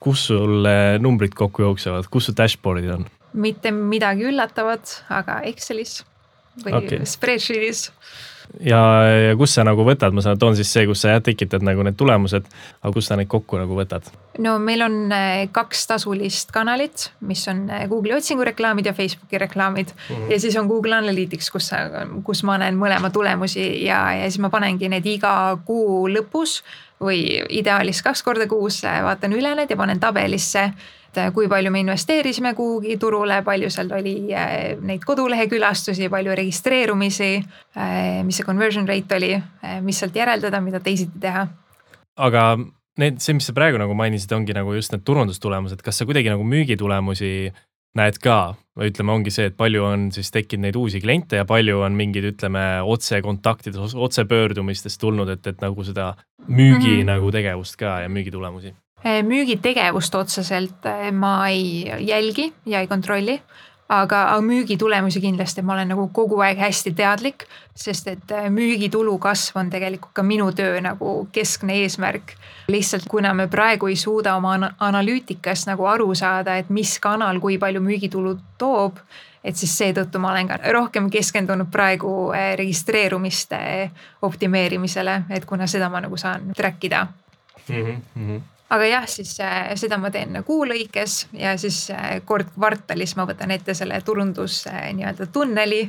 kus 0.04 0.18
sul 0.30 0.54
numbrid 1.00 1.34
kokku 1.38 1.64
jooksevad, 1.64 2.04
kus 2.12 2.30
su 2.30 2.36
dashboard'id 2.36 2.90
on? 2.98 3.04
mitte 3.34 3.70
midagi 3.74 4.28
üllatavat, 4.30 4.84
aga 5.10 5.40
Excelis 5.48 6.04
või 6.62 6.72
okay. 6.78 6.98
spreadsheet'is 7.08 7.80
ja, 8.60 8.80
ja 9.30 9.36
kus 9.38 9.54
sa 9.56 9.64
nagu 9.66 9.84
võtad, 9.86 10.14
ma 10.14 10.22
saan, 10.24 10.38
toon 10.40 10.56
siis 10.58 10.70
see, 10.72 10.86
kus 10.88 11.04
sa 11.04 11.14
jah, 11.14 11.22
tekitad 11.24 11.64
nagu 11.66 11.84
need 11.86 11.96
tulemused, 11.98 12.46
aga 12.82 12.92
kus 12.94 13.10
sa 13.10 13.18
neid 13.18 13.30
kokku 13.32 13.58
nagu 13.60 13.76
võtad? 13.78 14.08
no 14.44 14.56
meil 14.62 14.82
on 14.86 14.96
eh, 15.14 15.44
kaks 15.54 15.86
tasulist 15.90 16.50
kanalit, 16.54 17.08
mis 17.28 17.44
on 17.50 17.64
eh, 17.70 17.84
Google'i 17.90 18.16
otsingureklaamid 18.18 18.90
ja 18.90 18.94
Facebooki 18.96 19.38
reklaamid 19.38 19.92
mm. 19.94 20.16
-hmm. 20.16 20.32
ja 20.32 20.40
siis 20.40 20.56
on 20.56 20.66
Google 20.70 20.96
Analytics, 20.96 21.50
kus 21.50 21.68
sa, 21.72 21.84
kus 22.24 22.42
ma 22.42 22.58
näen 22.58 22.78
mõlema 22.78 23.10
tulemusi 23.12 23.84
ja, 23.84 24.00
ja 24.12 24.30
siis 24.30 24.42
ma 24.42 24.50
panengi 24.50 24.88
need 24.88 25.06
iga 25.06 25.58
kuu 25.64 26.08
lõpus 26.08 26.62
või 27.00 27.42
ideaalis 27.48 28.02
kaks 28.02 28.22
korda 28.22 28.46
kuus 28.46 28.82
vaatan 28.82 29.32
üle 29.32 29.54
need 29.54 29.70
ja 29.70 29.76
panen 29.76 30.00
tabelisse 30.00 30.70
et 31.14 31.20
äh, 31.22 31.32
kui 31.34 31.48
palju 31.50 31.70
me 31.72 31.82
investeerisime 31.84 32.54
kuhugi 32.58 32.96
turule, 33.00 33.40
palju 33.46 33.70
seal 33.72 33.90
oli 33.94 34.14
äh, 34.34 34.74
neid 34.82 35.04
kodulehe 35.06 35.46
külastusi, 35.50 36.08
palju 36.12 36.34
registreerumisi, 36.34 37.32
äh, 37.78 38.22
mis 38.26 38.40
see 38.40 38.46
conversion 38.46 38.88
rate 38.88 39.18
oli, 39.18 39.34
mis 39.84 40.00
sealt 40.02 40.16
järeldada, 40.18 40.60
mida 40.64 40.80
teisiti 40.82 41.20
teha. 41.22 41.46
aga 42.16 42.42
need, 42.98 43.20
see, 43.22 43.36
mis 43.38 43.46
sa 43.48 43.54
praegu 43.54 43.78
nagu 43.80 43.94
mainisid, 43.98 44.32
ongi 44.34 44.54
nagu 44.56 44.74
just 44.74 44.94
need 44.94 45.06
turundustulemused, 45.06 45.82
kas 45.82 45.98
sa 45.98 46.06
kuidagi 46.08 46.30
nagu 46.32 46.46
müügitulemusi 46.46 47.52
näed 47.94 48.18
ka 48.22 48.56
või 48.74 48.90
ütleme, 48.90 49.14
ongi 49.14 49.30
see, 49.30 49.46
et 49.50 49.56
palju 49.58 49.84
on 49.86 50.08
siis 50.14 50.32
tekkinud 50.34 50.66
neid 50.66 50.78
uusi 50.78 50.98
kliente 51.02 51.38
ja 51.38 51.46
palju 51.46 51.78
on 51.86 51.94
mingeid, 51.98 52.26
ütleme, 52.32 52.64
otsekontaktides, 52.90 53.94
otsepöördumistest 53.94 54.98
tulnud, 55.02 55.30
et, 55.30 55.46
et 55.46 55.62
nagu 55.62 55.86
seda 55.86 56.16
müügi 56.48 56.96
mm 56.96 57.02
-hmm. 57.02 57.12
nagu 57.12 57.30
tegevust 57.34 57.78
ka 57.78 58.00
ja 58.02 58.10
müügitulemusi 58.10 58.74
Eh, 58.74 58.83
müügitegevust 59.04 60.14
otseselt 60.14 60.86
eh, 60.88 61.12
ma 61.12 61.48
ei 61.48 61.84
jälgi 62.00 62.52
ja 62.66 62.80
ei 62.80 62.86
kontrolli 62.86 63.40
aga, 63.88 64.20
aga 64.32 64.40
müügitulemusi 64.40 65.20
kindlasti 65.20 65.62
ma 65.62 65.74
olen 65.74 65.90
nagu 65.92 66.06
kogu 66.12 66.40
aeg 66.40 66.58
hästi 66.58 66.94
teadlik, 66.96 67.44
sest 67.76 68.08
et 68.08 68.32
eh, 68.32 68.48
müügitulu 68.52 69.18
kasv 69.20 69.58
on 69.60 69.68
tegelikult 69.72 70.14
ka 70.16 70.24
minu 70.24 70.50
töö 70.56 70.80
nagu 70.84 71.16
keskne 71.32 71.76
eesmärk. 71.82 72.32
lihtsalt 72.68 73.04
kuna 73.08 73.34
me 73.34 73.46
praegu 73.48 73.86
ei 73.92 73.96
suuda 73.96 74.36
oma 74.36 74.56
analüütikas 74.80 75.66
nagu 75.66 75.84
aru 75.86 76.14
saada, 76.14 76.56
et 76.56 76.70
mis 76.70 76.98
kanal 76.98 77.40
kui 77.40 77.58
palju 77.58 77.80
müügitulu 77.84 78.38
toob, 78.58 78.96
et 79.44 79.56
siis 79.56 79.76
seetõttu 79.78 80.18
ma 80.18 80.32
olen 80.32 80.48
ka 80.48 80.58
rohkem 80.72 81.10
keskendunud 81.10 81.68
praegu 81.70 82.32
registreerumiste 82.56 83.90
optimeerimisele, 84.22 85.22
et 85.28 85.44
kuna 85.44 85.68
seda 85.68 85.92
ma 85.92 86.00
nagu 86.00 86.16
saan 86.16 86.54
track 86.56 86.88
ida 86.88 87.06
mm. 87.68 88.02
-hmm 88.16 88.53
aga 88.72 88.86
jah, 88.88 89.06
siis 89.08 89.34
äh, 89.44 89.72
seda 89.78 89.98
ma 90.00 90.10
teen 90.14 90.38
kuu 90.46 90.64
lõikes 90.68 91.24
ja 91.36 91.54
siis 91.60 91.86
äh, 91.92 92.20
kord 92.26 92.50
kvartalis 92.54 93.14
ma 93.18 93.26
võtan 93.28 93.52
ette 93.54 93.74
selle 93.76 94.00
turundus 94.04 94.64
äh, 94.70 94.88
nii-öelda 94.96 95.28
tunneli 95.32 95.82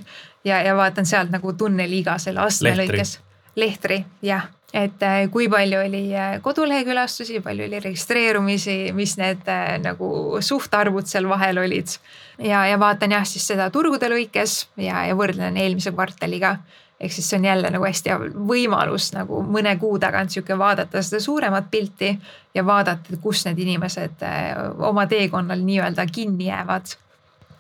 ja, 0.46 0.60
ja 0.62 0.76
vaatan 0.78 1.08
sealt 1.08 1.32
nagu 1.34 1.54
tunneli 1.54 2.04
iga 2.04 2.18
selle 2.22 2.44
astme 2.44 2.76
lõikes. 2.82 3.20
lehtri, 3.56 4.02
jah, 4.26 4.50
et 4.76 5.04
kui 5.32 5.48
palju 5.48 5.80
oli 5.86 6.04
kodulehekülastusi, 6.44 7.40
palju 7.40 7.70
oli 7.70 7.80
registreerumisi, 7.80 8.92
mis 8.94 9.16
need 9.16 9.48
nagu 9.80 10.10
suhtarvud 10.44 11.08
seal 11.08 11.30
vahel 11.32 11.62
olid. 11.64 11.96
ja, 12.44 12.66
ja 12.68 12.80
vaatan 12.80 13.16
jah, 13.16 13.24
siis 13.24 13.48
seda 13.48 13.70
turgude 13.72 14.12
lõikes 14.12 14.66
ja, 14.76 15.06
ja 15.08 15.16
võrdlen 15.16 15.56
eelmise 15.56 15.96
kvartaliga 15.96 16.58
ehk 17.00 17.12
siis 17.12 17.30
see 17.30 17.40
on 17.40 17.46
jälle 17.46 17.70
nagu 17.70 17.86
hästi 17.86 18.10
hea 18.10 18.20
võimalus 18.48 19.12
nagu 19.16 19.42
mõne 19.44 19.76
kuu 19.80 20.00
tagant 20.00 20.32
sihuke 20.32 20.58
vaadata 20.58 21.04
seda 21.04 21.20
suuremat 21.24 21.68
pilti 21.72 22.14
ja 22.56 22.66
vaadata, 22.66 23.20
kus 23.22 23.46
need 23.46 23.60
inimesed 23.66 24.24
eh, 24.24 24.52
oma 24.90 25.08
teekonnal 25.12 25.64
nii-öelda 25.66 26.08
kinni 26.12 26.52
jäävad 26.52 26.98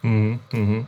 mm. 0.03 0.39
-hmm 0.53 0.83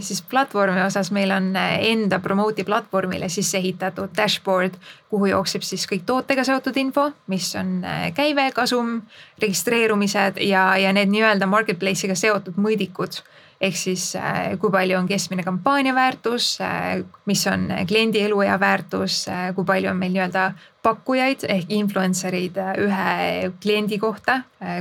siis 0.00 0.22
platvormi 0.22 0.82
osas 0.82 1.08
meil 1.10 1.30
on 1.30 1.56
eh, 1.56 1.78
enda 1.92 2.18
Promote'i 2.18 2.64
platvormile 2.64 3.28
sisse 3.28 3.58
ehitatud 3.58 4.10
dashboard, 4.16 4.74
kuhu 5.08 5.26
jookseb 5.26 5.62
siis 5.62 5.86
kõik 5.88 6.02
tootega 6.06 6.44
seotud 6.44 6.76
info, 6.76 7.06
mis 7.26 7.54
on 7.56 7.80
käive, 8.14 8.50
kasum, 8.52 9.00
registreerumised 9.40 10.36
ja, 10.44 10.76
ja 10.76 10.92
need 10.92 11.08
nii-öelda 11.08 11.48
marketplace'iga 11.48 12.14
seotud 12.14 12.60
mõõdikud 12.60 13.22
ehk 13.62 13.76
siis 13.78 14.04
äh, 14.18 14.56
kui 14.58 14.70
palju 14.74 14.96
on 14.98 15.08
keskmine 15.08 15.44
kampaania 15.46 15.94
väärtus, 15.94 16.56
äh, 16.60 17.04
mis 17.30 17.44
on 17.46 17.68
kliendi 17.88 18.22
eluea 18.26 18.58
väärtus, 18.60 19.28
äh, 19.30 19.50
kui 19.54 19.64
palju 19.64 19.90
on 19.92 20.00
meil 20.00 20.14
nii-öelda 20.16 20.48
pakkujaid 20.82 21.44
ehk 21.52 21.70
influencer 21.70 22.34
eid 22.34 22.58
ühe 22.58 23.52
kliendi 23.62 24.00
kohta, 24.02 24.40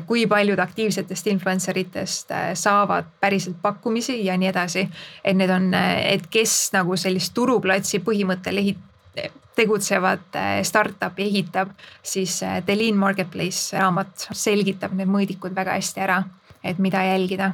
kui 0.09 0.23
paljud 0.25 0.57
aktiivsetest 0.59 1.29
influencer 1.29 1.77
itest 1.77 2.33
saavad 2.57 3.11
päriselt 3.21 3.59
pakkumisi 3.61 4.17
ja 4.25 4.37
nii 4.37 4.49
edasi. 4.49 4.87
et 5.23 5.37
need 5.37 5.53
on, 5.53 5.69
et 5.77 6.25
kes 6.25 6.71
nagu 6.73 6.97
sellist 6.97 7.35
turuplatsi 7.37 8.01
põhimõttel 8.01 8.63
ehit-, 8.63 9.29
tegutsevat 9.55 10.41
startup'i 10.65 11.29
ehitab, 11.29 11.77
siis 12.01 12.41
The 12.65 12.77
Lean 12.77 12.97
Marketplace 12.97 13.77
raamat 13.77 14.31
selgitab 14.33 14.97
need 14.97 15.11
mõõdikud 15.11 15.53
väga 15.53 15.77
hästi 15.77 16.01
ära, 16.01 16.23
et 16.63 16.81
mida 16.81 17.05
jälgida 17.05 17.53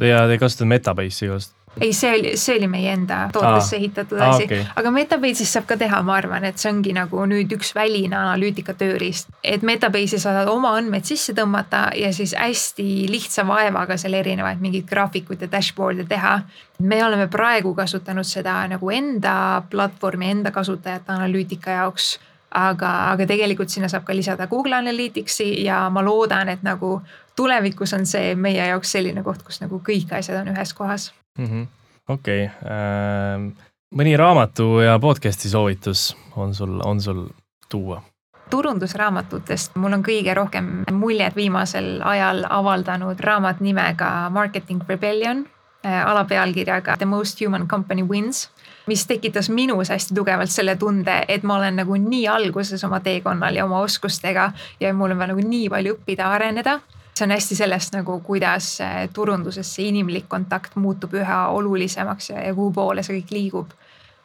ja 0.00 0.26
te 0.28 0.38
kasutate 0.38 0.68
Metabase'i 0.68 1.26
just? 1.26 1.52
ei, 1.80 1.92
see 1.92 2.10
oli, 2.18 2.36
see 2.36 2.56
oli 2.58 2.68
meie 2.68 2.92
enda 2.92 3.28
tootesse 3.32 3.76
ehitatud 3.76 4.20
asi 4.20 4.44
okay., 4.44 4.64
aga 4.76 4.90
Metabase'is 4.92 5.52
saab 5.56 5.66
ka 5.68 5.76
teha, 5.80 6.02
ma 6.04 6.16
arvan, 6.20 6.44
et 6.44 6.60
see 6.60 6.68
ongi 6.72 6.92
nagu 6.96 7.24
nüüd 7.28 7.52
üks 7.56 7.72
väline 7.76 8.16
analüütika 8.18 8.74
tööriist. 8.76 9.32
et 9.44 9.64
Metabase'i 9.64 10.20
saad 10.20 10.48
oma 10.52 10.74
andmeid 10.76 11.08
sisse 11.08 11.32
tõmmata 11.36 11.86
ja 11.96 12.12
siis 12.12 12.34
hästi 12.38 12.88
lihtsa 13.12 13.46
vaevaga 13.48 13.96
seal 14.00 14.18
erinevaid 14.20 14.60
mingeid 14.60 14.88
graafikuid 14.88 15.46
ja 15.46 15.48
dashboard'e 15.52 16.08
teha. 16.08 16.40
me 16.78 17.04
oleme 17.04 17.28
praegu 17.28 17.74
kasutanud 17.74 18.26
seda 18.28 18.60
nagu 18.68 18.90
enda 18.90 19.62
platvormi, 19.70 20.30
enda 20.30 20.50
kasutajate 20.50 21.12
analüütika 21.12 21.80
jaoks 21.80 22.18
aga, 22.54 22.90
aga 23.12 23.26
tegelikult 23.26 23.72
sinna 23.72 23.88
saab 23.88 24.04
ka 24.04 24.16
lisada 24.16 24.46
Google 24.46 24.76
Analyticsi 24.76 25.64
ja 25.64 25.84
ma 25.90 26.04
loodan, 26.04 26.48
et 26.48 26.62
nagu 26.62 27.00
tulevikus 27.36 27.92
on 27.96 28.06
see 28.06 28.34
meie 28.34 28.66
jaoks 28.68 28.92
selline 28.96 29.22
koht, 29.22 29.42
kus 29.42 29.60
nagu 29.62 29.80
kõik 29.84 30.12
asjad 30.18 30.40
on 30.42 30.54
ühes 30.54 30.74
kohas. 30.74 31.12
-hmm.. 31.38 31.66
okei 32.08 32.44
ähm,, 32.46 33.52
mõni 33.94 34.16
raamatu 34.16 34.80
ja 34.80 34.98
podcast'i 34.98 35.48
soovitus 35.48 36.16
on 36.36 36.54
sul, 36.54 36.80
on 36.84 37.00
sul 37.00 37.28
tuua? 37.68 38.02
turundusraamatutest. 38.52 39.76
Mul 39.80 39.96
on 39.96 40.02
kõige 40.04 40.34
rohkem 40.36 40.84
muljet 40.92 41.36
viimasel 41.36 42.02
ajal 42.04 42.44
avaldanud 42.50 43.20
raamat 43.20 43.60
nimega 43.64 44.28
Marketing 44.30 44.82
Rebellion 44.88 45.46
äh, 45.86 46.06
alapealkirjaga 46.06 46.96
The 46.96 47.08
most 47.08 47.40
human 47.40 47.68
company 47.68 48.02
wins 48.02 48.50
mis 48.86 49.06
tekitas 49.06 49.50
minus 49.50 49.90
hästi 49.90 50.14
tugevalt 50.14 50.50
selle 50.50 50.76
tunde, 50.76 51.24
et 51.28 51.42
ma 51.42 51.56
olen 51.56 51.76
nagu 51.82 51.96
nii 51.96 52.26
alguses 52.28 52.84
oma 52.84 53.00
teekonnal 53.00 53.56
ja 53.56 53.64
oma 53.64 53.80
oskustega 53.80 54.52
ja 54.80 54.94
mul 54.94 55.14
on 55.14 55.18
veel 55.18 55.34
nagu 55.34 55.46
nii 55.48 55.68
palju 55.72 55.96
õppida, 55.98 56.32
areneda 56.32 56.80
see 57.12 57.26
on 57.26 57.34
hästi 57.34 57.56
sellest 57.56 57.94
nagu, 57.94 58.16
kuidas 58.24 58.78
turunduses 59.12 59.68
see 59.74 59.90
inimlik 59.90 60.28
kontakt 60.32 60.76
muutub 60.80 61.12
üha 61.18 61.44
olulisemaks 61.52 62.30
ja, 62.32 62.40
ja 62.48 62.54
kuhu 62.56 62.72
poole 62.72 63.04
see 63.04 63.20
kõik 63.20 63.36
liigub. 63.36 63.78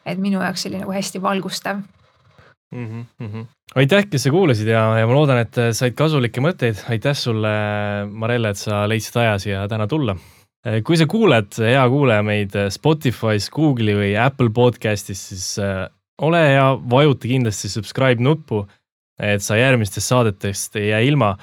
et 0.08 0.18
minu 0.18 0.40
jaoks 0.40 0.62
see 0.64 0.70
oli 0.70 0.80
nagu 0.80 0.92
hästi 0.92 1.22
valgustav 1.22 1.82
mm. 2.72 3.04
-hmm. 3.20 3.46
aitäh, 3.74 4.06
kes 4.10 4.22
sa 4.22 4.30
kuulasid 4.30 4.68
ja, 4.68 4.98
ja 4.98 5.06
ma 5.06 5.14
loodan, 5.14 5.38
et 5.38 5.54
said 5.72 5.94
kasulikke 5.94 6.40
mõtteid. 6.40 6.84
aitäh 6.90 7.16
sulle, 7.16 7.48
Marelle, 8.10 8.50
et 8.50 8.56
sa 8.56 8.88
leidsid 8.88 9.16
aja 9.16 9.38
siia 9.38 9.68
täna 9.68 9.86
tulla. 9.86 10.16
Kui 10.84 10.98
sa 10.98 11.06
kuuled, 11.10 11.52
hea 11.62 11.84
kuulaja, 11.88 12.24
meid 12.26 12.56
Spotify's, 12.74 13.46
Google'i 13.54 13.94
või 13.96 14.10
Apple 14.18 14.50
podcast'is, 14.54 15.22
siis 15.30 15.46
äh, 15.62 15.86
ole 16.22 16.42
hea, 16.50 16.66
vajuta 16.90 17.30
kindlasti 17.30 17.70
subscribe 17.72 18.22
nuppu, 18.22 18.64
et 19.22 19.42
sa 19.42 19.58
järgmistest 19.58 20.10
saadetest 20.10 20.76
ei 20.78 20.90
jää 20.90 21.06
ilma 21.12 21.36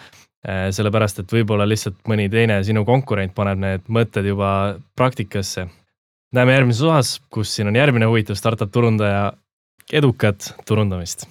Äh, 0.46 0.68
sellepärast, 0.76 1.24
et 1.24 1.32
võib-olla 1.34 1.66
lihtsalt 1.66 2.04
mõni 2.10 2.28
teine 2.30 2.60
sinu 2.66 2.84
konkurent 2.86 3.34
paneb 3.34 3.58
need 3.64 3.88
mõtted 3.90 4.28
juba 4.30 4.50
praktikasse. 4.98 5.66
näeme 6.36 6.54
järgmises 6.54 6.84
osas, 6.84 7.22
kus 7.30 7.56
siin 7.56 7.68
on 7.68 7.76
järgmine 7.76 8.06
huvitav 8.06 8.36
startup 8.36 8.72
turundaja. 8.72 9.34
edukat 9.94 10.54
turundamist 10.66 11.28